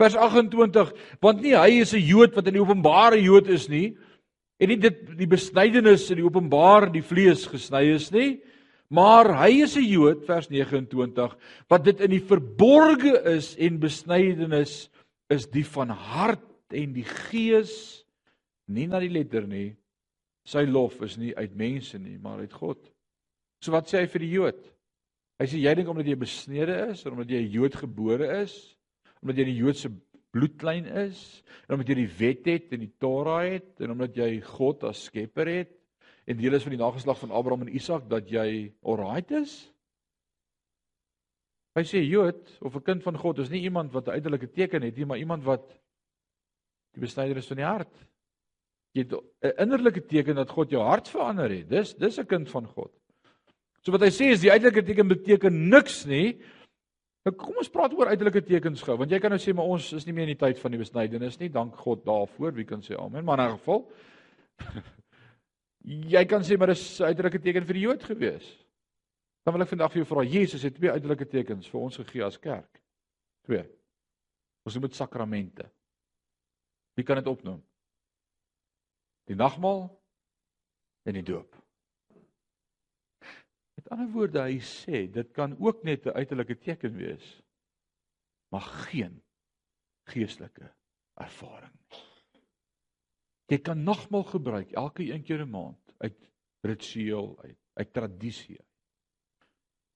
Vers 0.00 0.16
28, 0.16 0.94
want 1.20 1.42
nie 1.44 1.52
hy 1.52 1.82
is 1.84 1.92
'n 1.92 2.00
Jood 2.00 2.34
wat 2.34 2.46
in 2.48 2.56
die 2.56 2.64
openbare 2.64 3.20
Jood 3.20 3.48
is 3.48 3.68
nie 3.68 3.96
En 4.60 4.68
nie 4.68 4.76
dit 4.80 4.98
die 5.16 5.28
besnydenis 5.28 6.10
in 6.12 6.20
die 6.20 6.26
openbaar 6.26 6.90
die 6.92 7.04
vlees 7.04 7.46
gesny 7.48 7.86
is 7.94 8.10
nie, 8.12 8.42
maar 8.92 9.32
hy 9.46 9.62
is 9.64 9.76
'n 9.76 9.86
Jood 9.86 10.26
vers 10.26 10.50
29 10.50 11.36
wat 11.68 11.84
dit 11.84 12.00
in 12.00 12.10
die 12.10 12.20
verborge 12.20 13.16
is 13.24 13.56
en 13.56 13.80
besnydenis 13.80 14.90
is 15.30 15.46
die 15.46 15.64
van 15.64 15.88
hart 15.88 16.74
en 16.74 16.92
die 16.92 17.06
gees 17.06 18.04
nie 18.68 18.86
na 18.86 19.00
die 19.00 19.08
letter 19.08 19.46
nie. 19.46 19.76
Sy 20.44 20.66
lof 20.66 21.00
is 21.02 21.16
nie 21.16 21.34
uit 21.36 21.56
mense 21.56 21.98
nie, 21.98 22.18
maar 22.18 22.38
uit 22.40 22.52
God. 22.52 22.78
So 23.62 23.72
wat 23.72 23.88
sê 23.88 24.00
hy 24.00 24.06
vir 24.06 24.20
die 24.20 24.34
Jood? 24.34 24.60
Hy 25.40 25.46
sê 25.46 25.56
jy 25.56 25.74
dink 25.74 25.88
omdat 25.88 26.06
jy 26.06 26.16
besnede 26.16 26.90
is, 26.90 27.06
omdat 27.06 27.30
jy 27.30 27.40
'n 27.40 27.52
Jood 27.52 27.74
gebore 27.74 28.42
is, 28.42 28.76
omdat 29.22 29.40
jy 29.40 29.44
die 29.44 29.58
Joodse 29.60 29.90
bloedlyn 30.30 30.86
is, 31.06 31.42
en 31.66 31.74
omdat 31.74 31.90
jy 31.92 31.98
die 32.00 32.14
wet 32.20 32.46
het 32.46 32.72
en 32.72 32.84
die 32.84 32.94
Torah 33.02 33.42
het 33.44 33.82
en 33.82 33.94
omdat 33.96 34.16
jy 34.16 34.40
God 34.46 34.84
as 34.84 35.04
skepper 35.08 35.50
het 35.50 35.76
en 36.26 36.38
deel 36.38 36.54
is 36.54 36.62
van 36.62 36.76
die 36.76 36.80
nageslag 36.80 37.18
van 37.18 37.34
Abraham 37.34 37.66
en 37.66 37.74
Isak 37.74 38.08
dat 38.10 38.30
jy 38.30 38.70
alright 38.86 39.30
is? 39.34 39.54
Hy 41.78 41.84
sê 41.86 42.02
Jood 42.02 42.58
of 42.60 42.76
'n 42.76 42.82
kind 42.82 43.02
van 43.02 43.16
God 43.16 43.38
is 43.38 43.50
nie 43.50 43.62
iemand 43.62 43.92
wat 43.92 44.08
'n 44.08 44.18
uiterlike 44.18 44.50
teken 44.50 44.82
het 44.82 44.96
nie, 44.96 45.06
maar 45.06 45.18
iemand 45.18 45.44
wat 45.44 45.68
die 46.94 47.00
besnyder 47.00 47.36
is 47.36 47.46
van 47.46 47.56
die 47.56 47.66
hart. 47.66 47.94
Jy 48.94 49.02
het 49.02 49.12
'n 49.14 49.62
innerlike 49.62 50.06
teken 50.06 50.34
dat 50.34 50.50
God 50.50 50.70
jou 50.70 50.82
hart 50.82 51.08
verander 51.08 51.50
het. 51.50 51.68
Dis 51.68 51.94
dis 51.94 52.18
'n 52.18 52.26
kind 52.26 52.50
van 52.50 52.66
God. 52.66 52.92
So 53.82 53.92
wat 53.92 54.02
hy 54.02 54.10
sê 54.10 54.32
is 54.32 54.40
die 54.40 54.50
uiterlike 54.50 54.82
teken 54.82 55.08
beteken 55.08 55.68
niks 55.68 56.04
nie. 56.04 56.40
Nou 57.26 57.34
kom 57.36 57.58
ons 57.60 57.68
praat 57.68 57.92
oor 57.92 58.08
uiterlike 58.08 58.40
tekens 58.48 58.82
gou, 58.84 58.96
want 58.96 59.10
jy 59.12 59.18
kan 59.20 59.34
nou 59.34 59.40
sê 59.40 59.52
maar 59.56 59.68
ons 59.68 59.90
is 59.92 60.06
nie 60.06 60.14
meer 60.16 60.30
in 60.30 60.32
die 60.32 60.40
tyd 60.40 60.60
van 60.62 60.72
die 60.72 60.80
besnydenis 60.80 61.36
nie. 61.40 61.50
Dank 61.52 61.76
God 61.76 62.06
daarvoor. 62.06 62.54
Wie 62.56 62.64
kan 62.64 62.80
sê 62.84 62.96
amen? 62.96 63.24
Maar 63.24 63.44
in 63.44 63.50
'n 63.50 63.58
geval 63.58 63.84
jy 66.14 66.24
kan 66.24 66.42
sê 66.42 66.56
maar 66.56 66.72
dis 66.72 67.00
'n 67.00 67.12
uiterlike 67.12 67.42
teken 67.42 67.66
vir 67.66 67.74
die 67.74 67.84
Jood 67.84 68.04
gewees. 68.04 68.48
Dan 69.44 69.54
wil 69.54 69.62
ek 69.62 69.68
vandag 69.68 69.92
vir 69.92 70.02
jou 70.02 70.08
vra, 70.08 70.24
Jesus 70.24 70.62
het 70.62 70.74
twee 70.74 70.90
uiterlike 70.90 71.26
tekens 71.28 71.68
vir 71.68 71.80
ons 71.80 71.96
gegee 71.96 72.24
as 72.24 72.38
kerk. 72.38 72.80
Twee. 73.44 73.64
Ons 74.64 74.74
noem 74.74 74.88
dit 74.88 74.94
sakramente. 74.94 75.70
Wie 76.96 77.04
kan 77.04 77.16
dit 77.16 77.26
opnoem? 77.26 77.62
Die 79.28 79.36
nagmaal 79.36 79.88
en 81.04 81.14
die 81.14 81.22
doop. 81.22 81.59
Met 83.80 83.88
ander 83.96 84.10
woorde, 84.12 84.42
hy 84.44 84.58
sê 84.60 85.06
dit 85.08 85.28
kan 85.32 85.54
ook 85.56 85.78
net 85.88 86.04
'n 86.04 86.12
uiterlike 86.12 86.58
teken 86.60 86.92
wees, 87.00 87.28
maar 88.52 88.60
geen 88.60 89.22
geestelike 90.12 90.68
ervaring 91.16 91.72
nie. 91.72 92.02
Jy 93.48 93.58
kan 93.58 93.80
nogmal 93.82 94.26
gebruik 94.28 94.72
elke 94.76 95.06
een 95.08 95.24
keer 95.24 95.40
'n 95.46 95.50
maand 95.50 95.94
uit 95.98 96.28
ritueel 96.60 97.40
uit, 97.42 97.58
uit 97.72 97.92
tradisie. 97.92 98.60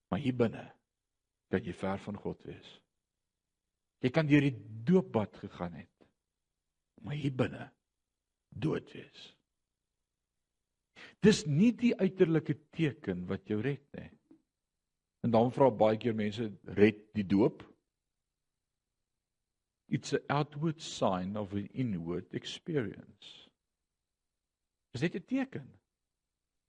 Maar 0.08 0.20
hier 0.20 0.36
binne 0.36 0.64
kan 1.48 1.64
jy 1.64 1.72
ver 1.72 1.98
van 1.98 2.16
God 2.16 2.42
wees. 2.42 2.80
Jy 4.00 4.10
kan 4.10 4.26
deur 4.26 4.40
die 4.40 4.56
doopbad 4.84 5.36
gegaan 5.36 5.72
het, 5.72 6.08
maar 7.02 7.14
hier 7.14 7.34
binne 7.34 7.72
dood 8.48 8.92
wees. 8.92 9.36
Dis 11.24 11.44
nie 11.48 11.72
die 11.72 11.94
uiterlike 11.96 12.58
teken 12.76 13.24
wat 13.30 13.48
jou 13.48 13.62
red 13.64 13.84
nie. 13.96 14.10
En 15.24 15.32
dan 15.32 15.52
vra 15.54 15.70
baie 15.72 15.96
keer 15.96 16.16
mense, 16.16 16.50
red 16.76 17.00
die 17.16 17.24
doop? 17.24 17.62
It's 19.88 20.12
an 20.12 20.24
outward 20.28 20.82
sign 20.84 21.38
of 21.40 21.54
an 21.56 21.70
inward 21.72 22.34
experience. 22.36 23.48
Dis 24.92 25.02
net 25.02 25.16
'n 25.16 25.24
teken. 25.24 25.66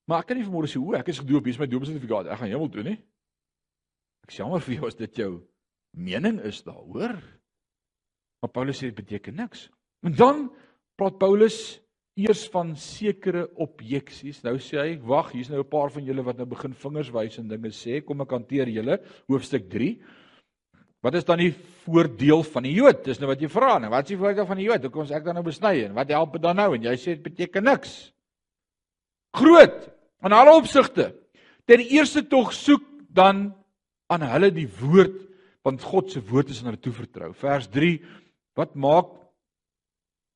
Maar 0.08 0.20
ek 0.20 0.28
kan 0.28 0.38
nie 0.38 0.46
vanmôre 0.46 0.70
sê, 0.70 0.80
"O, 0.80 0.94
ek 0.94 1.10
is 1.10 1.20
gedoop, 1.20 1.44
hier 1.44 1.54
is 1.54 1.60
my 1.60 1.68
doopsertifikaat, 1.68 2.28
ek 2.28 2.40
gaan 2.40 2.50
hemel 2.50 2.70
toe 2.70 2.84
nie." 2.84 3.00
Ek 4.24 4.32
sê 4.32 4.38
jammer 4.38 4.62
vir 4.62 4.76
jou 4.76 4.88
as 4.88 4.96
dit 4.96 5.16
jou 5.16 5.48
mening 5.94 6.40
is 6.40 6.64
daaroor. 6.64 7.22
Maar 8.42 8.52
Paulus 8.52 8.78
sê 8.78 8.90
dit 8.92 8.96
beteken 8.96 9.36
niks. 9.36 9.70
En 10.04 10.14
dan 10.14 10.50
praat 10.96 11.18
Paulus 11.20 11.80
eers 12.16 12.46
van 12.52 12.72
sekere 12.80 13.46
objeksies. 13.60 14.40
Nou 14.46 14.56
sê 14.64 14.80
hy, 14.80 14.92
wag, 15.04 15.34
hier's 15.36 15.50
nou 15.52 15.60
'n 15.60 15.70
paar 15.70 15.92
van 15.92 16.04
julle 16.04 16.24
wat 16.24 16.38
nou 16.38 16.46
begin 16.46 16.74
vingers 16.74 17.12
wys 17.12 17.38
en 17.40 17.48
dinge 17.48 17.72
sê. 17.72 18.04
Kom 18.04 18.22
ek 18.22 18.32
hanteer 18.32 18.68
julle. 18.68 19.00
Hoofstuk 19.28 19.70
3. 19.70 20.00
Wat 21.04 21.14
is 21.14 21.26
dan 21.26 21.38
die 21.38 21.54
voordeel 21.86 22.44
van 22.44 22.64
die 22.64 22.74
Jood? 22.74 23.04
Dis 23.04 23.20
nou 23.20 23.28
wat 23.28 23.42
jy 23.42 23.48
vra. 23.48 23.78
Nou, 23.80 23.90
wat 23.90 24.06
is 24.06 24.16
die 24.16 24.18
voordeel 24.18 24.46
van 24.46 24.58
die 24.58 24.66
Jood? 24.66 24.82
Hoekom 24.82 25.02
ons 25.02 25.12
ek 25.12 25.24
dan 25.24 25.36
nou 25.36 25.44
besny 25.44 25.84
en 25.84 25.94
wat 25.94 26.10
help 26.10 26.34
dit 26.34 26.42
dan 26.42 26.56
nou? 26.56 26.74
En 26.74 26.82
jy 26.82 26.96
sê 26.96 27.06
dit 27.06 27.24
beteken 27.24 27.64
niks. 27.64 28.12
Groot 29.34 29.92
in 30.24 30.32
alle 30.32 30.56
opsigte. 30.56 31.14
Ten 31.66 31.80
eerste 31.80 32.28
tog 32.28 32.54
soek 32.54 32.84
dan 33.10 33.54
aan 34.08 34.22
hulle 34.22 34.52
die 34.52 34.70
woord 34.80 35.22
want 35.64 35.82
God 35.82 36.12
se 36.12 36.22
woord 36.22 36.50
is 36.50 36.62
aan 36.62 36.72
hulle 36.72 36.82
toevertrou. 36.82 37.34
Vers 37.34 37.68
3 37.68 38.00
Wat 38.56 38.76
maak 38.80 39.12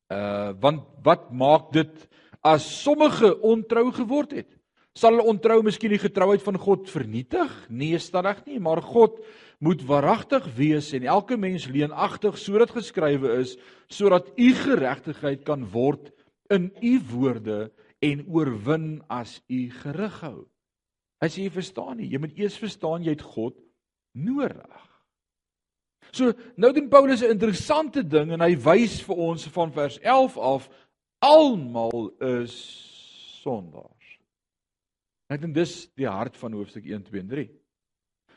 Uh 0.10 0.54
want 0.62 0.86
wat 1.06 1.30
maak 1.32 1.70
dit 1.74 2.08
as 2.42 2.66
sommige 2.84 3.36
ontrou 3.46 3.92
geword 3.94 4.34
het? 4.34 4.50
Sal 4.98 5.14
hulle 5.16 5.30
ontrou 5.30 5.62
miskien 5.64 5.94
die 5.94 6.02
getrouheid 6.02 6.42
van 6.44 6.58
God 6.60 6.90
vernietig? 6.90 7.52
Nee, 7.70 8.00
stadig 8.02 8.42
nie, 8.48 8.58
maar 8.60 8.82
God 8.82 9.20
moet 9.64 9.84
waaragtig 9.86 10.48
wees 10.58 10.90
en 10.98 11.06
elke 11.06 11.38
mens 11.38 11.68
leenagtig 11.70 12.38
sodat 12.42 12.74
geskrywe 12.74 13.38
is 13.44 13.56
sodat 13.92 14.32
u 14.36 14.50
geregtigheid 14.56 15.46
kan 15.48 15.68
word 15.72 16.10
in 16.50 16.72
u 16.82 16.96
woorde 17.12 17.70
en 18.02 18.26
oorwin 18.28 19.02
as 19.12 19.40
u 19.48 19.68
gerig 19.82 20.20
hou. 20.24 20.48
As 21.22 21.36
jy 21.38 21.50
verstaan 21.52 22.00
nie, 22.00 22.10
jy 22.10 22.22
moet 22.24 22.38
eers 22.40 22.58
verstaan 22.58 23.04
jy 23.04 23.14
het 23.14 23.26
God 23.36 23.58
nodig. 24.16 24.89
So 26.12 26.34
nou 26.56 26.72
doen 26.74 26.90
Paulus 26.90 27.22
'n 27.22 27.32
interessante 27.32 28.04
ding 28.04 28.32
en 28.32 28.42
hy 28.42 28.56
wys 28.56 29.02
vir 29.02 29.16
ons 29.16 29.48
van 29.48 29.72
vers 29.72 30.00
11 30.00 30.38
af 30.38 30.70
almal 31.20 32.12
is 32.20 32.56
sondaars. 33.44 34.20
Ek 35.30 35.42
dink 35.42 35.54
dis 35.54 35.90
die 36.00 36.08
hart 36.10 36.38
van 36.38 36.54
hoofstuk 36.54 36.86
1 36.86 37.04
2 37.04 37.22
en 37.22 37.28
3. 37.28 37.50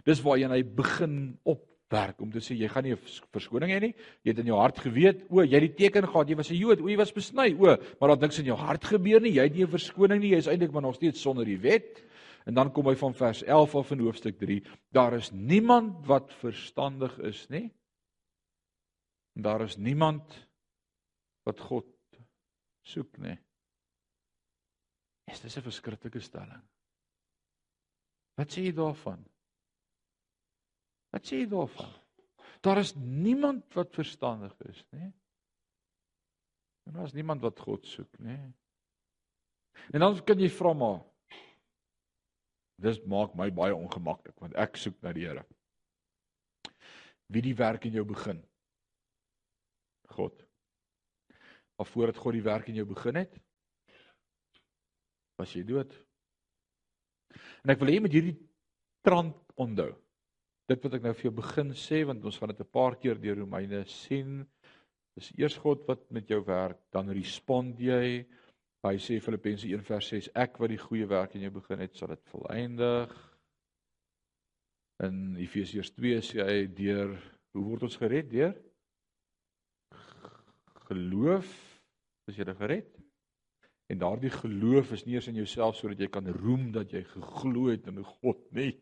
Dis 0.04 0.20
waarheen 0.22 0.50
hy 0.50 0.62
begin 0.62 1.38
opwerk 1.48 2.20
om 2.20 2.30
te 2.32 2.42
sê 2.42 2.56
jy 2.58 2.68
gaan 2.68 2.84
nie 2.84 2.92
'n 2.92 3.00
verskoning 3.32 3.70
hê 3.70 3.80
nie. 3.80 3.94
Jy 4.24 4.30
het 4.30 4.38
in 4.38 4.46
jou 4.46 4.58
hart 4.58 4.78
geweet, 4.78 5.24
o, 5.30 5.42
jy 5.42 5.60
het 5.60 5.76
die 5.76 5.86
teken 5.86 6.06
gehad, 6.06 6.28
jy 6.28 6.36
was 6.36 6.50
'n 6.50 6.58
Jood, 6.58 6.80
o, 6.80 6.88
jy 6.88 6.96
was 6.96 7.12
besny, 7.12 7.54
o, 7.54 7.76
maar 8.00 8.08
daar 8.08 8.28
niks 8.28 8.38
in 8.38 8.46
jou 8.46 8.56
hart 8.56 8.84
gebeur 8.84 9.20
nie. 9.20 9.32
Jy 9.32 9.42
het 9.42 9.54
nie 9.54 9.64
'n 9.64 9.78
verskoning 9.78 10.20
nie. 10.20 10.30
Jy 10.30 10.38
is 10.38 10.48
eintlik 10.48 10.72
maar 10.72 10.82
nog 10.82 10.94
steeds 10.94 11.20
sonder 11.20 11.44
die 11.44 11.58
wet. 11.58 12.02
En 12.44 12.54
dan 12.54 12.72
kom 12.72 12.88
hy 12.90 12.96
van 12.98 13.14
vers 13.14 13.42
11 13.42 13.74
af 13.78 13.90
in 13.94 14.02
hoofstuk 14.02 14.38
3. 14.38 14.58
Daar 14.90 15.14
is 15.14 15.30
niemand 15.30 16.06
wat 16.06 16.32
verstandig 16.40 17.18
is 17.18 17.46
nie. 17.48 17.68
En 19.36 19.42
daar 19.42 19.62
is 19.62 19.76
niemand 19.76 20.48
wat 21.46 21.60
God 21.60 21.88
soek 22.82 23.16
nie. 23.18 23.38
Is 25.30 25.40
dit 25.40 25.56
'n 25.56 25.62
verskriklike 25.62 26.20
stelling? 26.20 26.62
Wat 28.34 28.50
sê 28.50 28.64
jy 28.64 28.72
daarvan? 28.72 29.24
Wat 31.10 31.24
sê 31.24 31.36
jy 31.42 31.46
daarvan? 31.46 31.92
Daar 32.60 32.78
is 32.78 32.94
niemand 32.94 33.74
wat 33.74 33.94
verstandig 33.94 34.60
is 34.60 34.84
nie. 34.90 35.12
En 36.82 36.92
daar 36.92 37.04
is 37.04 37.12
niemand 37.12 37.40
wat 37.40 37.60
God 37.60 37.86
soek 37.86 38.18
nie. 38.18 38.52
En 39.92 40.00
dan 40.00 40.24
kan 40.24 40.38
jy 40.38 40.50
vra 40.50 40.72
maar 40.72 41.11
Dis 42.80 43.00
maak 43.06 43.34
my 43.38 43.50
baie 43.50 43.74
ongemaklik 43.74 44.38
want 44.40 44.56
ek 44.58 44.76
soek 44.80 44.96
na 45.02 45.12
die 45.12 45.26
Here. 45.26 45.44
Wie 47.32 47.42
die 47.42 47.56
werk 47.56 47.86
in 47.88 47.96
jou 47.96 48.04
begin? 48.04 48.42
God. 50.12 50.36
Maar 51.78 51.88
voordat 51.88 52.20
God 52.20 52.36
die 52.36 52.44
werk 52.44 52.68
in 52.68 52.76
jou 52.80 52.86
begin 52.86 53.16
het, 53.22 53.38
was 55.40 55.54
jy 55.56 55.64
dood. 55.66 55.94
En 57.64 57.72
ek 57.72 57.80
wil 57.80 57.90
hê 57.90 57.96
jy 57.96 58.04
moet 58.04 58.16
hierdie 58.16 58.36
trant 59.06 59.38
onthou. 59.60 59.90
Dit 60.70 60.84
wat 60.84 60.98
ek 60.98 61.06
nou 61.06 61.14
vir 61.16 61.28
jou 61.28 61.34
begin 61.40 61.72
sê 61.78 62.02
want 62.08 62.24
ons 62.28 62.38
gaan 62.38 62.52
dit 62.52 62.60
'n 62.60 62.74
paar 62.76 62.96
keer 62.96 63.18
deur 63.18 63.40
Romeine 63.40 63.84
sien. 63.86 64.44
Dis 65.16 65.32
eers 65.38 65.56
God 65.56 65.86
wat 65.88 66.04
met 66.10 66.28
jou 66.28 66.40
werk, 66.44 66.78
dan 66.92 67.10
respond 67.10 67.80
jy 67.80 68.26
Hy 68.82 68.96
sê 68.98 69.20
Filippense 69.22 69.66
1:6 69.66 70.32
ek 70.34 70.58
wat 70.58 70.72
die 70.72 70.80
goeie 70.80 71.06
werk 71.06 71.34
in 71.34 71.46
jou 71.46 71.52
begin 71.54 71.78
het, 71.84 71.94
sal 71.96 72.08
dit 72.08 72.24
volëindig. 72.32 73.12
In 75.06 75.36
Efesiërs 75.38 75.94
2 75.94 76.20
sê 76.22 76.42
hy 76.42 76.66
deur 76.66 77.14
hoe 77.54 77.64
word 77.64 77.86
ons 77.86 77.96
gered 78.00 78.30
deur 78.30 78.56
geloof 80.92 81.48
is 82.30 82.38
jy 82.38 82.46
gered. 82.58 82.90
En 83.90 84.00
daardie 84.00 84.32
geloof 84.32 84.92
is 84.96 85.04
nie 85.04 85.16
eers 85.16 85.28
in 85.30 85.40
jouself 85.40 85.76
sodat 85.76 86.00
jy 86.00 86.08
kan 86.12 86.28
roem 86.38 86.70
dat 86.74 86.92
jy 86.94 87.02
geglo 87.10 87.68
het 87.70 87.88
in 87.90 88.00
God 88.20 88.40
nie. 88.56 88.72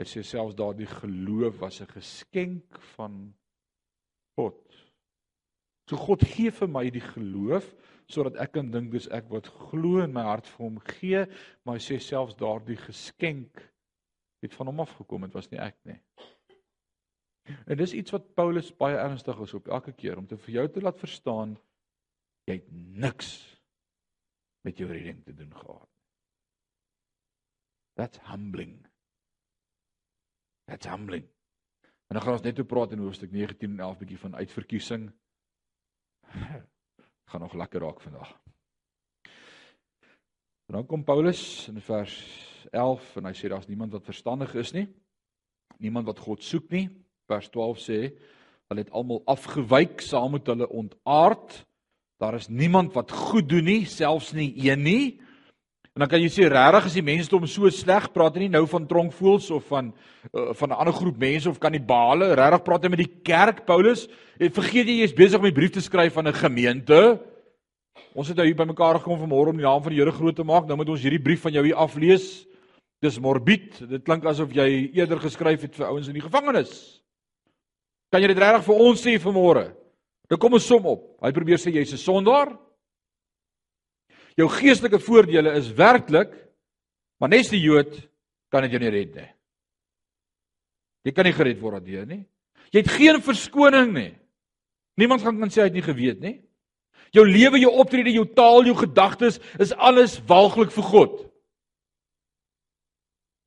Hy 0.00 0.06
sê 0.08 0.22
selfs 0.26 0.56
daardie 0.58 0.88
geloof 0.88 1.60
was 1.60 1.80
'n 1.82 1.92
geskenk 1.92 2.80
van 2.96 3.34
God. 4.38 4.62
So 5.90 5.96
God 5.96 6.24
gee 6.24 6.50
vir 6.50 6.68
my 6.68 6.90
die 6.90 7.04
geloof 7.04 7.66
sodat 8.12 8.36
ek 8.42 8.54
kan 8.56 8.70
dink 8.72 8.92
dis 8.92 9.08
ek 9.14 9.30
wat 9.32 9.48
glo 9.70 10.02
in 10.04 10.14
my 10.14 10.24
hart 10.26 10.48
vir 10.54 10.64
hom 10.66 10.78
gee, 10.92 11.24
maar 11.64 11.78
hy 11.78 11.84
sê 11.84 11.98
selfs 12.02 12.38
daardie 12.38 12.78
geskenk 12.80 13.62
het 14.42 14.54
van 14.58 14.72
hom 14.72 14.82
afgekom, 14.84 15.26
dit 15.26 15.36
was 15.36 15.50
nie 15.52 15.60
ek 15.62 15.78
nie. 15.88 15.98
En 17.66 17.78
dis 17.78 17.94
iets 17.98 18.14
wat 18.14 18.34
Paulus 18.38 18.70
baie 18.78 18.98
ernstig 18.98 19.38
is 19.42 19.54
op 19.58 19.68
elke 19.68 19.94
keer 19.98 20.18
om 20.18 20.26
te 20.30 20.38
vir 20.38 20.58
jou 20.60 20.66
te 20.70 20.82
laat 20.82 21.00
verstaan 21.02 21.56
jy 22.46 22.58
het 22.58 22.70
niks 22.72 23.32
met 24.66 24.78
jou 24.78 24.88
redding 24.90 25.22
te 25.26 25.34
doen 25.34 25.50
gehad. 25.54 25.88
That's 27.98 28.18
humbling. 28.30 28.86
That's 30.70 30.86
humbling. 30.86 31.26
En 32.08 32.18
dan 32.18 32.22
gaan 32.22 32.38
ons 32.38 32.46
net 32.46 32.58
oor 32.58 32.68
praat 32.68 32.92
in 32.92 33.02
hoofstuk 33.02 33.32
19 33.32 33.70
en 33.70 33.84
11 33.88 33.98
bietjie 33.98 34.18
van 34.18 34.34
uitverkiesing. 34.36 35.10
Gaan 37.24 37.40
nog 37.40 37.54
lekker 37.54 37.80
raak 37.80 38.00
vandag. 38.00 38.40
En 40.66 40.78
dan 40.78 40.86
kom 40.86 41.04
Paulus 41.04 41.68
in 41.68 41.80
vers 41.80 42.14
11 42.70 43.16
en 43.16 43.26
hy 43.28 43.32
sê 43.36 43.48
daar's 43.52 43.68
niemand 43.68 43.92
wat 43.92 44.06
verstandig 44.08 44.54
is 44.54 44.70
nie. 44.72 44.86
Niemand 45.82 46.06
wat 46.06 46.22
God 46.22 46.44
soek 46.44 46.70
nie. 46.72 46.86
Vers 47.28 47.50
12 47.52 47.82
sê 47.82 47.98
hulle 48.72 48.84
het 48.86 48.92
almal 48.96 49.20
afgewyk 49.28 50.00
saam 50.00 50.32
met 50.38 50.46
hulle 50.48 50.68
ontaard. 50.68 51.58
Daar 52.22 52.38
is 52.38 52.48
niemand 52.48 52.94
wat 52.96 53.12
goed 53.12 53.50
doen 53.50 53.66
nie, 53.68 53.84
selfs 53.84 54.32
nie 54.32 54.52
een 54.64 54.82
nie. 54.82 55.04
En 55.92 56.00
dan 56.00 56.08
kan 56.08 56.22
jy 56.22 56.30
sê 56.32 56.46
regtig 56.48 56.86
as 56.88 56.94
die 56.96 57.04
mense 57.04 57.28
hom 57.34 57.44
so 57.44 57.68
sleg 57.68 58.06
praat, 58.14 58.38
nie 58.40 58.48
nou 58.48 58.62
van 58.70 58.86
tronkvoels 58.88 59.50
of 59.52 59.66
van 59.68 59.90
uh, 60.32 60.54
van 60.56 60.70
'n 60.70 60.78
ander 60.80 60.94
groep 60.96 61.18
mense 61.20 61.48
of 61.48 61.58
kannibale, 61.60 62.32
regtig 62.32 62.64
praat 62.64 62.84
hy 62.84 62.88
met 62.88 63.02
die 63.04 63.20
kerk 63.20 63.66
Paulus. 63.66 64.08
En 64.40 64.48
vergeet 64.48 64.88
jy 64.88 65.02
jy's 65.02 65.12
besig 65.12 65.38
om 65.38 65.46
'n 65.46 65.52
brief 65.52 65.72
te 65.72 65.84
skryf 65.84 66.16
aan 66.16 66.28
'n 66.28 66.32
gemeente. 66.32 67.20
Ons 68.14 68.28
het 68.28 68.36
nou 68.36 68.46
hier 68.46 68.56
bymekaar 68.56 69.00
gekom 69.00 69.20
vanmôre 69.20 69.52
om 69.52 69.56
die 69.56 69.66
naam 69.66 69.82
van 69.82 69.92
die 69.92 70.00
Here 70.00 70.12
groot 70.12 70.36
te 70.36 70.44
maak. 70.44 70.66
Nou 70.66 70.76
moet 70.76 70.88
ons 70.88 71.02
hierdie 71.02 71.22
brief 71.22 71.40
van 71.42 71.52
jou 71.52 71.64
hier 71.64 71.76
aflees. 71.76 72.46
Dis 73.00 73.18
morbied. 73.18 73.88
Dit 73.88 74.04
klink 74.04 74.24
asof 74.24 74.52
jy 74.52 74.92
eerder 74.94 75.20
geskryf 75.20 75.60
het 75.60 75.74
vir 75.74 75.86
ouens 75.86 76.08
in 76.08 76.14
die 76.14 76.24
gevangenis. 76.24 77.02
Kan 78.10 78.22
jy 78.22 78.28
dit 78.28 78.38
regtig 78.38 78.64
vir 78.64 78.74
ons 78.74 79.00
sê 79.00 79.18
vanmôre? 79.20 79.74
Dan 80.28 80.38
kom 80.38 80.52
ons 80.52 80.66
som 80.66 80.86
op. 80.86 81.18
Hy 81.20 81.32
probeer 81.32 81.58
sê 81.58 81.72
jy's 81.72 81.92
'n 81.92 81.98
sondaar. 81.98 82.56
Jou 84.38 84.48
geestelike 84.48 85.00
voordele 85.02 85.52
is 85.58 85.70
werklik, 85.76 86.32
maar 87.20 87.32
nes 87.32 87.50
die 87.52 87.60
Jood 87.60 87.94
kan 88.52 88.64
dit 88.64 88.74
jou 88.74 88.80
nie 88.82 88.92
red 88.92 89.14
nie. 89.16 89.28
Jy 91.06 91.12
kan 91.16 91.26
nie 91.26 91.34
gered 91.34 91.60
word 91.60 91.80
daardeur 91.80 92.06
nie. 92.06 92.22
Jy 92.72 92.82
het 92.84 92.94
geen 92.94 93.20
verskoning 93.24 93.92
nie. 93.92 94.12
Niemand 95.00 95.24
gaan 95.24 95.40
kan 95.40 95.50
sê 95.52 95.64
hy 95.64 95.70
het 95.70 95.76
nie 95.76 95.84
geweet 95.84 96.20
nie. 96.22 96.36
Jou 97.12 97.24
lewe, 97.28 97.60
jou 97.60 97.72
optrede, 97.82 98.12
jou 98.14 98.24
taal, 98.36 98.64
jou 98.64 98.76
gedagtes 98.78 99.38
is 99.60 99.74
alles 99.76 100.16
walglik 100.28 100.72
vir 100.72 100.86
God. 100.88 101.18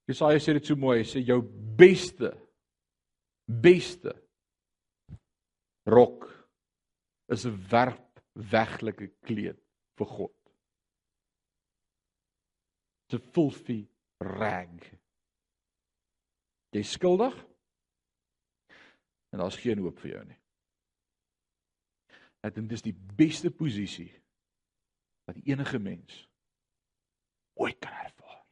Jesaja 0.10 0.42
sê 0.42 0.54
dit 0.54 0.68
so 0.68 0.78
mooi, 0.78 1.00
hy 1.02 1.08
sê 1.10 1.24
jou 1.26 1.40
beste 1.80 2.36
beste 3.46 4.14
rok 5.86 6.26
is 7.30 7.46
'n 7.46 7.58
werpweglike 7.70 9.12
kleed 9.26 9.58
vir 9.98 10.08
God. 10.08 10.45
'n 13.14 13.22
filthy 13.34 13.88
rag. 14.18 14.82
Jy 16.70 16.84
skuldig? 16.84 17.36
En 19.30 19.40
daar's 19.40 19.60
geen 19.60 19.80
hoop 19.80 20.00
vir 20.00 20.12
jou 20.12 20.26
nie. 20.26 20.40
Ek 22.46 22.56
dink 22.56 22.70
dis 22.70 22.84
die 22.86 22.96
beste 23.18 23.52
posisie 23.52 24.12
wat 25.26 25.40
enige 25.44 25.80
mens 25.80 26.28
ooit 27.54 27.80
kan 27.80 27.94
ervaar. 27.94 28.44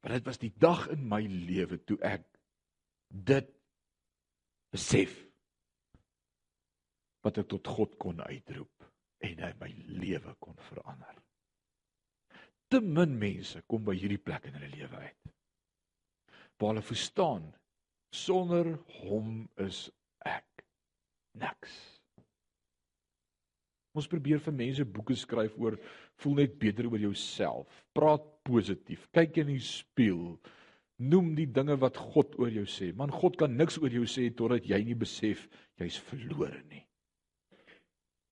Want 0.00 0.14
dit 0.14 0.26
was 0.26 0.38
die 0.42 0.52
dag 0.58 0.88
in 0.92 1.06
my 1.08 1.22
lewe 1.26 1.80
toe 1.84 1.98
ek 2.04 2.26
dit 3.08 3.48
besef 4.74 5.14
wat 7.24 7.40
ek 7.40 7.48
tot 7.50 7.66
God 7.66 7.96
kon 7.98 8.20
uitroep 8.20 8.90
en 9.24 9.40
hy 9.42 9.54
my 9.60 9.70
lewe 10.02 10.34
kon 10.38 10.58
verander. 10.68 11.16
Te 12.68 12.80
min 12.84 13.14
mense 13.20 13.62
kom 13.70 13.84
by 13.86 13.96
hierdie 13.96 14.20
plek 14.20 14.48
in 14.48 14.58
hulle 14.58 14.72
lewe 14.74 15.04
uit. 15.04 15.30
Waar 16.58 16.74
hulle 16.74 16.84
verstaan 16.84 17.46
sonder 18.14 18.74
hom 19.00 19.46
is 19.64 19.86
ek 20.26 20.64
niks. 21.38 21.76
Ons 23.96 24.08
probeer 24.10 24.40
vir 24.42 24.54
mense 24.54 24.84
boeke 24.84 25.16
skryf 25.18 25.56
oor 25.58 25.78
voel 26.22 26.42
net 26.42 26.58
beter 26.60 26.86
oor 26.90 27.00
jouself. 27.00 27.80
Praat 27.96 28.26
positief. 28.46 29.06
Kyk 29.16 29.40
in 29.42 29.52
die 29.54 29.62
spieël. 29.64 30.36
Noem 30.98 31.32
die 31.38 31.48
dinge 31.54 31.78
wat 31.80 31.98
God 32.12 32.34
oor 32.42 32.50
jou 32.52 32.66
sê. 32.68 32.90
Man 32.94 33.14
God 33.14 33.38
kan 33.40 33.54
niks 33.56 33.78
oor 33.80 33.92
jou 33.94 34.04
sê 34.10 34.28
totdat 34.34 34.66
jy 34.68 34.80
nie 34.86 34.98
besef 34.98 35.46
jy's 35.80 35.98
verlore 36.10 36.60
nie. 36.68 36.84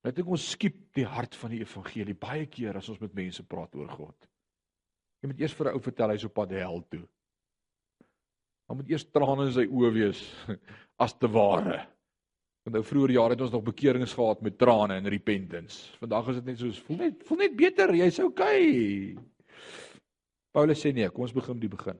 Net 0.06 0.20
ek 0.22 0.28
ons 0.30 0.50
skiep 0.54 0.76
die 0.94 1.06
hart 1.08 1.34
van 1.34 1.50
die 1.50 1.64
evangelie 1.64 2.14
baie 2.14 2.46
keer 2.46 2.78
as 2.78 2.88
ons 2.92 3.00
met 3.02 3.14
mense 3.16 3.42
praat 3.42 3.74
oor 3.74 3.88
God. 3.90 4.28
Jy 5.18 5.30
moet 5.32 5.40
eers 5.42 5.54
vir 5.58 5.66
'n 5.66 5.74
ou 5.74 5.82
vertel 5.82 6.12
hy's 6.12 6.26
op 6.28 6.34
pad 6.34 6.52
hel 6.54 6.82
toe. 6.86 7.02
Dan 8.68 8.76
moet 8.78 8.90
eers 8.90 9.06
trane 9.10 9.46
in 9.46 9.52
sy 9.52 9.66
oë 9.66 9.90
wees 9.94 10.20
as 11.04 11.14
te 11.14 11.26
ware. 11.26 11.80
Want 12.62 12.74
nou 12.74 12.82
vroeër 12.82 13.14
jare 13.16 13.34
het 13.34 13.42
ons 13.46 13.54
nog 13.54 13.64
bekeerings 13.66 14.14
gehad 14.14 14.42
met 14.42 14.58
trane 14.58 14.94
en 14.94 15.08
repentance. 15.10 15.90
Vandag 15.98 16.28
is 16.28 16.36
dit 16.36 16.46
net 16.46 16.58
soos 16.58 16.78
voel 16.86 16.96
net 16.96 17.26
voel 17.26 17.38
net 17.38 17.56
beter, 17.56 17.94
jy's 17.94 18.18
okay. 18.22 19.16
Paulus 20.54 20.82
sê 20.82 20.92
nee, 20.94 21.10
kom 21.10 21.26
ons 21.26 21.34
begin 21.34 21.58
by 21.58 21.66
die 21.66 21.76
begin. 21.76 21.98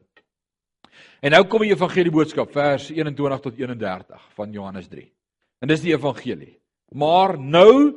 En 1.23 1.35
nou 1.35 1.43
kom 1.51 1.63
die 1.67 1.75
evangelie 1.75 2.15
boodskap 2.15 2.55
vers 2.55 2.91
21 2.91 3.41
tot 3.41 3.59
31 3.59 4.31
van 4.39 4.53
Johannes 4.53 4.89
3. 4.89 5.05
En 5.61 5.69
dis 5.69 5.83
die 5.83 5.95
evangelie. 5.95 6.55
Maar 6.95 7.39
nou 7.39 7.97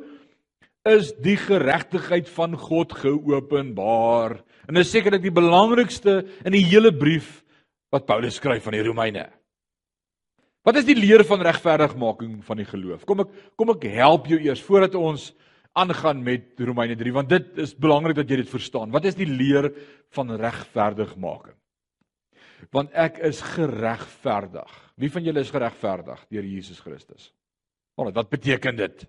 is 0.88 1.12
die 1.20 1.36
geregtigheid 1.36 2.28
van 2.32 2.56
God 2.56 2.92
geopenbaar. 3.02 4.40
En 4.66 4.78
dit 4.78 4.84
is 4.84 4.92
sekerlik 4.92 5.22
die 5.22 5.34
belangrikste 5.34 6.22
in 6.46 6.56
die 6.56 6.64
hele 6.64 6.92
brief 6.94 7.40
wat 7.92 8.06
Paulus 8.08 8.38
skryf 8.40 8.66
aan 8.66 8.78
die 8.78 8.86
Romeine. 8.86 9.28
Wat 10.66 10.76
is 10.76 10.86
die 10.88 10.98
leer 10.98 11.24
van 11.24 11.42
regverdigmaking 11.44 12.40
van 12.44 12.60
die 12.60 12.68
geloof? 12.68 13.06
Kom 13.08 13.24
ek 13.24 13.30
kom 13.58 13.72
ek 13.72 13.86
help 13.96 14.28
jou 14.30 14.38
eers 14.40 14.62
voordat 14.64 14.96
ons 14.98 15.30
aangaan 15.78 16.20
met 16.24 16.60
Romeine 16.60 16.96
3 16.98 17.14
want 17.14 17.30
dit 17.30 17.58
is 17.64 17.72
belangrik 17.74 18.18
dat 18.18 18.30
jy 18.30 18.42
dit 18.42 18.50
verstaan. 18.50 18.92
Wat 18.92 19.06
is 19.08 19.16
die 19.16 19.28
leer 19.28 19.70
van 20.16 20.34
regverdigmaking? 20.36 21.56
Want 22.74 22.92
ek 22.92 23.22
is 23.24 23.40
geregverdig. 23.56 24.72
Wie 25.00 25.10
van 25.10 25.24
julle 25.24 25.40
is 25.40 25.52
geregverdig 25.52 26.26
deur 26.28 26.44
Jesus 26.44 26.82
Christus? 26.84 27.30
Maar 28.00 28.12
wat 28.16 28.30
beteken 28.32 28.76
dit? 28.76 29.04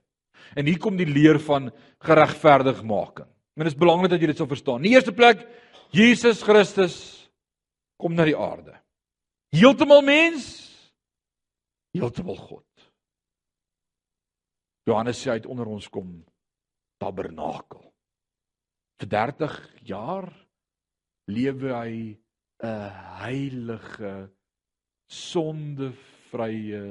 En 0.60 0.68
hier 0.68 0.80
kom 0.80 0.98
die 1.00 1.08
leer 1.08 1.40
van 1.40 1.70
geregverdigmaking. 2.04 3.30
Dit 3.56 3.70
is 3.72 3.78
belangrik 3.78 4.12
dat 4.12 4.20
jy 4.20 4.32
dit 4.32 4.40
sal 4.42 4.50
verstaan. 4.52 4.82
In 4.82 4.90
die 4.90 4.96
eerste 4.98 5.14
plek 5.16 5.46
Jesus 5.96 6.42
Christus 6.44 6.98
kom 8.00 8.16
na 8.16 8.26
die 8.28 8.36
aarde. 8.36 8.74
Heeltemal 9.52 10.02
mens, 10.04 10.46
heeltemal 11.96 12.40
God. 12.40 12.68
Johannes 14.88 15.20
sê 15.22 15.32
hy 15.32 15.40
het 15.40 15.48
onder 15.52 15.70
ons 15.72 15.88
kom 15.92 16.10
tabernakel. 17.00 17.84
Vir 19.00 19.12
30 19.12 19.58
jaar 19.88 20.28
lewe 21.32 21.72
hy 21.76 21.94
'n 22.64 22.90
heilige 23.24 24.32
sondevrye 25.12 26.84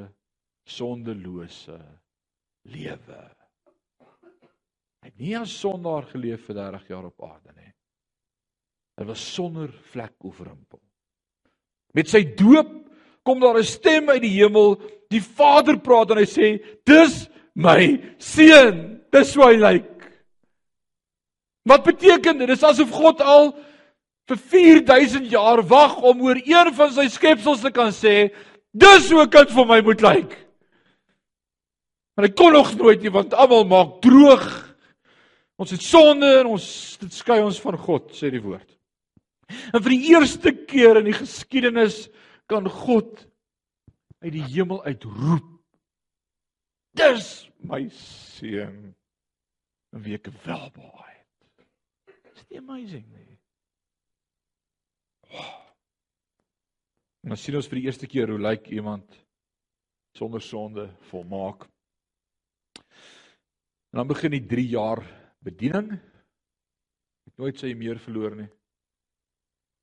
sondelose 0.76 1.78
lewe. 2.70 3.20
Hy 5.00 5.08
het 5.08 5.20
nie 5.20 5.36
as 5.38 5.52
sondaar 5.56 6.04
geleef 6.10 6.44
vir 6.48 6.58
30 6.60 6.88
jaar 6.92 7.08
op 7.08 7.24
aarde 7.24 7.54
nie. 7.56 7.72
Hy 9.00 9.06
was 9.08 9.22
sonder 9.34 9.72
vlek 9.92 10.16
of 10.28 10.42
rimpel. 10.44 10.80
Met 11.96 12.10
sy 12.12 12.20
doop 12.36 12.74
kom 13.24 13.40
daar 13.40 13.58
'n 13.58 13.64
stem 13.64 14.10
uit 14.10 14.22
die 14.22 14.36
hemel. 14.36 14.76
Die 15.10 15.22
Vader 15.22 15.78
praat 15.78 16.10
en 16.10 16.18
hy 16.18 16.28
sê: 16.28 16.62
"Dis 16.84 17.28
my 17.54 18.14
seun. 18.18 19.00
Dis 19.10 19.34
hoe 19.34 19.44
hy 19.44 19.56
lyk." 19.56 19.88
Wat 21.64 21.84
beteken 21.84 22.38
dit? 22.38 22.48
Dis 22.48 22.62
asof 22.62 22.90
God 22.90 23.20
al 23.20 23.54
vir 24.28 24.36
4000 24.36 25.30
jaar 25.30 25.62
wag 25.62 25.96
om 26.02 26.22
oor 26.22 26.36
een 26.36 26.74
van 26.74 26.92
sy 26.92 27.08
skepsels 27.08 27.60
te 27.60 27.70
kan 27.70 27.90
sê: 27.92 28.30
"Dis 28.72 29.10
hoe 29.10 29.22
'n 29.22 29.30
kind 29.30 29.50
vir 29.50 29.66
my 29.66 29.80
moet 29.80 30.00
lyk." 30.00 30.49
Maar 32.20 32.28
hy 32.28 32.36
kon 32.36 32.52
nog 32.52 32.74
nooit 32.76 33.00
nie 33.00 33.10
want 33.14 33.32
almal 33.32 33.62
maak 33.64 33.92
droog. 34.04 34.48
Ons 35.56 35.70
het 35.72 35.80
sonde 35.80 36.28
en 36.42 36.50
ons 36.52 36.66
dit 37.00 37.14
skei 37.16 37.38
ons 37.40 37.60
van 37.64 37.78
God, 37.80 38.10
sê 38.12 38.28
die 38.28 38.42
woord. 38.44 38.66
En 39.72 39.80
vir 39.80 39.94
die 39.94 40.10
eerste 40.10 40.52
keer 40.68 41.00
in 41.00 41.08
die 41.08 41.16
geskiedenis 41.16 42.10
kan 42.44 42.68
God 42.68 43.24
uit 44.20 44.34
die 44.36 44.44
hemel 44.52 44.82
uitroep. 44.84 45.48
Dis 47.00 47.32
my 47.64 47.86
seun 47.96 48.92
in 49.96 50.04
wie 50.04 50.20
ek 50.20 50.28
welbehaag 50.44 51.08
het. 51.08 51.66
Is 52.36 52.44
dit 52.44 52.60
amazing 52.60 53.08
nie? 53.08 53.40
Wow. 55.32 55.50
En 57.24 57.32
dan 57.32 57.40
sien 57.40 57.56
ons 57.56 57.72
vir 57.72 57.80
die 57.80 57.88
eerste 57.88 58.12
keer 58.12 58.28
hoe 58.28 58.42
lyk 58.52 58.68
iemand 58.68 59.22
sonder 60.20 60.44
sonde 60.44 60.90
volmaak. 61.08 61.70
En 63.90 63.98
dan 63.98 64.06
begin 64.06 64.30
die 64.30 64.46
3 64.46 64.68
jaar 64.68 65.02
bediening. 65.42 65.90
Hy 65.90 67.30
het 67.30 67.42
nooit 67.42 67.58
sy 67.58 67.72
meer 67.74 67.98
verloor 67.98 68.36
nie. 68.38 68.48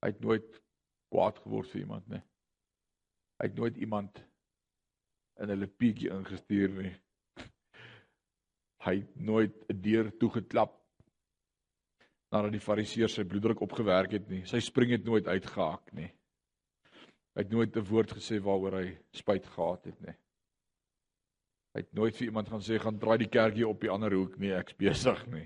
Hy 0.03 0.11
het 0.13 0.21
nooit 0.23 0.61
kwaad 1.11 1.41
geword 1.43 1.71
vir 1.73 1.81
iemand 1.81 2.07
nie. 2.11 2.21
Hy 3.37 3.49
het 3.49 3.57
nooit 3.59 3.77
iemand 3.77 4.21
in 5.43 5.51
'n 5.51 5.59
lepietjie 5.59 6.09
ingestuur 6.09 6.69
nie. 6.77 6.93
Hy 8.85 8.95
het 8.95 9.15
nooit 9.19 9.55
'n 9.69 9.81
deur 9.81 10.11
toegeklap 10.17 10.73
nadat 12.31 12.51
die 12.51 12.63
fariseërs 12.63 13.13
sy 13.19 13.23
bloeddruk 13.23 13.59
opgewerk 13.61 14.11
het 14.11 14.29
nie. 14.29 14.45
Sy 14.45 14.59
spring 14.59 14.91
het 14.91 15.03
nooit 15.03 15.27
uitgehaak 15.27 15.91
nie. 15.93 16.09
Hy 17.35 17.43
het 17.43 17.51
nooit 17.51 17.75
'n 17.75 17.89
woord 17.91 18.11
gesê 18.11 18.39
waaroor 18.39 18.79
hy 18.79 18.97
spyt 19.11 19.45
gehad 19.45 19.85
het 19.85 19.99
nie. 20.01 20.15
Hy 21.77 21.83
het 21.83 21.93
nooit 21.93 22.15
vir 22.17 22.31
iemand 22.31 22.47
gaan 22.49 22.63
sê 22.65 22.79
gaan 22.81 22.95
draai 22.97 23.19
die 23.21 23.29
kerkie 23.29 23.65
op 23.67 23.83
die 23.83 23.91
ander 23.93 24.09
hoek 24.17 24.39
nie, 24.41 24.49
ek's 24.57 24.73
besig 24.79 25.19
nie. 25.29 25.45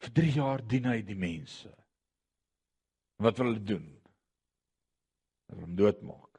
Vir 0.00 0.12
3 0.16 0.30
jaar 0.32 0.62
dien 0.64 0.86
hy 0.88 1.02
die 1.04 1.16
mense. 1.18 1.68
Wat 3.20 3.36
wil 3.36 3.50
hulle 3.50 3.64
doen? 3.68 3.88
Hulle 5.52 5.66
hom 5.66 5.74
doodmaak. 5.76 6.38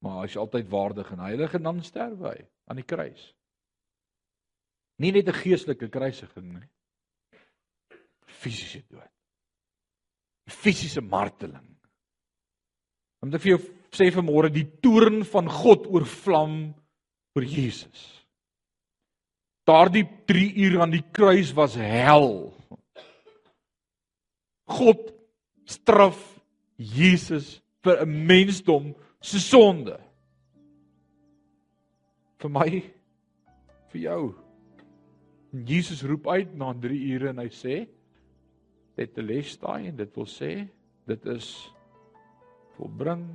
Maar 0.00 0.22
hy 0.22 0.30
is 0.30 0.36
altyd 0.40 0.70
waardig 0.72 1.10
en 1.12 1.20
heilig 1.26 1.56
en 1.58 1.68
dan 1.68 1.82
sterwe 1.84 2.30
hy 2.30 2.46
aan 2.72 2.80
die 2.80 2.86
kruis. 2.88 3.26
Nie 5.04 5.12
net 5.12 5.28
'n 5.28 5.40
geestelike 5.42 5.90
kruisiging 5.92 6.54
nie. 6.54 6.68
Fisiese 8.24 8.80
dood. 8.88 9.12
Fisiese 10.48 11.02
marteling. 11.04 11.68
Om 13.20 13.30
te 13.30 13.38
vir 13.38 13.58
jou 13.58 13.60
sê 13.92 14.08
vanmôre 14.08 14.48
die 14.48 14.80
toorn 14.80 15.20
van 15.24 15.48
God 15.48 15.86
oorvlam 15.86 16.56
oor 17.34 17.44
Jesus. 17.44 18.24
Daardie 19.66 20.04
3 20.28 20.52
uur 20.66 20.80
aan 20.84 20.92
die 20.92 21.04
kruis 21.12 21.52
was 21.56 21.74
hel. 21.74 22.52
God 24.68 25.10
straf 25.68 26.20
Jesus 26.76 27.60
vir 27.84 28.02
'n 28.02 28.26
mensdom 28.26 28.94
se 29.20 29.40
sonde. 29.40 29.98
Vir 32.38 32.50
my 32.50 32.82
vir 33.92 34.00
jou. 34.00 34.34
En 35.52 35.66
Jesus 35.66 36.02
roep 36.02 36.28
uit 36.28 36.54
na 36.54 36.72
3 36.72 37.14
ure 37.14 37.28
en 37.28 37.38
hy 37.38 37.48
sê 37.48 37.86
dit 38.96 39.14
te 39.14 39.22
les 39.22 39.56
daai 39.58 39.88
en 39.88 39.96
dit 39.96 40.16
wil 40.16 40.26
sê 40.26 40.68
dit 41.06 41.26
is 41.26 41.70
volbring 42.76 43.26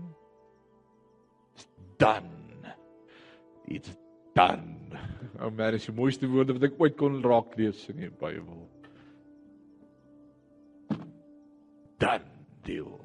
dan 2.00 2.39
it's 3.70 3.96
done 4.36 4.80
ou 5.40 5.52
maar 5.56 5.74
is 5.78 5.88
die 5.88 5.96
mooiste 5.96 6.28
woorde 6.28 6.56
wat 6.58 6.68
ek 6.68 6.82
ooit 6.82 6.98
kon 7.00 7.22
raak 7.24 7.56
lees 7.60 7.86
in 7.92 8.02
die 8.04 8.12
Bybel. 8.12 8.66
Dan 12.00 12.26
deel. 12.68 12.98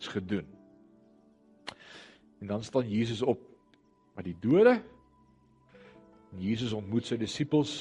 Is 0.00 0.10
gedoen. 0.10 0.46
En 2.40 2.52
dan 2.52 2.62
staan 2.64 2.88
Jesus 2.88 3.22
op 3.22 3.42
by 4.16 4.24
die 4.26 4.36
dode. 4.42 4.78
En 6.30 6.44
Jesus 6.44 6.72
ontmoet 6.76 7.10
sy 7.10 7.18
disippels. 7.20 7.74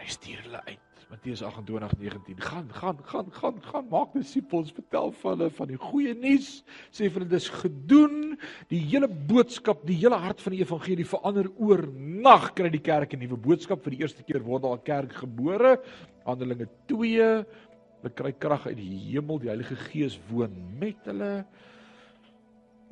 Hy 0.00 0.06
stuur 0.14 0.46
hulle 0.46 0.62
uit 0.68 0.89
Matteus 1.10 1.42
28:19 1.42 2.38
gaan 2.38 2.68
gaan 2.70 2.98
gaan 3.02 3.32
gaan 3.32 3.62
gaan. 3.62 3.86
Maak 3.90 4.12
disippels 4.14 4.70
vertel 4.70 5.10
vir 5.10 5.30
hulle 5.32 5.48
van 5.56 5.70
die 5.72 5.78
goeie 5.82 6.12
nuus. 6.14 6.50
Sê 6.94 7.08
vir 7.08 7.24
hulle 7.24 7.32
dis 7.32 7.48
gedoen. 7.50 8.36
Die 8.70 8.78
hele 8.92 9.08
boodskap 9.08 9.82
die 9.88 9.96
hele 9.98 10.20
hart 10.22 10.38
van 10.44 10.54
die 10.54 10.60
evangelie 10.62 11.06
verander 11.10 11.50
oornag. 11.58 12.52
Kry 12.54 12.70
die 12.70 12.82
kerk 12.90 13.14
'n 13.14 13.24
nuwe 13.24 13.40
boodskap. 13.48 13.82
Vir 13.82 13.96
die 13.96 14.00
eerste 14.04 14.22
keer 14.22 14.46
word 14.46 14.62
daar 14.62 14.78
'n 14.78 14.86
kerk 14.86 15.12
gebore. 15.24 15.82
Handelinge 16.24 16.68
2 16.86 17.18
hulle 17.18 18.14
kry 18.14 18.32
krag 18.32 18.66
uit 18.66 18.76
die 18.76 19.10
hemel. 19.10 19.38
Die 19.40 19.50
Heilige 19.50 19.76
Gees 19.90 20.20
woon 20.30 20.78
met 20.78 21.04
hulle. 21.10 21.44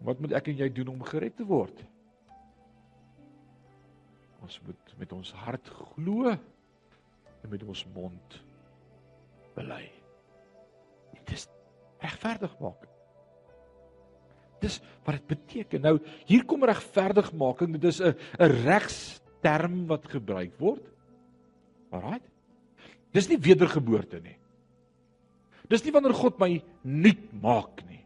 Wat 0.02 0.18
moet 0.18 0.32
ek 0.32 0.48
en 0.48 0.56
jy 0.56 0.68
doen 0.74 0.88
om 0.88 1.02
gered 1.02 1.36
te 1.36 1.46
word? 1.46 1.86
Ons 4.42 4.60
moet 4.66 4.98
met 4.98 5.12
ons 5.12 5.32
hart 5.32 5.68
glo 5.68 6.34
en 7.42 7.50
met 7.50 7.64
ons 7.64 7.84
mond 7.94 8.38
bely. 9.56 9.84
Dit 11.12 11.34
is 11.36 11.48
regverdig 12.02 12.54
maak. 12.62 12.86
Dis 14.62 14.80
wat 15.06 15.18
dit 15.18 15.26
beteken. 15.34 15.84
Nou 15.86 15.96
hier 16.26 16.44
kom 16.48 16.66
regverdigmaking. 16.66 17.78
Dit 17.78 17.84
is 17.84 18.00
'n 18.00 18.14
'n 18.38 18.52
regsterm 18.64 19.86
wat 19.86 20.06
gebruik 20.06 20.58
word. 20.58 20.84
Alraai. 21.90 22.20
Dis 23.12 23.28
nie 23.28 23.38
wedergeboorte 23.38 24.20
nie. 24.20 24.36
Dis 25.68 25.84
nie 25.84 25.92
wanneer 25.92 26.14
God 26.14 26.38
my 26.38 26.62
nuut 26.82 27.32
maak 27.42 27.82
nie. 27.88 28.04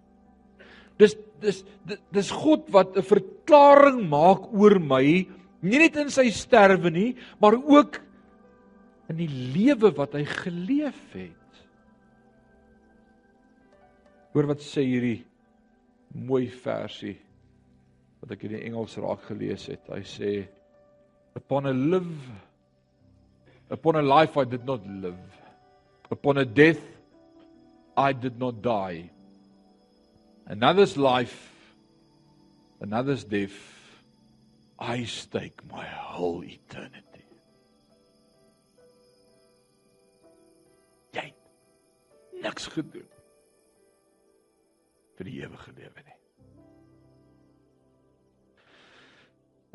Dis 0.98 1.16
dis 1.42 1.64
dis 2.14 2.30
God 2.30 2.70
wat 2.70 2.96
'n 2.96 3.02
verklaring 3.02 4.08
maak 4.08 4.52
oor 4.52 4.78
my, 4.78 5.26
nie 5.62 5.78
net 5.78 5.96
in 5.96 6.10
sy 6.10 6.30
sterwe 6.30 6.90
nie, 6.90 7.16
maar 7.40 7.54
ook 7.54 8.00
in 9.12 9.20
die 9.20 9.30
lewe 9.54 9.92
wat 9.96 10.16
hy 10.16 10.24
geleef 10.28 11.02
het. 11.14 11.60
Hoor 14.32 14.48
wat 14.54 14.64
sê 14.64 14.84
hierdie 14.86 15.20
mooi 16.16 16.46
versie 16.48 17.18
wat 18.22 18.32
ek 18.36 18.46
in 18.46 18.56
die 18.56 18.64
Engels 18.68 18.96
raak 19.02 19.24
gelees 19.28 19.66
het. 19.68 19.84
Hy 19.92 20.02
sê 20.08 20.32
upon 21.36 21.68
a 21.68 21.72
live 21.72 22.32
upon 23.72 23.96
a 23.96 24.02
life 24.02 24.36
I 24.36 24.44
did 24.44 24.64
not 24.64 24.86
live 24.86 25.40
upon 26.10 26.38
a 26.38 26.44
death 26.44 26.82
I 27.96 28.12
did 28.12 28.38
not 28.38 28.60
die 28.62 29.10
another's 30.46 30.96
life 30.96 31.52
another's 32.80 33.24
death 33.24 33.56
I 34.78 35.04
stake 35.04 35.64
my 35.70 35.84
whole 35.84 36.44
eternity 36.44 37.11
niks 42.42 42.68
gedoen 42.74 43.08
vir 45.16 45.28
die 45.28 45.38
ewige 45.42 45.72
lewe 45.76 46.04
nie. 46.06 46.18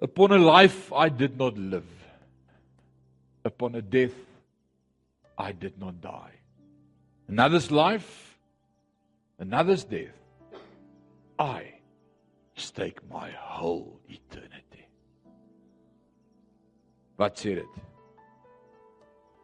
Upon 0.08 0.34
a 0.36 0.38
life 0.38 0.94
I 0.94 1.10
did 1.10 1.38
not 1.38 1.58
live. 1.58 1.90
Upon 3.46 3.76
a 3.76 3.82
death 3.82 4.18
I 5.38 5.52
did 5.54 5.80
not 5.80 6.02
die. 6.02 6.34
Another's 7.30 7.72
life, 7.72 8.38
another's 9.40 9.84
death. 9.84 10.16
I 11.40 11.74
stake 12.56 13.00
my 13.10 13.30
whole 13.32 14.00
eternity. 14.10 14.88
Wat 17.18 17.38
sê 17.38 17.56
dit? 17.62 17.82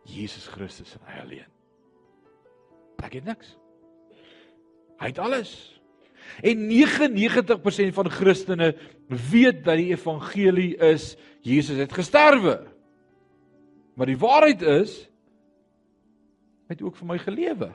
Jesus 0.05 0.47
Christus 0.47 0.95
en 0.97 1.05
hy 1.07 1.19
alleen. 1.21 1.51
Ek 3.03 3.19
het 3.19 3.27
niks. 3.27 3.53
Hy 5.01 5.11
het 5.11 5.19
alles. 5.19 5.53
En 6.41 6.67
99% 6.69 7.95
van 7.95 8.09
Christene 8.09 8.71
weet 9.31 9.63
dat 9.65 9.77
die 9.77 9.91
evangelie 9.91 10.75
is 10.77 11.13
Jesus 11.43 11.77
het 11.77 11.93
gesterwe. 11.93 12.61
Maar 13.93 14.09
die 14.09 14.19
waarheid 14.19 14.61
is 14.61 15.01
hy 16.63 16.77
het 16.77 16.81
ook 16.81 16.95
vir 16.95 17.09
my 17.09 17.17
gelewe. 17.19 17.73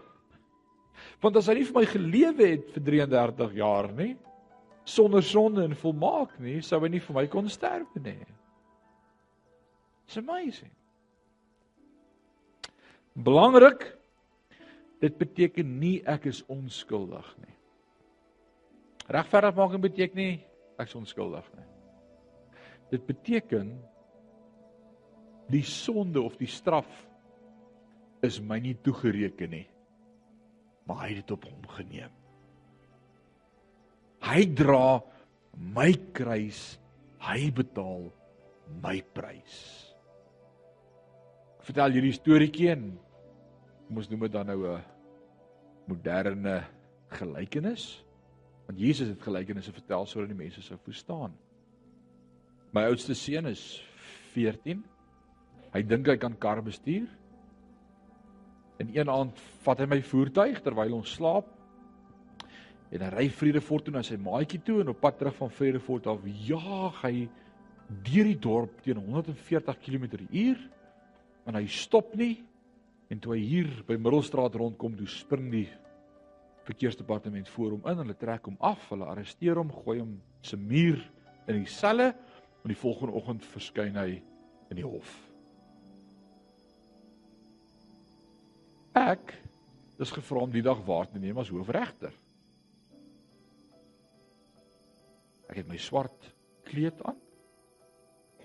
Want 1.20 1.36
as 1.36 1.50
hy 1.50 1.58
nie 1.58 1.66
vir 1.68 1.76
my 1.76 1.84
gelewe 1.86 2.48
het 2.54 2.72
vir 2.72 2.84
33 2.88 3.54
jaar 3.58 3.90
nie, 3.92 4.14
sonder 4.88 5.22
sonde 5.22 5.66
en 5.68 5.76
volmaak 5.76 6.32
nie, 6.40 6.62
sou 6.64 6.80
hy 6.80 6.88
nie 6.94 7.02
vir 7.04 7.18
my 7.18 7.26
kon 7.30 7.50
sterwe 7.52 8.00
nie. 8.02 8.16
It's 10.08 10.16
amazing. 10.16 10.72
Belangrik 13.12 13.84
Dit 15.02 15.18
beteken 15.20 15.78
nie 15.80 15.98
ek 16.08 16.26
is 16.30 16.42
onskuldig 16.50 17.28
nie. 17.42 17.54
Regverdigmaking 19.08 19.82
beteken 19.82 20.20
nie 20.20 20.34
ek 20.78 20.90
is 20.90 20.96
onskuldig 20.98 21.46
nie. 21.56 21.68
Dit 22.92 23.04
beteken 23.08 23.76
die 25.52 25.64
sonde 25.64 26.20
of 26.20 26.36
die 26.40 26.50
straf 26.50 26.88
is 28.24 28.40
my 28.42 28.58
nie 28.60 28.76
toegereken 28.84 29.52
nie. 29.54 29.66
Maar 30.88 31.04
hy 31.04 31.12
het 31.12 31.22
dit 31.22 31.36
op 31.36 31.46
hom 31.46 31.70
geneem. 31.76 32.12
Hy 34.28 34.42
dra 34.58 34.98
my 35.54 35.92
kruis 36.16 36.78
Hy 37.18 37.50
betaal 37.50 38.08
my 38.82 39.00
prys. 39.14 39.56
Ek 41.58 41.66
vertel 41.68 41.98
hierdie 41.98 42.14
storieetjie 42.16 42.70
en 42.72 42.84
kom 43.88 44.02
ons 44.02 44.10
noem 44.10 44.26
dit 44.26 44.32
dan 44.32 44.46
nou 44.46 44.68
'n 44.68 44.82
moderne 45.88 46.64
gelykenis. 47.08 48.04
Want 48.66 48.78
Jesus 48.78 49.08
het 49.08 49.22
gelykenisse 49.22 49.72
vertel 49.72 50.06
sodat 50.06 50.28
die 50.28 50.36
mense 50.36 50.62
sou 50.62 50.78
verstaan. 50.84 51.32
My 52.72 52.84
oudste 52.84 53.14
seun 53.14 53.46
is 53.46 53.82
14. 54.34 54.84
Hy 55.72 55.82
dink 55.82 56.06
hy 56.06 56.16
kan 56.16 56.36
kar 56.38 56.62
bestuur. 56.62 57.08
En 58.78 58.90
een 58.92 59.08
aand 59.08 59.38
vat 59.64 59.78
hy 59.78 59.86
my 59.86 60.02
voertuig 60.02 60.60
terwyl 60.60 60.94
ons 60.94 61.14
slaap. 61.14 61.46
En 62.92 63.00
hy 63.00 63.08
ry 63.08 63.28
Vredefort 63.30 63.84
toe 63.84 63.94
na 63.94 64.02
sy 64.02 64.16
maatjie 64.16 64.60
toe 64.64 64.80
en 64.80 64.88
op 64.88 65.00
pad 65.00 65.18
terug 65.18 65.34
van 65.36 65.50
Vredefort 65.50 66.06
af 66.06 66.20
jaag 66.24 67.02
hy 67.02 67.28
deur 67.88 68.24
die 68.24 68.38
dorp 68.38 68.82
teen 68.82 68.96
140 68.96 69.78
km/h. 69.80 70.68
En 71.46 71.54
hy 71.54 71.66
stop 71.66 72.14
nie. 72.14 72.44
En 73.08 73.20
toe 73.20 73.34
hy 73.34 73.40
hier 73.40 73.68
by 73.88 73.96
Middelstraat 73.96 74.56
rondkom, 74.60 74.96
toe 74.98 75.08
spring 75.08 75.48
die 75.52 75.68
verkeersdepartement 76.68 77.48
voor 77.48 77.76
hom 77.76 77.86
in. 77.88 78.02
Hulle 78.02 78.16
trek 78.20 78.50
hom 78.50 78.58
af, 78.60 78.82
hulle 78.92 79.08
arresteer 79.08 79.60
hom, 79.60 79.72
gooi 79.72 80.00
hom 80.02 80.18
se 80.44 80.58
muur 80.60 81.00
in 81.48 81.62
die 81.62 81.72
selle 81.72 82.12
en 82.12 82.72
die 82.72 82.76
volgende 82.76 83.16
oggend 83.16 83.46
verskyn 83.48 83.96
hy 83.96 84.18
in 84.68 84.80
die 84.80 84.84
hof. 84.84 85.08
Ek 88.98 89.32
is 90.02 90.12
gevra 90.12 90.44
om 90.44 90.52
die 90.52 90.64
dag 90.64 90.80
waar 90.86 91.08
te 91.08 91.20
neem 91.22 91.38
as 91.40 91.50
hoofregter. 91.52 92.12
Ek 95.48 95.62
het 95.62 95.70
my 95.70 95.78
swart 95.80 96.28
kleed 96.68 97.00
aan 97.08 97.16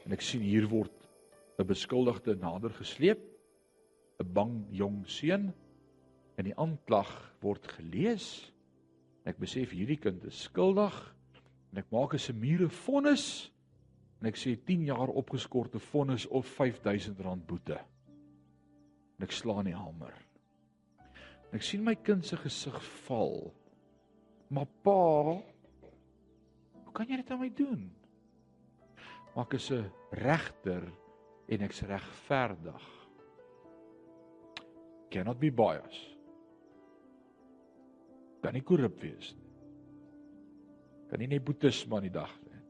en 0.04 0.16
ek 0.16 0.24
sien 0.24 0.44
hier 0.44 0.66
word 0.72 0.96
'n 1.60 1.68
beskuldigde 1.68 2.36
nader 2.40 2.72
gesleep, 2.80 3.33
'n 4.20 4.34
bang 4.34 4.66
jong 4.70 5.06
seun 5.08 5.54
en 6.38 6.46
die 6.46 6.56
aanklag 6.58 7.12
word 7.42 7.68
gelees. 7.78 8.52
Ek 9.26 9.40
besef 9.40 9.72
hierdie 9.72 10.00
kind 10.02 10.24
is 10.28 10.44
skuldig 10.50 10.96
en 11.72 11.82
ek 11.82 11.92
maak 11.92 12.14
'n 12.14 12.20
semure 12.20 12.70
vonnis 12.70 13.52
en 14.22 14.28
ek 14.28 14.38
sê 14.38 14.56
10 14.56 14.86
jaar 14.86 15.10
opgeskorte 15.10 15.80
vonnis 15.80 16.28
of 16.28 16.48
R5000 16.48 17.46
boete. 17.46 17.80
En 19.18 19.24
ek 19.24 19.32
slaan 19.32 19.66
die 19.66 19.76
hamer. 19.76 20.14
En 21.52 21.60
ek 21.60 21.62
sien 21.62 21.84
my 21.84 21.96
kind 21.96 22.26
se 22.26 22.38
gesig 22.38 22.80
val. 23.06 23.54
Maar 24.50 24.68
pa, 24.84 25.42
hoe 26.84 26.94
kan 26.94 27.08
jy 27.08 27.18
dit 27.18 27.32
aan 27.32 27.40
my 27.40 27.50
doen? 27.50 27.92
Maar 29.36 29.46
ek 29.46 29.54
is 29.54 29.72
'n 29.72 29.92
regter 30.12 30.92
en 31.48 31.62
ek's 31.62 31.82
regverdig. 31.82 33.03
Cannot 35.14 35.40
be 35.40 35.52
biased. 35.54 36.10
Kan 38.42 38.58
nie 38.58 38.66
korrup 38.66 38.98
wees 39.04 39.32
nie. 39.38 39.52
Kan 41.12 41.22
nie 41.22 41.30
nepotisme 41.32 42.00
aan 42.00 42.08
die 42.08 42.14
dag 42.14 42.32
lê. 42.48 42.62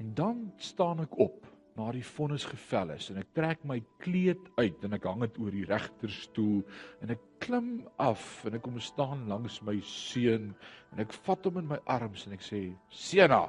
En 0.00 0.14
dan 0.16 0.46
staan 0.62 1.02
ek 1.04 1.18
op 1.20 1.50
na 1.76 1.90
die 1.94 2.04
vonnis 2.04 2.44
gevel 2.48 2.94
is 2.96 3.10
en 3.12 3.20
ek 3.20 3.30
trek 3.36 3.62
my 3.68 3.78
kleed 4.02 4.48
uit 4.58 4.86
en 4.86 4.96
ek 4.96 5.06
hang 5.08 5.22
dit 5.24 5.38
oor 5.42 5.54
die 5.54 5.66
regterstoel 5.68 6.62
en 7.04 7.14
ek 7.14 7.22
klim 7.42 7.70
af 8.02 8.24
en 8.48 8.58
ek 8.58 8.64
kom 8.64 8.80
staan 8.84 9.26
langs 9.30 9.60
my 9.66 9.76
seun 9.86 10.50
en 10.92 11.04
ek 11.04 11.14
vat 11.26 11.46
hom 11.48 11.60
in 11.62 11.70
my 11.70 11.80
arms 11.94 12.26
en 12.26 12.36
ek 12.36 12.44
sê 12.46 12.64
seuna 13.02 13.44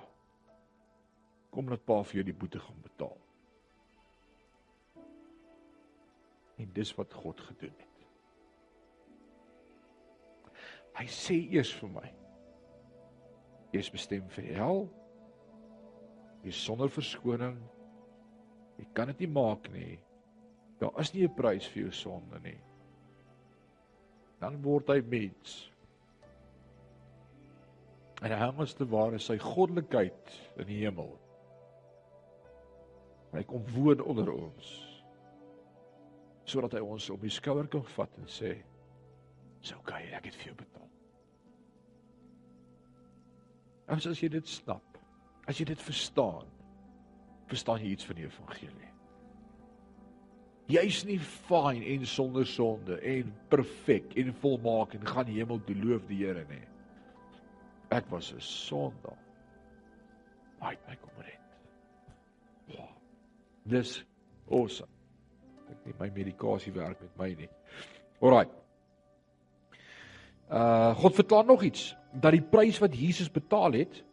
kom 1.51 1.71
laat 1.71 1.83
pa 1.87 2.01
vir 2.07 2.21
jou 2.21 2.29
die 2.29 2.39
boete 2.43 2.61
gaan 2.63 2.85
betaal 2.85 3.20
en 6.61 6.73
dis 6.73 6.93
wat 6.97 7.13
God 7.23 7.41
gedoen 7.49 7.75
het 7.77 8.07
hy 11.01 11.07
sê 11.07 11.37
eers 11.57 11.73
vir 11.81 11.93
my 11.97 12.07
jy 13.71 13.79
is 13.79 13.93
bestem 13.93 14.25
vir 14.35 14.49
die 14.49 14.57
hel 14.59 14.83
jy 16.41 16.49
is 16.53 16.65
sonder 16.65 16.91
verskoning 16.91 17.59
Jy 18.81 18.87
kan 18.97 19.11
dit 19.11 19.25
nie 19.25 19.29
maak 19.29 19.67
nie. 19.73 19.99
Daar 20.81 20.95
is 20.99 21.13
nie 21.13 21.27
'n 21.27 21.35
prys 21.37 21.67
vir 21.69 21.83
jou 21.83 21.91
sonde 21.91 22.39
nie. 22.43 22.57
Dan 24.39 24.61
word 24.61 24.87
hy 24.87 25.01
mens. 25.01 25.69
En 28.21 28.31
hy 28.31 28.37
hang 28.37 28.59
as 28.59 28.73
te 28.73 28.85
ware 28.85 29.19
sy 29.19 29.37
goddelikheid 29.37 30.31
in 30.57 30.67
die 30.67 30.81
hemel. 30.85 31.19
Hy 33.33 33.43
kom 33.43 33.63
woon 33.75 34.01
onder 34.01 34.33
ons. 34.33 34.90
Sodat 36.51 36.75
hy 36.75 36.83
ons 36.83 37.09
op 37.13 37.21
die 37.23 37.31
skouer 37.31 37.69
kan 37.71 37.83
vat 37.95 38.17
en 38.19 38.27
sê: 38.27 38.55
"Dis 39.61 39.73
okay, 39.77 40.09
ek 40.17 40.25
het 40.27 40.35
vir 40.35 40.51
jou 40.51 40.55
betaal." 40.65 40.89
As 43.87 44.07
as 44.07 44.19
jy 44.23 44.29
dit 44.31 44.47
snap, 44.47 44.97
as 45.47 45.59
jy 45.59 45.65
dit 45.65 45.81
verstaan, 45.81 46.47
verstaan 47.51 47.81
jy 47.83 47.91
iets 47.91 48.07
van 48.07 48.19
die 48.19 48.27
evangelie. 48.27 48.91
Jy's 50.71 51.01
nie 51.03 51.19
fyn 51.19 51.81
en 51.83 52.05
sonder 52.07 52.47
sonde 52.47 52.99
en 53.03 53.33
perfek 53.51 54.13
en 54.21 54.31
volmaak 54.43 54.95
en 54.95 55.07
gaan 55.07 55.27
hemel 55.27 55.59
toe 55.67 55.75
loof 55.75 56.05
die 56.07 56.21
Here 56.23 56.45
nie. 56.47 56.63
Ek 57.91 58.07
was 58.11 58.31
'n 58.33 58.39
sondaar. 58.39 59.19
Hy 60.61 60.69
het 60.69 60.87
my 60.87 60.95
kom 60.95 61.17
red. 61.17 61.59
Ja. 62.67 62.87
Dis 63.65 64.05
awesome. 64.49 65.00
Nie 65.85 65.97
my 65.99 66.09
medikasie 66.13 66.73
werk 66.73 67.01
met 67.01 67.17
my 67.17 67.29
nie. 67.33 67.49
Alraai. 68.21 68.47
Uh 70.51 70.95
God 70.99 71.15
verklaar 71.15 71.45
nog 71.45 71.63
iets 71.63 71.91
dat 72.11 72.35
die 72.35 72.43
prys 72.43 72.79
wat 72.83 72.97
Jesus 72.97 73.31
betaal 73.31 73.71
het 73.79 74.03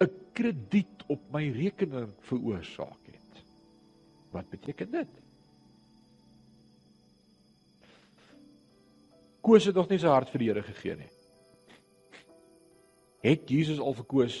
'n 0.00 0.10
krediet 0.32 1.04
op 1.06 1.20
my 1.32 1.50
rekening 1.50 2.10
veroorsaak 2.20 3.06
het. 3.06 3.44
Wat 4.30 4.48
beteken 4.50 4.90
dit? 4.90 5.08
Koos 9.40 9.64
het 9.64 9.74
nog 9.74 9.88
nie 9.88 9.98
sy 9.98 10.08
hart 10.08 10.30
vir 10.32 10.38
die 10.38 10.48
Here 10.48 10.62
gegee 10.62 10.96
nie. 10.96 11.10
Het 13.24 13.50
Jesus 13.50 13.80
al 13.80 13.94
vir 13.94 14.04
Koos 14.04 14.38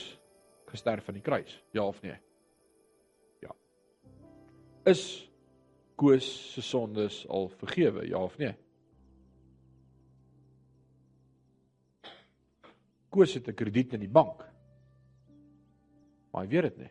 gesterf 0.66 1.08
aan 1.08 1.18
die 1.18 1.24
kruis? 1.24 1.62
Ja 1.76 1.84
of 1.86 2.00
nee? 2.02 2.16
Ja. 3.44 3.52
Is 4.84 5.28
Koos 5.94 6.52
se 6.52 6.62
sondes 6.62 7.26
al 7.28 7.48
vergewe? 7.48 8.06
Ja 8.08 8.18
of 8.18 8.36
nee? 8.38 8.54
Koos 13.08 13.34
het 13.34 13.48
'n 13.48 13.54
krediet 13.54 13.92
in 13.92 14.00
die 14.00 14.08
bank. 14.08 14.42
Maar 16.30 16.42
hy 16.42 16.48
weet 16.48 16.62
dit 16.62 16.76
nie. 16.76 16.90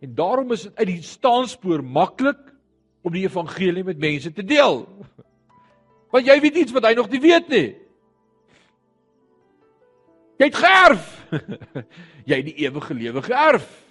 En 0.00 0.14
daarom 0.14 0.52
is 0.52 0.62
dit 0.62 0.76
uit 0.76 0.86
die 0.86 1.02
staanspoor 1.02 1.84
maklik 1.84 2.52
om 3.00 3.12
die 3.12 3.24
evangelie 3.24 3.84
met 3.84 3.98
mense 3.98 4.32
te 4.32 4.44
deel. 4.44 4.84
Want 6.10 6.26
jy 6.26 6.40
weet 6.40 6.54
iets 6.54 6.72
wat 6.72 6.84
hy 6.84 6.92
nog 6.94 7.08
nie 7.08 7.20
weet 7.20 7.48
nie. 7.48 7.76
Jy 10.36 10.44
het 10.44 10.54
geërf. 10.54 11.30
jy 12.28 12.36
het 12.36 12.44
die 12.44 12.58
ewige 12.66 12.94
lewe 12.94 13.22
geërf. 13.22 13.85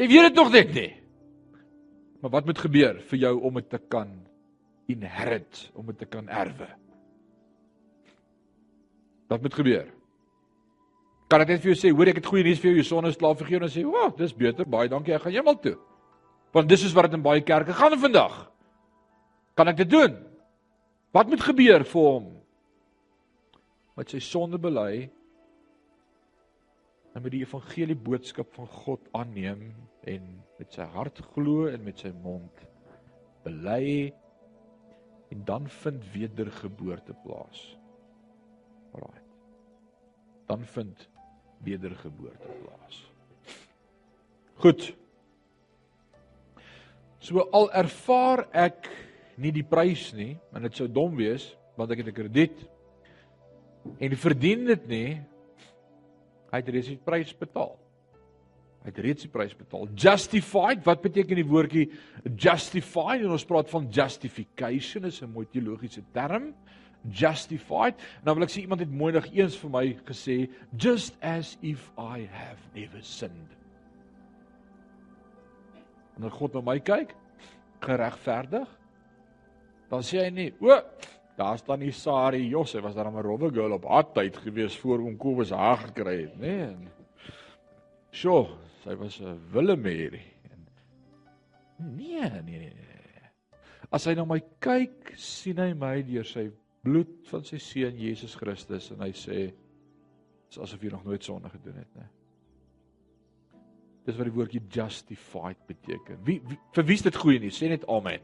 Jy 0.00 0.08
weet 0.08 0.28
dit 0.30 0.38
nog 0.38 0.52
net 0.52 0.74
nie. 0.74 0.90
Maar 2.22 2.30
wat 2.36 2.46
moet 2.48 2.60
gebeur 2.62 3.00
vir 3.10 3.18
jou 3.18 3.32
om 3.42 3.58
dit 3.58 3.68
te 3.70 3.80
kan 3.90 4.12
inherit, 4.90 5.64
om 5.74 5.86
dit 5.90 5.98
te 5.98 6.06
kan 6.06 6.28
erwe? 6.28 6.68
Wat 9.32 9.42
moet 9.42 9.54
gebeur? 9.54 9.88
Kan 11.32 11.42
ek 11.44 11.54
net 11.54 11.62
vir 11.64 11.72
jou 11.72 11.78
sê, 11.80 11.90
hoor 11.90 12.12
ek 12.12 12.20
het 12.20 12.28
goeie 12.28 12.44
nuus 12.44 12.60
vir 12.60 12.70
jou, 12.70 12.78
jou 12.82 12.86
sonde 12.86 13.12
is 13.12 13.18
klaar 13.20 13.36
vergewe 13.38 13.64
en 13.64 13.72
sê, 13.72 13.84
"O, 13.84 13.92
oh, 13.96 14.16
dis 14.16 14.34
beter, 14.36 14.68
baie 14.68 14.88
dankie, 14.88 15.14
ek 15.14 15.22
gaan 15.22 15.32
hemel 15.32 15.58
toe." 15.58 15.78
Want 16.52 16.68
dis 16.68 16.84
is 16.84 16.92
wat 16.92 17.04
dit 17.04 17.14
in 17.14 17.22
baie 17.22 17.40
kerke 17.40 17.72
gaan 17.72 17.98
vandag. 17.98 18.52
Kan 19.56 19.68
ek 19.68 19.76
dit 19.76 19.90
doen? 19.90 20.16
Wat 21.12 21.28
moet 21.28 21.40
gebeur 21.40 21.84
vir 21.84 22.00
hom? 22.00 22.42
Met 23.96 24.10
sy 24.10 24.18
sonde 24.18 24.58
bely 24.58 25.10
en 27.12 27.22
met 27.22 27.32
die 27.34 27.42
evangelie 27.44 27.96
boodskap 27.96 28.54
van 28.56 28.66
God 28.66 29.08
aanneem 29.16 29.68
en 30.08 30.28
met 30.58 30.72
sy 30.72 30.86
hart 30.94 31.20
glo 31.34 31.68
en 31.68 31.84
met 31.84 32.00
sy 32.00 32.12
mond 32.22 32.64
bely 33.44 34.12
en 35.32 35.44
dan 35.48 35.68
vind 35.82 36.04
wedergeboorte 36.12 37.14
plaas. 37.24 37.60
Alraai. 38.92 39.22
Dan 40.46 40.64
vind 40.74 41.08
wedergeboorte 41.64 42.50
plaas. 42.62 42.98
Goed. 44.60 44.92
So 47.22 47.46
al 47.54 47.70
ervaar 47.72 48.46
ek 48.52 48.90
nie 49.40 49.52
die 49.54 49.64
prys 49.66 50.10
nie, 50.14 50.34
en 50.52 50.66
dit 50.66 50.76
sou 50.76 50.88
dom 50.90 51.16
wees 51.16 51.52
want 51.78 51.90
ek 51.94 52.02
het 52.02 52.08
'n 52.12 52.18
krediet 52.18 52.58
en 53.98 54.16
verdien 54.16 54.66
dit 54.66 54.86
nie, 54.86 55.22
Hy 56.52 56.60
het 56.60 56.68
reeds 56.68 56.90
die 56.92 57.00
prys 57.00 57.32
betaal. 57.36 57.72
Hy 58.82 58.90
het 58.90 58.98
reeds 59.04 59.24
die 59.24 59.30
prys 59.32 59.54
betaal. 59.56 59.86
Justified, 59.94 60.82
wat 60.84 61.04
beteken 61.04 61.38
die 61.38 61.46
woordjie 61.46 61.86
justified? 62.26 63.22
En 63.22 63.32
ons 63.36 63.46
praat 63.46 63.70
van 63.70 63.86
justification, 63.88 65.06
is 65.06 65.22
'n 65.22 65.32
mooi 65.32 65.46
teologiese 65.46 66.02
term. 66.12 66.54
Justified. 67.08 67.94
Dan 68.24 68.34
wil 68.34 68.44
ek 68.44 68.50
sê 68.50 68.60
iemand 68.60 68.80
het 68.80 68.90
mooi 68.90 69.12
nog 69.12 69.26
eens 69.32 69.56
vir 69.56 69.70
my 69.70 69.98
gesê, 70.04 70.50
just 70.76 71.16
as 71.22 71.56
if 71.62 71.90
I 71.98 72.28
have 72.30 72.60
never 72.74 73.02
sinned. 73.02 73.56
As 76.22 76.32
God 76.32 76.54
na 76.54 76.60
my 76.60 76.78
kyk, 76.78 77.14
geregverdig, 77.80 78.68
dan 79.90 80.02
sê 80.02 80.24
hy 80.24 80.30
nie, 80.30 80.52
o, 80.60 80.80
daar 81.36 81.58
staan 81.58 81.78
nie 81.78 81.92
Sari 81.92 82.48
Jos, 82.48 82.74
hy 82.76 82.80
was 82.80 82.94
daar 82.94 83.10
'n 83.10 83.22
rowwe 83.22 83.50
girl 83.52 83.72
op 83.72 83.84
haar 83.84 84.12
tyd 84.12 84.36
gewees 84.36 84.76
voor 84.78 84.98
hom 84.98 85.16
Kobus 85.16 85.50
haar 85.50 85.76
gekry 85.76 86.20
het, 86.22 86.36
nê? 86.36 86.56
Nee. 86.76 86.88
Sjoe, 88.10 88.48
sy 88.84 88.94
was 88.94 89.20
'n 89.20 89.40
Willemary. 89.52 90.22
Nee, 91.78 92.30
nee, 92.30 92.42
nee, 92.42 92.58
nee. 92.58 93.30
As 93.90 94.04
hy 94.04 94.14
na 94.14 94.24
my 94.24 94.40
kyk, 94.60 95.12
sien 95.16 95.58
hy 95.58 95.72
my 95.74 96.02
deur 96.02 96.24
sy 96.24 96.50
bloed 96.82 97.26
van 97.30 97.44
sy 97.44 97.58
seun 97.58 97.98
Jesus 97.98 98.34
Christus 98.34 98.90
en 98.90 99.00
hy 99.00 99.12
sê 99.12 99.52
dis 100.48 100.58
asof 100.58 100.82
jy 100.82 100.90
nog 100.90 101.04
nooit 101.04 101.24
sonde 101.24 101.48
gedoen 101.48 101.76
het, 101.80 101.94
né? 101.96 102.08
Dis 104.04 104.16
wat 104.16 104.26
die 104.26 104.34
woordjie 104.34 104.62
justified 104.68 105.60
beteken. 105.66 106.18
Wie, 106.24 106.40
wie 106.48 106.58
vir 106.74 106.84
wie 106.84 106.94
is 106.98 107.04
dit 107.06 107.16
goeie 107.16 107.38
nuus? 107.38 107.58
Sê 107.60 107.68
net 107.70 107.86
amen. 107.88 108.20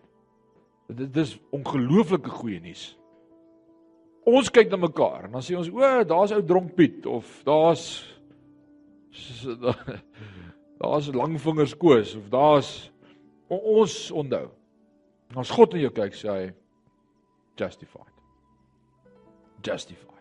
Dit 0.88 1.12
dis 1.12 1.34
ongelooflike 1.52 2.30
goeie 2.32 2.60
nuus. 2.64 2.94
Ons 4.28 4.50
kyk 4.52 4.70
na 4.72 4.78
mekaar 4.80 5.26
en 5.28 5.36
dan 5.36 5.44
sê 5.44 5.56
ons, 5.56 5.68
"O, 5.68 6.04
daar's 6.04 6.32
ou 6.32 6.42
dronk 6.44 6.74
Piet 6.76 7.06
of 7.06 7.28
daar's 7.44 8.14
daar's 10.82 11.08
langvingers 11.12 11.76
koos 11.76 12.14
of 12.16 12.28
daar's 12.28 12.92
ons 13.48 14.10
onthou. 14.10 14.50
As 15.36 15.50
God 15.50 15.72
na 15.72 15.80
jou 15.80 15.92
kyk 15.92 16.14
sê 16.16 16.28
hy 16.28 16.44
justified. 17.58 18.14
Justified. 19.64 20.17